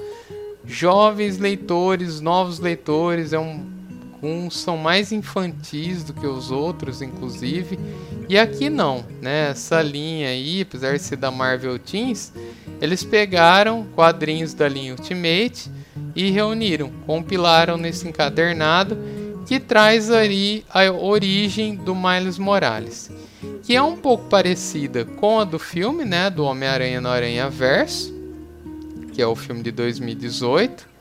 jovens 0.66 1.38
leitores, 1.38 2.20
novos 2.20 2.58
leitores, 2.60 3.32
é 3.32 3.40
um 3.40 3.76
uns 4.26 4.58
são 4.60 4.78
mais 4.78 5.12
infantis 5.12 6.04
do 6.04 6.14
que 6.14 6.26
os 6.26 6.52
outros, 6.52 7.02
inclusive. 7.02 7.78
E 8.28 8.38
aqui 8.40 8.70
não, 8.70 9.06
né? 9.22 9.50
Essa 9.52 9.82
linha 9.82 10.30
aí, 10.30 10.62
apesar 10.62 10.94
de 10.94 11.04
ser 11.04 11.18
da 11.18 11.30
Marvel 11.30 11.78
Teens, 11.78 12.34
eles 12.82 13.04
pegaram 13.04 13.86
quadrinhos 13.96 14.54
da 14.54 14.68
linha 14.68 14.94
Ultimate 14.94 15.70
e 16.16 16.32
reuniram, 16.32 16.92
compilaram 17.06 17.78
nesse 17.78 18.08
encadernado 18.08 18.98
que 19.46 19.60
traz 19.60 20.10
aí 20.10 20.66
a 20.70 20.92
origem 20.92 21.76
do 21.76 21.94
Miles 21.94 22.40
Morales, 22.40 23.12
que 23.62 23.76
é 23.76 23.82
um 23.82 23.96
pouco 23.96 24.26
parecida 24.26 25.06
com 25.06 25.40
a 25.40 25.44
do 25.44 25.60
filme, 25.60 26.04
né, 26.04 26.30
do 26.32 26.44
Homem-Aranha 26.44 27.00
no 27.00 27.10
Aranha 27.10 27.48
Verso, 27.50 28.14
que 29.14 29.22
é 29.22 29.28
o 29.28 29.36
filme 29.36 29.62
de 29.62 29.72
2018. 29.72 30.95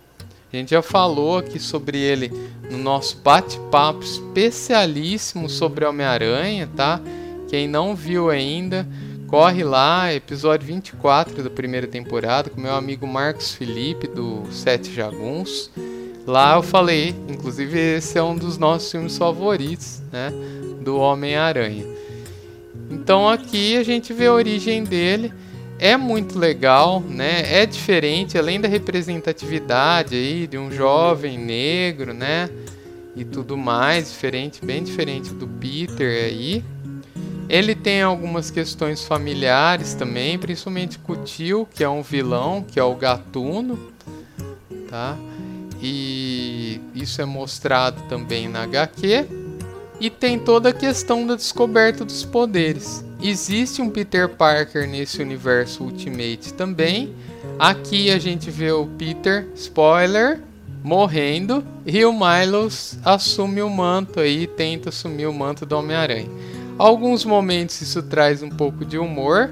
Gente 0.55 0.71
já 0.71 0.83
falou 0.83 1.39
aqui 1.39 1.59
sobre 1.59 1.99
ele 1.99 2.31
no 2.71 2.79
nosso 2.79 3.17
bate-papo 3.17 4.05
especialíssimo 4.05 5.49
sobre 5.49 5.85
Homem-Aranha, 5.85 6.71
tá? 6.77 7.01
Quem 7.49 7.67
não 7.67 7.97
viu 7.97 8.31
ainda, 8.31 8.87
Corre 9.27 9.65
lá, 9.65 10.15
episódio 10.15 10.65
24 10.69 11.43
da 11.43 11.51
primeira 11.51 11.89
temporada, 11.89 12.51
com 12.51 12.61
meu 12.61 12.73
amigo 12.73 13.05
Marcos 13.05 13.53
Felipe, 13.53 14.07
do 14.07 14.45
Sete 14.53 14.95
Jaguns. 14.95 15.73
Lá 16.25 16.55
eu 16.55 16.63
falei, 16.63 17.17
inclusive 17.29 17.97
esse 17.97 18.17
é 18.17 18.23
um 18.23 18.37
dos 18.37 18.57
nossos 18.57 18.93
filmes 18.93 19.19
favoritos, 19.19 20.01
né? 20.13 20.33
Do 20.83 20.99
Homem-Aranha. 20.99 21.85
Então 22.89 23.29
aqui 23.29 23.77
a 23.77 23.83
gente 23.83 24.13
vê 24.13 24.27
a 24.27 24.33
origem 24.33 24.85
dele. 24.85 25.33
É 25.85 25.99
muito 25.99 26.39
legal, 26.39 26.99
né? 26.99 27.43
É 27.61 27.67
diferente, 27.67 28.39
além 28.39 28.59
da 28.59 28.67
representatividade 28.67 30.15
aí 30.15 30.47
de 30.47 30.57
um 30.57 30.73
jovem 30.73 31.37
negro, 31.37 32.15
né? 32.15 32.49
E 33.15 33.23
tudo 33.23 33.55
mais, 33.55 34.11
diferente, 34.11 34.65
bem 34.65 34.83
diferente 34.83 35.35
do 35.35 35.47
Peter 35.47 36.25
aí. 36.25 36.65
Ele 37.51 37.75
tem 37.75 38.01
algumas 38.01 38.51
questões 38.51 39.05
familiares 39.05 39.93
também, 39.93 40.39
principalmente 40.39 40.99
com 40.99 41.13
o 41.13 41.17
tio, 41.17 41.69
que 41.75 41.85
é 41.85 41.89
um 41.89 42.01
vilão, 42.01 42.65
que 42.67 42.81
é 42.81 42.83
o 42.83 42.95
Gatuno, 42.95 43.93
tá? 44.89 45.19
E 45.83 46.81
isso 46.95 47.21
é 47.21 47.27
mostrado 47.27 48.01
também 48.09 48.49
na 48.49 48.63
HQ. 48.63 49.27
E 50.01 50.09
tem 50.09 50.39
toda 50.39 50.71
a 50.71 50.73
questão 50.73 51.27
da 51.27 51.35
descoberta 51.35 52.07
dos 52.07 52.25
poderes. 52.25 53.04
Existe 53.23 53.81
um 53.81 53.89
Peter 53.89 54.29
Parker 54.29 54.89
nesse 54.89 55.23
universo 55.23 55.85
Ultimate 55.85 56.53
também. 56.55 57.15
Aqui 57.59 58.11
a 58.11 58.19
gente 58.19 58.51
vê 58.51 58.71
o 58.73 58.87
Peter, 58.87 59.47
spoiler, 59.55 60.41
morrendo 60.83 61.65
e 61.87 62.05
o 62.05 62.13
Milos 62.13 62.99
assume 63.05 63.63
o 63.63 63.71
manto 63.71 64.21
aí, 64.21 64.47
tenta 64.47 64.91
assumir 64.91 65.27
o 65.27 65.33
manto 65.33 65.65
do 65.65 65.77
Homem-Aranha. 65.77 66.29
Alguns 66.77 67.25
momentos 67.25 67.81
isso 67.81 68.03
traz 68.03 68.43
um 68.43 68.51
pouco 68.51 68.85
de 68.85 68.99
humor, 68.99 69.51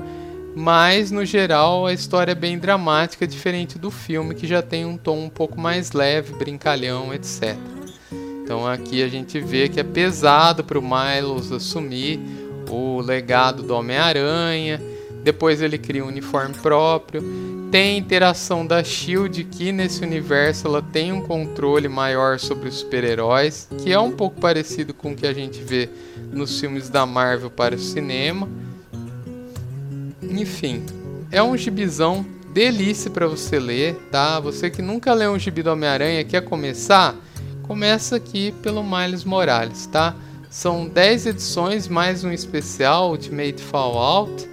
mas 0.54 1.10
no 1.10 1.24
geral 1.24 1.86
a 1.86 1.92
história 1.92 2.32
é 2.32 2.34
bem 2.34 2.58
dramática, 2.58 3.26
diferente 3.26 3.78
do 3.78 3.90
filme 3.90 4.34
que 4.34 4.46
já 4.46 4.60
tem 4.60 4.84
um 4.84 4.98
tom 4.98 5.24
um 5.24 5.30
pouco 5.30 5.58
mais 5.58 5.92
leve, 5.92 6.34
brincalhão, 6.34 7.14
etc. 7.14 7.56
Então 8.44 8.66
aqui 8.66 9.02
a 9.02 9.08
gente 9.08 9.40
vê 9.40 9.68
que 9.68 9.80
é 9.80 9.84
pesado 9.84 10.62
para 10.62 10.78
o 10.78 10.82
Miles 10.82 11.50
assumir 11.52 12.20
o 12.72 13.00
legado 13.00 13.62
do 13.62 13.74
Homem-Aranha. 13.74 14.80
Depois 15.22 15.62
ele 15.62 15.78
cria 15.78 16.04
um 16.04 16.08
uniforme 16.08 16.54
próprio. 16.54 17.22
Tem 17.70 17.94
a 17.94 17.98
interação 17.98 18.66
da 18.66 18.82
Shield 18.84 19.44
que 19.44 19.72
nesse 19.72 20.02
universo 20.02 20.66
ela 20.66 20.82
tem 20.82 21.12
um 21.12 21.22
controle 21.22 21.88
maior 21.88 22.38
sobre 22.38 22.68
os 22.68 22.76
super-heróis, 22.76 23.68
que 23.82 23.92
é 23.92 23.98
um 23.98 24.10
pouco 24.10 24.40
parecido 24.40 24.92
com 24.92 25.12
o 25.12 25.16
que 25.16 25.26
a 25.26 25.32
gente 25.32 25.62
vê 25.62 25.88
nos 26.32 26.60
filmes 26.60 26.88
da 26.88 27.06
Marvel 27.06 27.50
para 27.50 27.74
o 27.74 27.78
cinema. 27.78 28.48
Enfim, 30.22 30.84
é 31.30 31.42
um 31.42 31.56
gibizão 31.56 32.26
delícia 32.52 33.10
para 33.10 33.26
você 33.26 33.58
ler, 33.58 33.94
tá? 34.10 34.38
Você 34.40 34.68
que 34.68 34.82
nunca 34.82 35.14
leu 35.14 35.32
um 35.32 35.38
gibi 35.38 35.62
do 35.62 35.70
Homem-Aranha 35.70 36.24
quer 36.24 36.42
começar, 36.42 37.16
começa 37.62 38.16
aqui 38.16 38.52
pelo 38.62 38.82
Miles 38.84 39.24
Morales, 39.24 39.86
tá? 39.86 40.14
São 40.52 40.86
10 40.86 41.28
edições 41.28 41.88
mais 41.88 42.24
um 42.24 42.30
especial 42.30 43.10
Ultimate 43.10 43.62
Fallout 43.62 44.46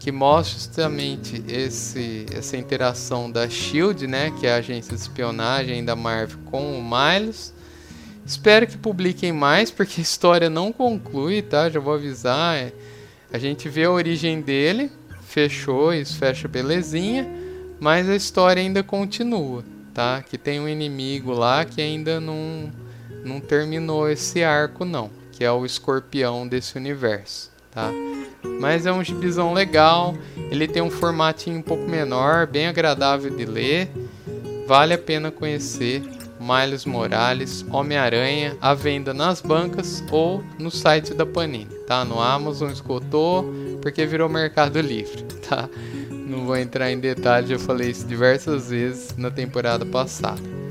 que 0.00 0.10
mostra 0.10 0.58
justamente 0.58 1.44
esse, 1.46 2.24
essa 2.34 2.56
interação 2.56 3.30
da 3.30 3.46
Shield, 3.46 4.06
né, 4.06 4.32
que 4.40 4.46
é 4.46 4.54
a 4.54 4.56
agência 4.56 4.94
de 4.94 5.02
espionagem 5.02 5.84
da 5.84 5.94
Marvel 5.94 6.38
com 6.46 6.78
o 6.78 6.82
Miles. 6.82 7.52
Espero 8.24 8.66
que 8.66 8.78
publiquem 8.78 9.30
mais, 9.30 9.70
porque 9.70 10.00
a 10.00 10.02
história 10.02 10.48
não 10.48 10.72
conclui, 10.72 11.42
tá? 11.42 11.68
Já 11.68 11.80
vou 11.80 11.92
avisar. 11.92 12.56
É 12.56 12.72
a 13.30 13.38
gente 13.38 13.68
vê 13.68 13.84
a 13.84 13.90
origem 13.90 14.40
dele, 14.40 14.90
fechou, 15.20 15.92
isso 15.92 16.16
fecha 16.16 16.48
belezinha, 16.48 17.28
mas 17.78 18.08
a 18.08 18.16
história 18.16 18.62
ainda 18.62 18.82
continua, 18.82 19.62
tá? 19.92 20.22
Que 20.22 20.38
tem 20.38 20.58
um 20.60 20.68
inimigo 20.68 21.30
lá 21.30 21.62
que 21.66 21.82
ainda 21.82 22.18
não, 22.18 22.72
não 23.24 23.40
terminou 23.40 24.08
esse 24.08 24.44
arco 24.44 24.84
não, 24.84 25.10
que 25.32 25.42
é 25.42 25.50
o 25.50 25.64
escorpião 25.64 26.46
desse 26.46 26.76
universo, 26.76 27.50
tá? 27.70 27.90
Mas 28.60 28.86
é 28.86 28.92
um 28.92 29.02
gibizão 29.02 29.52
legal, 29.52 30.14
ele 30.50 30.68
tem 30.68 30.82
um 30.82 30.90
formatinho 30.90 31.58
um 31.58 31.62
pouco 31.62 31.88
menor, 31.88 32.46
bem 32.46 32.66
agradável 32.66 33.34
de 33.34 33.44
ler, 33.44 33.90
vale 34.66 34.94
a 34.94 34.98
pena 34.98 35.30
conhecer 35.30 36.02
Miles 36.38 36.84
Morales, 36.84 37.64
Homem-Aranha, 37.70 38.56
à 38.60 38.74
venda 38.74 39.14
nas 39.14 39.40
bancas 39.40 40.04
ou 40.10 40.44
no 40.58 40.70
site 40.70 41.14
da 41.14 41.24
Panini, 41.24 41.74
tá? 41.86 42.04
No 42.04 42.20
Amazon 42.20 42.70
esgotou 42.70 43.50
porque 43.80 44.04
virou 44.04 44.28
Mercado 44.28 44.78
Livre, 44.80 45.22
tá? 45.48 45.68
Não 46.10 46.44
vou 46.44 46.56
entrar 46.56 46.90
em 46.90 46.98
detalhes, 46.98 47.48
já 47.48 47.58
falei 47.58 47.90
isso 47.90 48.06
diversas 48.06 48.70
vezes 48.70 49.16
na 49.16 49.30
temporada 49.30 49.86
passada. 49.86 50.63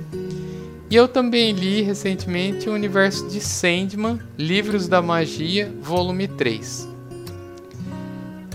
E 0.94 0.96
eu 0.96 1.08
também 1.08 1.54
li 1.54 1.82
recentemente 1.82 2.70
o 2.70 2.72
universo 2.72 3.28
de 3.28 3.42
Sandman, 3.42 4.20
Livros 4.38 4.88
da 4.88 5.02
Magia, 5.02 5.74
volume 5.82 6.28
3. 6.28 6.88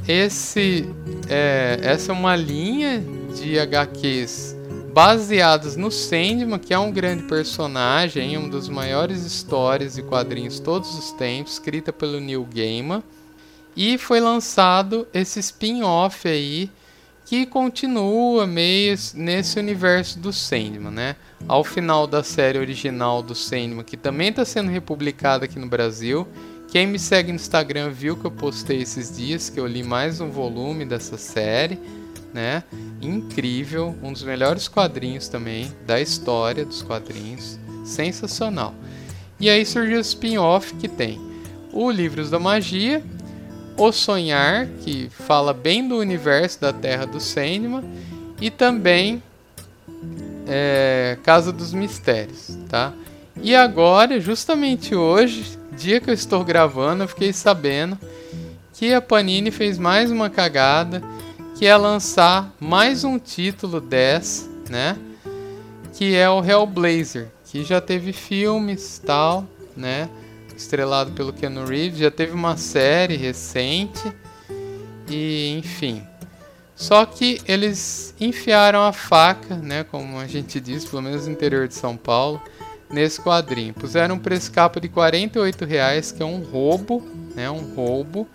Esse, 0.07 0.89
é, 1.28 1.80
essa 1.82 2.12
é 2.12 2.14
uma 2.14 2.36
linha 2.36 3.05
de 3.34 3.59
HQs 3.59 4.57
baseados 4.95 5.74
no 5.74 5.91
Sandman, 5.91 6.61
que 6.61 6.72
é 6.72 6.78
um 6.78 6.93
grande 6.93 7.24
personagem, 7.24 8.36
uma 8.36 8.49
das 8.49 8.68
maiores 8.68 9.24
histórias 9.24 9.99
e 9.99 10.03
quadrinhos 10.05 10.61
todos 10.61 10.97
os 10.97 11.11
tempos, 11.11 11.55
escrita 11.55 11.93
pelo 11.93 12.20
Neil 12.20 12.47
Gaiman. 12.55 13.03
E 13.74 13.99
foi 13.99 14.20
lançado 14.20 15.09
esse 15.12 15.41
spin-off 15.41 16.28
aí 16.28 16.70
que 17.29 17.45
continua 17.45 18.47
meio 18.47 18.97
nesse 19.14 19.59
universo 19.59 20.18
do 20.18 20.33
Sandman, 20.33 20.91
né? 20.91 21.16
Ao 21.47 21.62
final 21.62 22.07
da 22.07 22.22
série 22.22 22.59
original 22.59 23.22
do 23.22 23.35
Sandman, 23.35 23.85
que 23.85 23.99
também 23.99 24.31
está 24.31 24.47
sendo 24.47 24.70
republicada 24.70 25.45
aqui 25.45 25.59
no 25.59 25.66
Brasil. 25.66 26.26
Quem 26.72 26.87
me 26.87 26.99
segue 26.99 27.31
no 27.31 27.37
Instagram 27.37 27.91
viu 27.91 28.16
que 28.16 28.24
eu 28.24 28.31
postei 28.31 28.81
esses 28.81 29.14
dias 29.14 29.51
que 29.51 29.61
eu 29.61 29.66
li 29.66 29.83
mais 29.83 30.22
um 30.22 30.31
volume 30.31 30.87
dessa 30.87 31.18
série 31.18 31.79
né? 32.33 32.62
Incrível, 33.01 33.97
um 34.03 34.12
dos 34.12 34.22
melhores 34.22 34.68
quadrinhos 34.68 35.29
também 35.29 35.72
da 35.87 36.01
história 36.01 36.64
dos 36.64 36.83
quadrinhos, 36.83 37.59
sensacional. 37.85 38.74
E 39.41 39.49
aí 39.49 39.64
surgiu 39.64 39.99
o 39.99 40.01
spin-off 40.01 40.74
que 40.74 40.89
tem 40.89 41.18
o 41.72 41.91
Livros 41.91 42.31
da 42.31 42.39
Magia, 42.39 43.03
O 43.79 43.93
Sonhar, 43.93 44.66
que 44.81 45.09
fala 45.09 45.55
bem 45.55 45.87
do 45.87 45.99
universo 45.99 46.61
da 46.61 46.72
Terra 46.72 47.07
do 47.07 47.20
Sandman, 47.20 47.85
e 48.41 48.51
também 48.51 49.22
é, 50.49 51.16
Casa 51.22 51.53
dos 51.53 51.72
Mistérios, 51.72 52.59
tá? 52.68 52.93
E 53.41 53.55
agora, 53.55 54.18
justamente 54.18 54.97
hoje, 54.97 55.57
dia 55.76 56.01
que 56.01 56.11
eu 56.11 56.14
estou 56.14 56.43
gravando, 56.43 57.05
eu 57.05 57.09
fiquei 57.09 57.33
sabendo 57.33 57.97
que 58.72 58.93
a 58.93 59.01
Panini 59.01 59.53
fez 59.53 59.79
mais 59.79 60.11
uma 60.11 60.29
cagada 60.29 61.01
que 61.57 61.64
é 61.64 61.76
lançar 61.76 62.53
mais 62.59 63.05
um 63.05 63.16
título 63.16 63.81
10, 63.81 64.51
né? 64.68 64.97
Que 65.93 66.16
é 66.16 66.29
o 66.29 66.45
Hellblazer, 66.45 67.29
que 67.45 67.62
já 67.62 67.81
teve 67.81 68.12
filmes 68.12 69.01
tal, 69.05 69.45
né? 69.76 70.09
Estrelado 70.59 71.13
pelo 71.13 71.33
Keanu 71.33 71.65
Reeves, 71.65 72.01
já 72.01 72.11
teve 72.11 72.33
uma 72.33 72.57
série 72.57 73.17
recente 73.17 74.13
e 75.09 75.57
enfim. 75.57 76.03
Só 76.75 77.07
que 77.07 77.41
eles 77.47 78.15
enfiaram 78.21 78.83
a 78.83 78.93
faca, 78.93 79.57
né, 79.57 79.85
como 79.85 80.19
a 80.19 80.27
gente 80.27 80.61
diz, 80.61 80.85
pelo 80.85 81.03
menos 81.03 81.27
no 81.27 81.33
interior 81.33 81.67
de 81.67 81.75
São 81.75 81.97
Paulo, 81.97 82.43
nesse 82.91 83.21
quadrinho. 83.21 83.73
Puseram 83.73 84.17
um 84.17 84.19
preço 84.19 84.51
capa 84.51 84.81
de 84.81 84.89
R$ 84.89 85.67
reais, 85.67 86.13
que 86.13 86.23
é 86.23 86.27
um 86.27 86.43
roubo, 86.43 87.07
né, 87.35 87.51
um 87.51 87.75
roubo. 87.75 88.29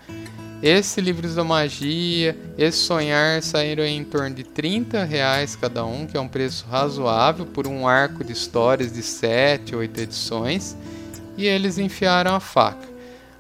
Esse 0.61 1.01
Livros 1.01 1.35
da 1.35 1.43
Magia, 1.43 2.37
esse 2.57 2.77
Sonhar 2.77 3.43
saíram 3.43 3.83
em 3.83 4.01
torno 4.03 4.33
de 4.33 4.45
30 4.45 5.03
reais 5.03 5.57
cada 5.57 5.85
um, 5.85 6.07
que 6.07 6.15
é 6.15 6.19
um 6.19 6.27
preço 6.29 6.65
razoável 6.69 7.45
por 7.45 7.67
um 7.67 7.85
arco 7.85 8.23
de 8.23 8.31
histórias 8.31 8.93
de 8.93 9.03
7, 9.03 9.75
8 9.75 9.99
edições. 9.99 10.77
E 11.37 11.45
eles 11.45 11.77
enfiaram 11.77 12.35
a 12.35 12.39
faca. 12.39 12.87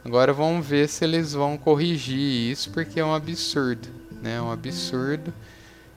Agora 0.03 0.33
vamos 0.33 0.65
ver 0.65 0.89
se 0.89 1.03
eles 1.03 1.33
vão 1.33 1.57
corrigir 1.57 2.51
isso, 2.51 2.69
porque 2.71 2.99
é 2.99 3.05
um 3.05 3.13
absurdo, 3.13 3.87
né? 4.21 4.35
É 4.35 4.41
um 4.41 4.51
absurdo. 4.51 5.33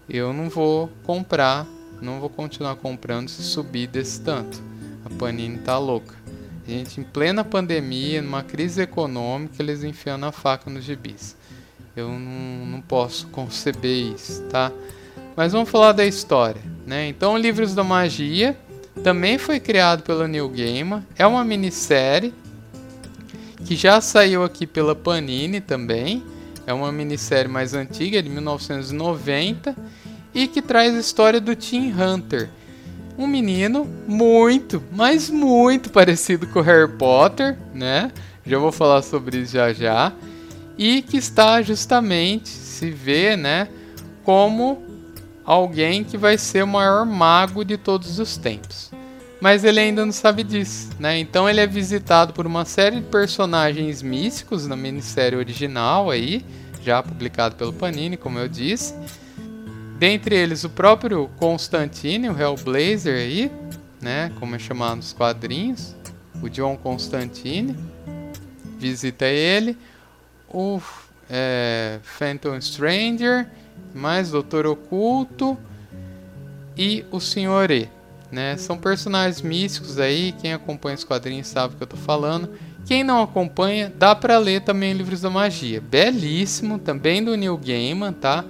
Eu 0.09 0.33
não 0.33 0.49
vou 0.49 0.89
comprar, 1.03 1.67
não 2.01 2.21
vou 2.21 2.29
continuar 2.29 2.77
comprando 2.77 3.29
se 3.29 3.43
subir 3.43 3.89
desse 3.89 4.21
tanto. 4.21 4.63
A 5.05 5.11
Panini 5.11 5.59
tá 5.59 5.77
louca. 5.79 6.15
Gente, 6.67 7.01
em 7.01 7.05
plena 7.05 7.45
pandemia, 7.45 8.23
numa 8.23 8.43
crise 8.43 8.83
econômica, 8.83 9.55
eles 9.61 9.83
enfiando 9.83 10.27
a 10.27 10.33
faca 10.33 10.71
nos 10.71 10.85
gibis. 10.85 11.37
Eu 11.97 12.09
não, 12.09 12.67
não 12.67 12.81
posso 12.81 13.27
conceber 13.29 14.15
isso, 14.15 14.43
tá? 14.45 14.71
Mas 15.37 15.53
vamos 15.53 15.69
falar 15.69 15.93
da 15.93 16.05
história, 16.05 16.61
né? 16.87 17.09
Então, 17.09 17.37
Livros 17.37 17.75
da 17.75 17.83
Magia 17.83 18.57
também 19.03 19.39
foi 19.39 19.61
criado 19.61 20.03
pelo 20.03 20.27
Neil 20.27 20.49
Gaiman. 20.49 21.05
É 21.17 21.27
uma 21.27 21.45
minissérie 21.45 22.35
que 23.65 23.75
já 23.75 24.01
saiu 24.01 24.45
aqui 24.45 24.67
pela 24.67 24.95
Panini 24.95 25.61
também. 25.61 26.23
É 26.67 26.73
uma 26.73 26.91
minissérie 26.91 27.51
mais 27.51 27.75
antiga, 27.75 28.23
de 28.23 28.29
1990, 28.29 29.77
e 30.35 30.47
que 30.47 30.61
traz 30.61 30.95
a 30.95 31.01
história 31.01 31.41
do 31.41 31.55
Tim 31.55 31.93
Hunter, 31.93 32.51
um 33.17 33.27
menino 33.27 33.87
muito, 34.07 34.83
mas 34.93 35.31
muito 35.31 35.91
parecido 35.91 36.47
com 36.49 36.61
Harry 36.61 36.91
Potter, 36.93 37.57
né? 37.73 38.11
Já 38.45 38.59
vou 38.59 38.71
falar 38.71 39.03
sobre 39.03 39.39
isso 39.39 39.53
já 39.53 39.73
já. 39.73 40.13
E 40.77 41.03
que 41.03 41.17
está 41.17 41.63
justamente 41.63 42.49
se 42.49 42.91
vê, 42.91 43.37
né, 43.37 43.69
como 44.23 44.83
alguém 45.47 46.03
que 46.03 46.19
vai 46.19 46.37
ser 46.37 46.65
o 46.65 46.67
maior 46.67 47.07
mago 47.07 47.65
de 47.65 47.79
todos 47.79 48.19
os 48.19 48.37
tempos. 48.37 48.91
Mas 49.41 49.65
ele 49.65 49.81
ainda 49.81 50.05
não 50.05 50.13
sabe 50.13 50.43
disso, 50.43 50.91
né? 50.99 51.19
Então 51.19 51.49
ele 51.49 51.61
é 51.61 51.67
visitado 51.67 52.33
por 52.33 52.47
uma 52.47 52.65
série 52.65 52.97
de 52.97 53.07
personagens 53.07 54.03
místicos 54.03 54.67
na 54.67 54.75
minissérie 54.75 55.39
original 55.39 56.11
aí, 56.11 56.45
já 56.83 57.03
publicado 57.03 57.55
pelo 57.55 57.73
Panini, 57.73 58.17
como 58.17 58.39
eu 58.39 58.49
disse 58.49 58.95
Dentre 59.99 60.37
eles, 60.37 60.63
o 60.63 60.69
próprio 60.69 61.31
Constantine, 61.39 62.29
o 62.29 62.39
Hellblazer 62.39 63.17
aí, 63.17 63.51
né? 64.01 64.31
Como 64.39 64.55
é 64.55 64.59
chamado 64.59 64.97
nos 64.97 65.15
quadrinhos. 65.15 65.95
O 66.43 66.51
John 66.51 66.77
Constantine. 66.77 67.75
Visita 68.79 69.25
ele. 69.25 69.77
O 70.51 70.81
é, 71.31 71.99
Phantom 72.03 72.61
Stranger. 72.61 73.49
Mais 73.97 74.31
Doutor 74.31 74.67
Oculto. 74.67 75.57
E 76.77 77.05
o 77.11 77.19
Senhor 77.21 77.71
E. 77.71 77.89
Né? 78.31 78.57
São 78.57 78.77
personagens 78.77 79.41
místicos 79.41 79.99
aí. 79.99 80.33
Quem 80.33 80.53
acompanha 80.53 80.97
os 80.97 81.05
quadrinhos 81.05 81.47
sabe 81.47 81.75
o 81.75 81.77
que 81.77 81.83
eu 81.83 81.89
tô 81.89 81.97
falando. 81.97 82.51
Quem 82.87 83.03
não 83.03 83.21
acompanha, 83.21 83.93
dá 83.99 84.15
para 84.15 84.39
ler 84.39 84.61
também 84.61 84.93
Livros 84.93 85.21
da 85.21 85.29
Magia. 85.29 85.81
Belíssimo, 85.81 86.79
também 86.79 87.23
do 87.23 87.37
Neil 87.37 87.57
Gaiman, 87.59 88.13
tá? 88.13 88.45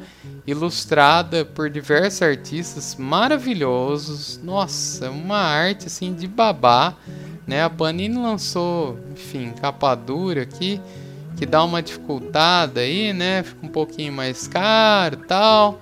Ilustrada 0.46 1.42
por 1.42 1.70
diversos 1.70 2.20
artistas 2.20 2.96
maravilhosos. 2.96 4.38
Nossa, 4.44 5.10
uma 5.10 5.38
arte 5.38 5.86
assim 5.86 6.12
de 6.12 6.28
babá, 6.28 6.94
né? 7.46 7.62
A 7.62 7.70
Panini 7.70 8.18
lançou, 8.18 8.98
enfim, 9.10 9.54
capa 9.58 9.94
dura 9.94 10.42
aqui, 10.42 10.82
que 11.36 11.44
dá 11.44 11.62
uma 11.62 11.82
dificultada 11.82 12.80
aí, 12.80 13.12
né? 13.12 13.42
Fica 13.42 13.66
um 13.66 13.68
pouquinho 13.68 14.12
mais 14.12 14.48
caro, 14.48 15.18
tal. 15.28 15.80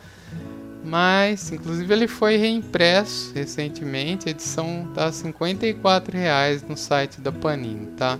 Mas, 0.84 1.50
inclusive, 1.50 1.90
ele 1.94 2.06
foi 2.06 2.36
reimpresso 2.36 3.32
recentemente. 3.34 4.28
A 4.28 4.32
edição 4.32 4.90
tá 4.94 5.10
54 5.10 6.18
reais 6.18 6.62
no 6.62 6.76
site 6.76 7.20
da 7.20 7.32
Panini, 7.32 7.86
tá? 7.96 8.18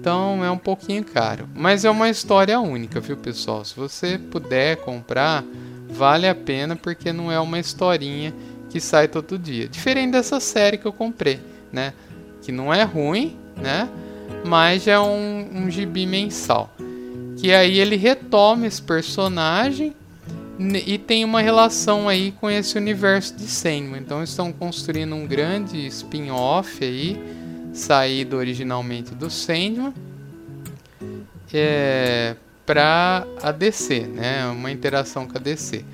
Então 0.00 0.42
é 0.42 0.50
um 0.50 0.58
pouquinho 0.58 1.04
caro. 1.04 1.46
Mas 1.54 1.84
é 1.84 1.90
uma 1.90 2.08
história 2.08 2.58
única, 2.58 2.98
viu, 3.00 3.18
pessoal? 3.18 3.64
Se 3.64 3.76
você 3.76 4.18
puder 4.18 4.78
comprar, 4.78 5.44
vale 5.90 6.26
a 6.26 6.34
pena 6.34 6.74
porque 6.74 7.12
não 7.12 7.30
é 7.30 7.38
uma 7.38 7.58
historinha 7.58 8.32
que 8.70 8.80
sai 8.80 9.06
todo 9.06 9.38
dia. 9.38 9.68
Diferente 9.68 10.12
dessa 10.12 10.40
série 10.40 10.78
que 10.78 10.86
eu 10.86 10.92
comprei, 10.92 11.38
né? 11.70 11.92
Que 12.40 12.50
não 12.50 12.72
é 12.72 12.82
ruim, 12.82 13.36
né? 13.56 13.88
Mas 14.44 14.84
já 14.84 14.92
é 14.92 15.00
um, 15.00 15.64
um 15.64 15.70
gibi 15.70 16.06
mensal. 16.06 16.74
Que 17.36 17.52
aí 17.52 17.78
ele 17.78 17.96
retoma 17.96 18.66
esse 18.66 18.82
personagem 18.82 19.94
e 20.86 20.98
tem 20.98 21.24
uma 21.24 21.40
relação 21.40 22.08
aí 22.08 22.32
com 22.32 22.50
esse 22.50 22.76
universo 22.76 23.34
de 23.34 23.46
Sandman. 23.46 24.00
Então 24.00 24.22
estão 24.22 24.52
construindo 24.52 25.14
um 25.14 25.26
grande 25.26 25.86
spin-off 25.86 26.84
aí, 26.84 27.18
saído 27.72 28.36
originalmente 28.36 29.14
do 29.14 29.30
Sandman, 29.30 29.94
é, 31.52 32.36
para 32.66 33.26
a 33.42 33.50
DC, 33.50 34.00
né? 34.00 34.46
Uma 34.46 34.70
interação 34.70 35.26
com 35.26 35.36
a 35.36 35.40
DC. 35.40 35.84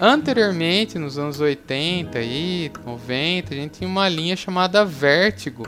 Anteriormente, 0.00 0.98
nos 0.98 1.18
anos 1.18 1.40
80 1.40 2.20
e 2.20 2.70
90, 2.84 3.52
a 3.52 3.56
gente 3.56 3.78
tinha 3.78 3.88
uma 3.88 4.08
linha 4.08 4.34
chamada 4.36 4.84
Vertigo, 4.84 5.66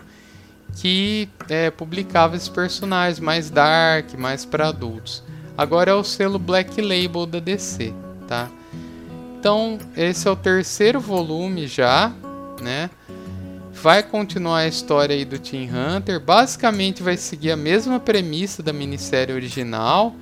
que 0.76 1.28
é, 1.48 1.70
publicava 1.70 2.36
esses 2.36 2.48
personagens 2.48 3.20
mais 3.20 3.50
dark, 3.50 4.14
mais 4.14 4.44
para 4.44 4.68
adultos. 4.68 5.22
Agora 5.56 5.90
é 5.90 5.94
o 5.94 6.04
selo 6.04 6.38
Black 6.38 6.80
Label 6.80 7.26
da 7.26 7.38
DC 7.38 7.92
tá? 8.26 8.50
Então, 9.38 9.78
esse 9.96 10.26
é 10.26 10.30
o 10.30 10.36
terceiro 10.36 10.98
volume 10.98 11.66
já, 11.66 12.12
né? 12.62 12.90
Vai 13.72 14.02
continuar 14.02 14.58
a 14.58 14.66
história 14.66 15.14
aí 15.14 15.24
do 15.24 15.38
Team 15.38 15.68
Hunter. 15.68 16.18
Basicamente 16.18 17.02
vai 17.02 17.16
seguir 17.16 17.50
a 17.50 17.56
mesma 17.56 18.00
premissa 18.00 18.62
da 18.62 18.72
minissérie 18.72 19.34
original. 19.34 20.14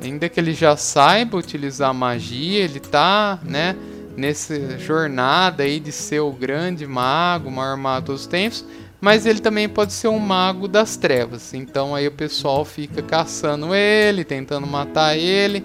Ainda 0.00 0.28
que 0.28 0.38
ele 0.38 0.54
já 0.54 0.76
saiba 0.76 1.36
utilizar 1.36 1.92
magia, 1.92 2.62
ele 2.62 2.78
tá, 2.78 3.38
né, 3.42 3.74
nessa 4.16 4.78
jornada 4.78 5.62
aí 5.64 5.80
de 5.80 5.90
ser 5.90 6.20
o 6.20 6.30
grande 6.30 6.86
mago, 6.86 7.48
o 7.48 7.52
maior 7.52 7.76
mago 7.76 8.06
dos 8.06 8.26
tempos, 8.26 8.64
mas 9.04 9.26
ele 9.26 9.38
também 9.38 9.68
pode 9.68 9.92
ser 9.92 10.08
um 10.08 10.18
mago 10.18 10.66
das 10.66 10.96
trevas. 10.96 11.52
Então 11.52 11.94
aí 11.94 12.08
o 12.08 12.10
pessoal 12.10 12.64
fica 12.64 13.02
caçando 13.02 13.74
ele, 13.74 14.24
tentando 14.24 14.66
matar 14.66 15.14
ele. 15.14 15.62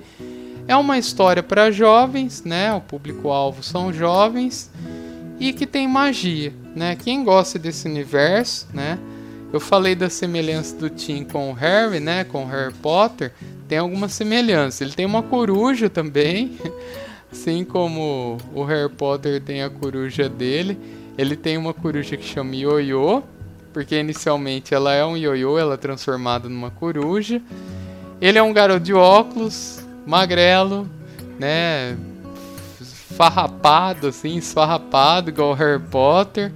É 0.68 0.76
uma 0.76 0.98
história 0.98 1.42
para 1.42 1.72
jovens, 1.72 2.44
né? 2.44 2.74
O 2.74 2.82
público-alvo 2.82 3.64
são 3.64 3.94
jovens 3.94 4.70
e 5.40 5.54
que 5.54 5.66
tem 5.66 5.88
magia, 5.88 6.52
né? 6.76 6.98
Quem 6.98 7.24
gosta 7.24 7.58
desse 7.58 7.88
universo, 7.88 8.68
né? 8.74 9.00
Eu 9.54 9.62
falei 9.62 9.96
da 9.96 10.10
semelhança 10.10 10.76
do 10.76 10.90
Tim 10.90 11.24
com 11.24 11.50
o 11.50 11.54
Harry, 11.54 12.02
né? 12.02 12.26
Com 12.26 12.44
o 12.44 12.48
Harry 12.48 12.74
Potter, 12.74 13.32
tem 13.70 13.78
alguma 13.78 14.10
semelhança. 14.10 14.84
Ele 14.84 14.92
tem 14.92 15.06
uma 15.06 15.24
coruja 15.24 15.90
também, 15.90 16.58
assim 17.32 17.64
como 17.64 18.38
o 18.54 18.66
Harry 18.66 18.92
Potter 18.92 19.42
tem 19.42 19.64
a 19.64 19.70
coruja 19.70 20.28
dele. 20.28 20.99
Ele 21.20 21.36
tem 21.36 21.58
uma 21.58 21.74
coruja 21.74 22.16
que 22.16 22.24
chama 22.24 22.56
Yoyo, 22.56 23.22
porque 23.74 24.00
inicialmente 24.00 24.74
ela 24.74 24.94
é 24.94 25.06
um 25.06 25.18
ioiô, 25.18 25.60
ela 25.60 25.74
é 25.74 25.78
transformada 25.78 26.48
numa 26.48 26.72
coruja. 26.72 27.42
Ele 28.22 28.38
é 28.38 28.42
um 28.42 28.54
garoto 28.54 28.80
de 28.80 28.94
óculos, 28.94 29.86
magrelo, 30.08 30.90
né? 31.38 31.98
Farrapado, 33.18 34.08
assim, 34.08 34.38
esfarrapado, 34.38 35.30
igual 35.30 35.52
Harry 35.56 35.84
Potter, 35.92 36.54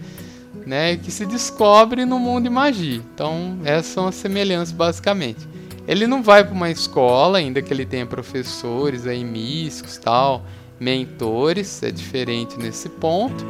né? 0.66 0.96
Que 0.96 1.12
se 1.12 1.26
descobre 1.26 2.06
no 2.06 2.18
mundo 2.18 2.46
de 2.46 2.50
magia. 2.50 3.02
Então, 3.14 3.60
essas 3.66 3.88
são 3.88 4.08
as 4.08 4.16
semelhanças, 4.16 4.72
basicamente. 4.72 5.46
Ele 5.86 6.08
não 6.08 6.24
vai 6.24 6.42
para 6.42 6.54
uma 6.54 6.72
escola, 6.72 7.38
ainda 7.38 7.62
que 7.62 7.74
ele 7.74 7.86
tenha 7.86 8.06
professores 8.06 9.06
aí 9.06 9.26
místicos 9.26 9.98
tal, 9.98 10.46
mentores, 10.80 11.84
é 11.84 11.92
diferente 11.92 12.58
nesse 12.58 12.88
ponto. 12.88 13.46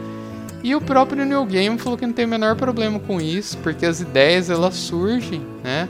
E 0.64 0.74
o 0.74 0.80
próprio 0.80 1.26
Neil 1.26 1.45
Gaiman 1.45 1.78
falou 1.78 1.97
que 1.97 2.05
não 2.05 2.14
tem 2.14 2.26
o 2.26 2.30
menor 2.30 2.55
problema 2.55 2.97
com 2.97 3.20
isso, 3.20 3.57
porque 3.57 3.86
as 3.86 3.99
ideias 3.99 4.49
elas 4.49 4.76
surgem, 4.76 5.41
né? 5.61 5.89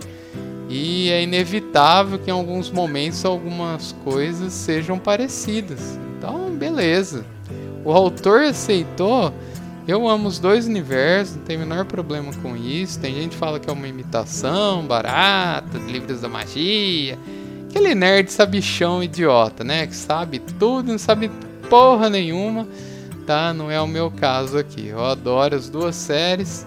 E 0.68 1.12
é 1.12 1.22
inevitável 1.22 2.18
que 2.18 2.32
em 2.32 2.34
alguns 2.34 2.72
momentos 2.72 3.24
algumas 3.24 3.92
coisas 4.04 4.52
sejam 4.52 4.98
parecidas. 4.98 6.00
Então, 6.18 6.50
beleza. 6.56 7.24
O 7.86 7.92
autor 7.92 8.42
aceitou. 8.42 9.32
Eu 9.88 10.08
amo 10.08 10.30
os 10.30 10.40
dois 10.40 10.66
universos, 10.66 11.36
não 11.36 11.44
tem 11.44 11.58
o 11.58 11.60
menor 11.60 11.86
problema 11.86 12.32
com 12.42 12.58
isso. 12.58 13.00
Tem 13.00 13.14
gente 13.14 13.32
que 13.32 13.38
fala 13.38 13.60
que 13.60 13.70
é 13.70 13.74
uma 13.74 13.88
imitação 13.88 14.84
barata 14.88 15.78
de 15.78 15.92
livros 15.92 16.22
da 16.22 16.30
magia. 16.30 17.20
Aquele 17.70 17.94
nerd 17.94 18.32
sabichão 18.32 19.04
idiota, 19.04 19.64
né? 19.64 19.86
Que 19.86 19.96
sabe 19.96 20.40
tudo, 20.40 20.92
não 20.92 20.98
sabe 20.98 21.30
porra 21.70 22.10
nenhuma. 22.10 22.68
Tá? 23.26 23.54
Não 23.54 23.72
é 23.72 23.80
o 23.82 23.88
meu 23.88 24.12
caso 24.12 24.58
aqui. 24.58 24.88
Eu 24.88 25.04
adoro 25.04 25.56
as 25.56 25.70
duas 25.70 25.96
séries. 25.96 26.66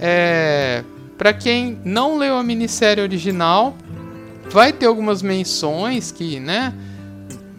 É 0.00 0.82
para 1.16 1.32
quem 1.32 1.78
não 1.84 2.18
leu 2.18 2.36
a 2.36 2.42
minissérie 2.42 3.02
original, 3.02 3.74
vai 4.50 4.72
ter 4.72 4.86
algumas 4.86 5.22
menções 5.22 6.12
que, 6.12 6.38
né, 6.38 6.74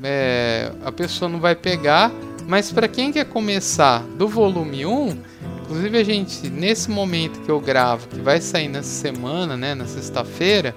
é, 0.03 0.71
a 0.86 0.91
pessoa 0.91 1.28
não 1.28 1.39
vai 1.39 1.55
pegar, 1.55 2.11
mas 2.47 2.71
para 2.71 2.88
quem 2.88 3.11
quer 3.11 3.25
começar 3.25 4.03
do 4.17 4.28
volume 4.28 4.86
1, 4.86 5.17
inclusive 5.63 5.97
a 5.97 6.03
gente, 6.03 6.49
nesse 6.49 6.89
momento 6.89 7.41
que 7.41 7.49
eu 7.49 7.59
gravo, 7.59 8.07
que 8.07 8.19
vai 8.19 8.39
sair 8.39 8.67
nessa 8.67 8.89
semana, 8.89 9.57
né, 9.57 9.73
na 9.73 9.86
sexta-feira, 9.86 10.75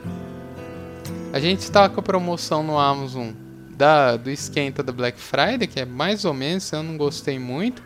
a 1.32 1.38
gente 1.38 1.60
está 1.60 1.88
com 1.88 2.00
a 2.00 2.02
promoção 2.02 2.62
no 2.62 2.78
Amazon 2.78 3.28
da, 3.80 4.18
do 4.18 4.30
esquenta 4.30 4.82
da 4.82 4.92
Black 4.92 5.18
Friday, 5.18 5.66
que 5.66 5.80
é 5.80 5.86
mais 5.86 6.26
ou 6.26 6.34
menos, 6.34 6.70
eu 6.70 6.82
não 6.82 6.98
gostei 6.98 7.38
muito 7.38 7.82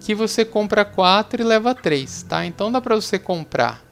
que 0.00 0.14
você 0.14 0.44
compra 0.44 0.84
quatro 0.84 1.40
e 1.40 1.44
leva 1.44 1.74
três, 1.74 2.22
tá? 2.24 2.44
Então 2.44 2.70
dá 2.70 2.78
para 2.78 2.94
você 2.94 3.18
comprar 3.18 3.82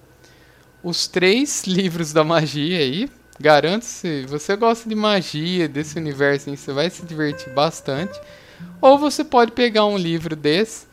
os 0.83 1.07
três 1.07 1.65
livros 1.67 2.13
da 2.13 2.23
magia 2.23 2.79
aí. 2.79 3.09
Garanto 3.39 3.85
se 3.85 4.27
você 4.27 4.55
gosta 4.57 4.87
de 4.87 4.95
magia, 4.95 5.67
desse 5.67 5.97
universo, 5.97 6.55
você 6.55 6.73
vai 6.73 6.91
se 6.91 7.07
divertir 7.07 7.51
bastante. 7.55 8.21
Ou 8.79 8.99
você 8.99 9.25
pode 9.25 9.53
pegar 9.53 9.87
um 9.87 9.97
livro 9.97 10.37
desse 10.37 10.87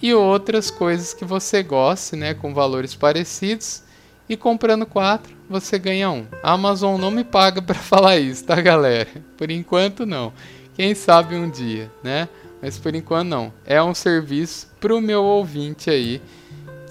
e 0.00 0.14
outras 0.14 0.70
coisas 0.70 1.12
que 1.12 1.24
você 1.24 1.64
goste, 1.64 2.14
né, 2.14 2.32
com 2.32 2.54
valores 2.54 2.94
parecidos. 2.94 3.82
E 4.28 4.36
comprando 4.36 4.84
quatro, 4.86 5.34
você 5.48 5.78
ganha 5.78 6.10
um. 6.10 6.26
A 6.42 6.52
Amazon 6.52 7.00
não 7.00 7.10
me 7.10 7.24
paga 7.24 7.60
para 7.62 7.74
falar 7.74 8.18
isso, 8.18 8.44
tá, 8.44 8.60
galera? 8.60 9.08
Por 9.36 9.50
enquanto 9.50 10.04
não. 10.04 10.32
Quem 10.74 10.94
sabe 10.94 11.34
um 11.34 11.50
dia, 11.50 11.90
né? 12.02 12.28
mas 12.60 12.78
por 12.78 12.94
enquanto 12.94 13.28
não. 13.28 13.52
É 13.64 13.82
um 13.82 13.94
serviço 13.94 14.68
pro 14.80 15.00
meu 15.00 15.22
ouvinte 15.22 15.90
aí 15.90 16.20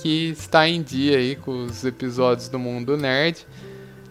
que 0.01 0.29
está 0.29 0.67
em 0.67 0.81
dia 0.81 1.17
aí 1.17 1.35
com 1.35 1.65
os 1.65 1.83
episódios 1.83 2.47
do 2.47 2.59
Mundo 2.59 2.95
Nerd. 2.95 3.45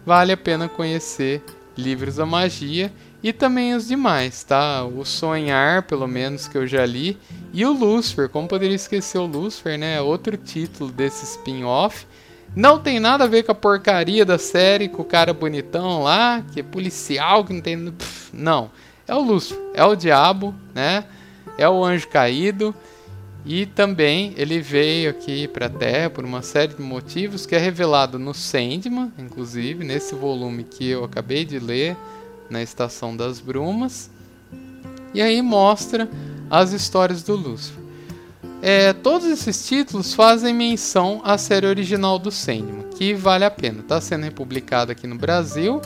Vale 0.04 0.32
a 0.32 0.36
pena 0.36 0.68
conhecer 0.68 1.42
Livros 1.76 2.16
da 2.16 2.26
Magia 2.26 2.92
e 3.22 3.32
também 3.32 3.74
os 3.74 3.88
demais, 3.88 4.44
tá? 4.44 4.84
O 4.84 5.04
Sonhar, 5.04 5.82
pelo 5.84 6.06
menos 6.06 6.46
que 6.46 6.56
eu 6.56 6.66
já 6.66 6.84
li, 6.86 7.18
e 7.52 7.64
o 7.64 7.72
Lucifer, 7.72 8.28
como 8.28 8.46
poderia 8.46 8.76
esquecer 8.76 9.18
o 9.18 9.26
Lucifer, 9.26 9.78
né? 9.78 10.00
Outro 10.00 10.36
título 10.36 10.90
desse 10.90 11.24
spin-off. 11.24 12.06
Não 12.56 12.78
tem 12.78 12.98
nada 12.98 13.24
a 13.24 13.28
ver 13.28 13.42
com 13.42 13.52
a 13.52 13.54
porcaria 13.54 14.24
da 14.24 14.38
série, 14.38 14.88
com 14.88 15.02
o 15.02 15.04
cara 15.04 15.32
bonitão 15.32 16.02
lá, 16.02 16.42
que 16.52 16.60
é 16.60 16.62
policial, 16.62 17.44
que 17.44 17.52
não 17.52 17.60
tem. 17.60 17.92
Não. 18.32 18.70
É 19.06 19.14
o 19.14 19.20
Lúcifer, 19.20 19.62
é 19.74 19.84
o 19.84 19.94
diabo, 19.94 20.52
né? 20.74 21.04
é 21.58 21.68
o 21.68 21.84
anjo 21.84 22.08
caído 22.08 22.74
e 23.44 23.64
também 23.64 24.34
ele 24.36 24.60
veio 24.60 25.10
aqui 25.10 25.46
para 25.48 25.66
a 25.66 25.70
Terra 25.70 26.10
por 26.10 26.24
uma 26.24 26.42
série 26.42 26.74
de 26.74 26.82
motivos 26.82 27.46
que 27.46 27.54
é 27.54 27.58
revelado 27.58 28.18
no 28.18 28.34
Sandman, 28.34 29.12
inclusive 29.18 29.84
nesse 29.84 30.14
volume 30.14 30.64
que 30.64 30.88
eu 30.88 31.04
acabei 31.04 31.44
de 31.44 31.58
ler 31.58 31.96
na 32.50 32.62
Estação 32.62 33.16
das 33.16 33.40
Brumas. 33.40 34.10
E 35.14 35.22
aí 35.22 35.40
mostra 35.40 36.08
as 36.50 36.72
histórias 36.72 37.22
do 37.22 37.36
Lúcifer. 37.36 37.85
É, 38.62 38.92
todos 38.92 39.26
esses 39.28 39.66
títulos 39.66 40.14
fazem 40.14 40.54
menção 40.54 41.20
à 41.24 41.36
série 41.36 41.66
original 41.66 42.18
do 42.18 42.30
Sandman, 42.30 42.88
que 42.96 43.14
vale 43.14 43.44
a 43.44 43.50
pena. 43.50 43.80
Está 43.80 44.00
sendo 44.00 44.24
republicada 44.24 44.92
aqui 44.92 45.06
no 45.06 45.16
Brasil, 45.16 45.80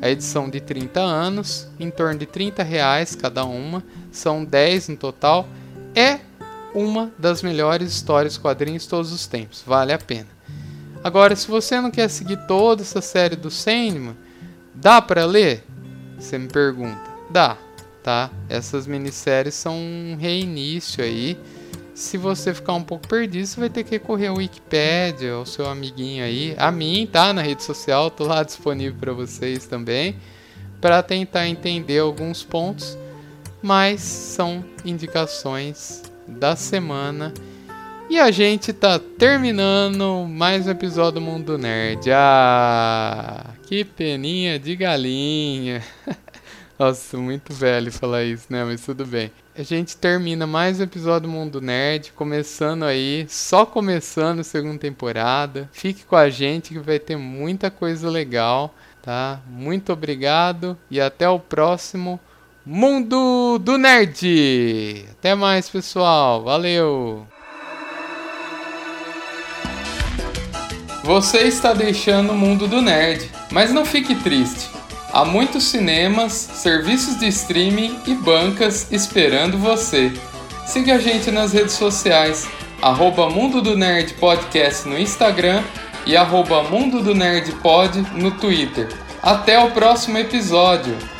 a 0.00 0.10
edição 0.10 0.48
de 0.48 0.60
30 0.60 1.00
anos, 1.00 1.68
em 1.78 1.90
torno 1.90 2.18
de 2.18 2.26
30 2.26 2.62
reais 2.62 3.14
cada 3.14 3.44
uma, 3.44 3.82
são 4.10 4.44
10 4.44 4.88
no 4.88 4.96
total. 4.96 5.46
É 5.94 6.20
uma 6.74 7.12
das 7.18 7.42
melhores 7.42 7.92
histórias 7.92 8.36
quadrinhos 8.36 8.82
de 8.82 8.88
todos 8.88 9.12
os 9.12 9.26
tempos, 9.26 9.62
vale 9.64 9.92
a 9.92 9.98
pena. 9.98 10.28
Agora, 11.04 11.36
se 11.36 11.46
você 11.46 11.80
não 11.80 11.90
quer 11.90 12.08
seguir 12.08 12.46
toda 12.46 12.82
essa 12.82 13.02
série 13.02 13.36
do 13.36 13.50
Sandman, 13.50 14.16
dá 14.74 15.02
para 15.02 15.26
ler? 15.26 15.62
Você 16.18 16.38
me 16.38 16.48
pergunta. 16.48 16.98
Dá, 17.30 17.58
tá? 18.02 18.30
Essas 18.48 18.86
minisséries 18.86 19.54
são 19.54 19.76
um 19.76 20.16
reinício 20.18 21.04
aí. 21.04 21.38
Se 21.94 22.18
você 22.18 22.52
ficar 22.52 22.72
um 22.72 22.82
pouco 22.82 23.06
perdido, 23.06 23.46
você 23.46 23.60
vai 23.60 23.70
ter 23.70 23.84
que 23.84 23.92
recorrer 23.92 24.26
ao 24.26 24.36
Wikipedia, 24.36 25.34
ao 25.34 25.46
seu 25.46 25.66
amiguinho 25.66 26.24
aí, 26.24 26.52
a 26.58 26.72
mim, 26.72 27.08
tá? 27.10 27.32
Na 27.32 27.40
rede 27.40 27.62
social, 27.62 28.10
tô 28.10 28.24
lá 28.24 28.42
disponível 28.42 28.98
para 28.98 29.12
vocês 29.12 29.64
também, 29.66 30.16
para 30.80 31.00
tentar 31.04 31.46
entender 31.46 32.00
alguns 32.00 32.42
pontos, 32.42 32.98
mas 33.62 34.00
são 34.00 34.64
indicações 34.84 36.02
da 36.26 36.56
semana. 36.56 37.32
E 38.10 38.18
a 38.18 38.30
gente 38.32 38.72
tá 38.72 38.98
terminando 38.98 40.26
mais 40.28 40.66
um 40.66 40.70
episódio 40.70 41.12
do 41.12 41.20
Mundo 41.20 41.56
Nerd. 41.56 42.10
Ah, 42.12 43.54
que 43.66 43.84
peninha 43.84 44.58
de 44.58 44.74
galinha. 44.74 45.82
Nossa, 46.76 47.16
muito 47.16 47.54
velho 47.54 47.92
falar 47.92 48.24
isso, 48.24 48.46
né? 48.50 48.64
Mas 48.64 48.84
tudo 48.84 49.06
bem. 49.06 49.30
A 49.56 49.62
gente 49.62 49.96
termina 49.96 50.48
mais 50.48 50.80
um 50.80 50.82
episódio 50.82 51.28
do 51.28 51.32
Mundo 51.32 51.60
Nerd, 51.60 52.12
começando 52.16 52.82
aí, 52.82 53.24
só 53.28 53.64
começando 53.64 54.40
a 54.40 54.44
segunda 54.44 54.78
temporada. 54.80 55.70
Fique 55.72 56.04
com 56.04 56.16
a 56.16 56.28
gente 56.28 56.70
que 56.70 56.80
vai 56.80 56.98
ter 56.98 57.16
muita 57.16 57.70
coisa 57.70 58.10
legal, 58.10 58.74
tá? 59.00 59.40
Muito 59.46 59.92
obrigado 59.92 60.76
e 60.90 61.00
até 61.00 61.28
o 61.28 61.38
próximo 61.38 62.18
Mundo 62.66 63.58
do 63.60 63.78
Nerd. 63.78 65.06
Até 65.12 65.36
mais, 65.36 65.68
pessoal. 65.68 66.42
Valeu. 66.42 67.24
Você 71.04 71.42
está 71.42 71.72
deixando 71.72 72.32
o 72.32 72.36
mundo 72.36 72.66
do 72.66 72.82
nerd, 72.82 73.30
mas 73.52 73.70
não 73.70 73.84
fique 73.84 74.16
triste. 74.16 74.70
Há 75.14 75.24
muitos 75.24 75.62
cinemas, 75.62 76.32
serviços 76.32 77.20
de 77.20 77.28
streaming 77.28 78.00
e 78.04 78.14
bancas 78.14 78.90
esperando 78.90 79.56
você. 79.56 80.12
Siga 80.66 80.96
a 80.96 80.98
gente 80.98 81.30
nas 81.30 81.52
redes 81.52 81.74
sociais, 81.74 82.48
arroba 82.82 83.30
Mundo 83.30 83.62
do 83.62 83.76
Nerd 83.76 84.14
Podcast 84.14 84.88
no 84.88 84.98
Instagram 84.98 85.62
e 86.04 86.16
arroba 86.16 86.64
Mundo 86.64 87.00
do 87.00 87.14
Nerd 87.14 87.52
Pod 87.62 87.96
no 88.16 88.32
Twitter. 88.32 88.88
Até 89.22 89.56
o 89.56 89.70
próximo 89.70 90.18
episódio! 90.18 91.13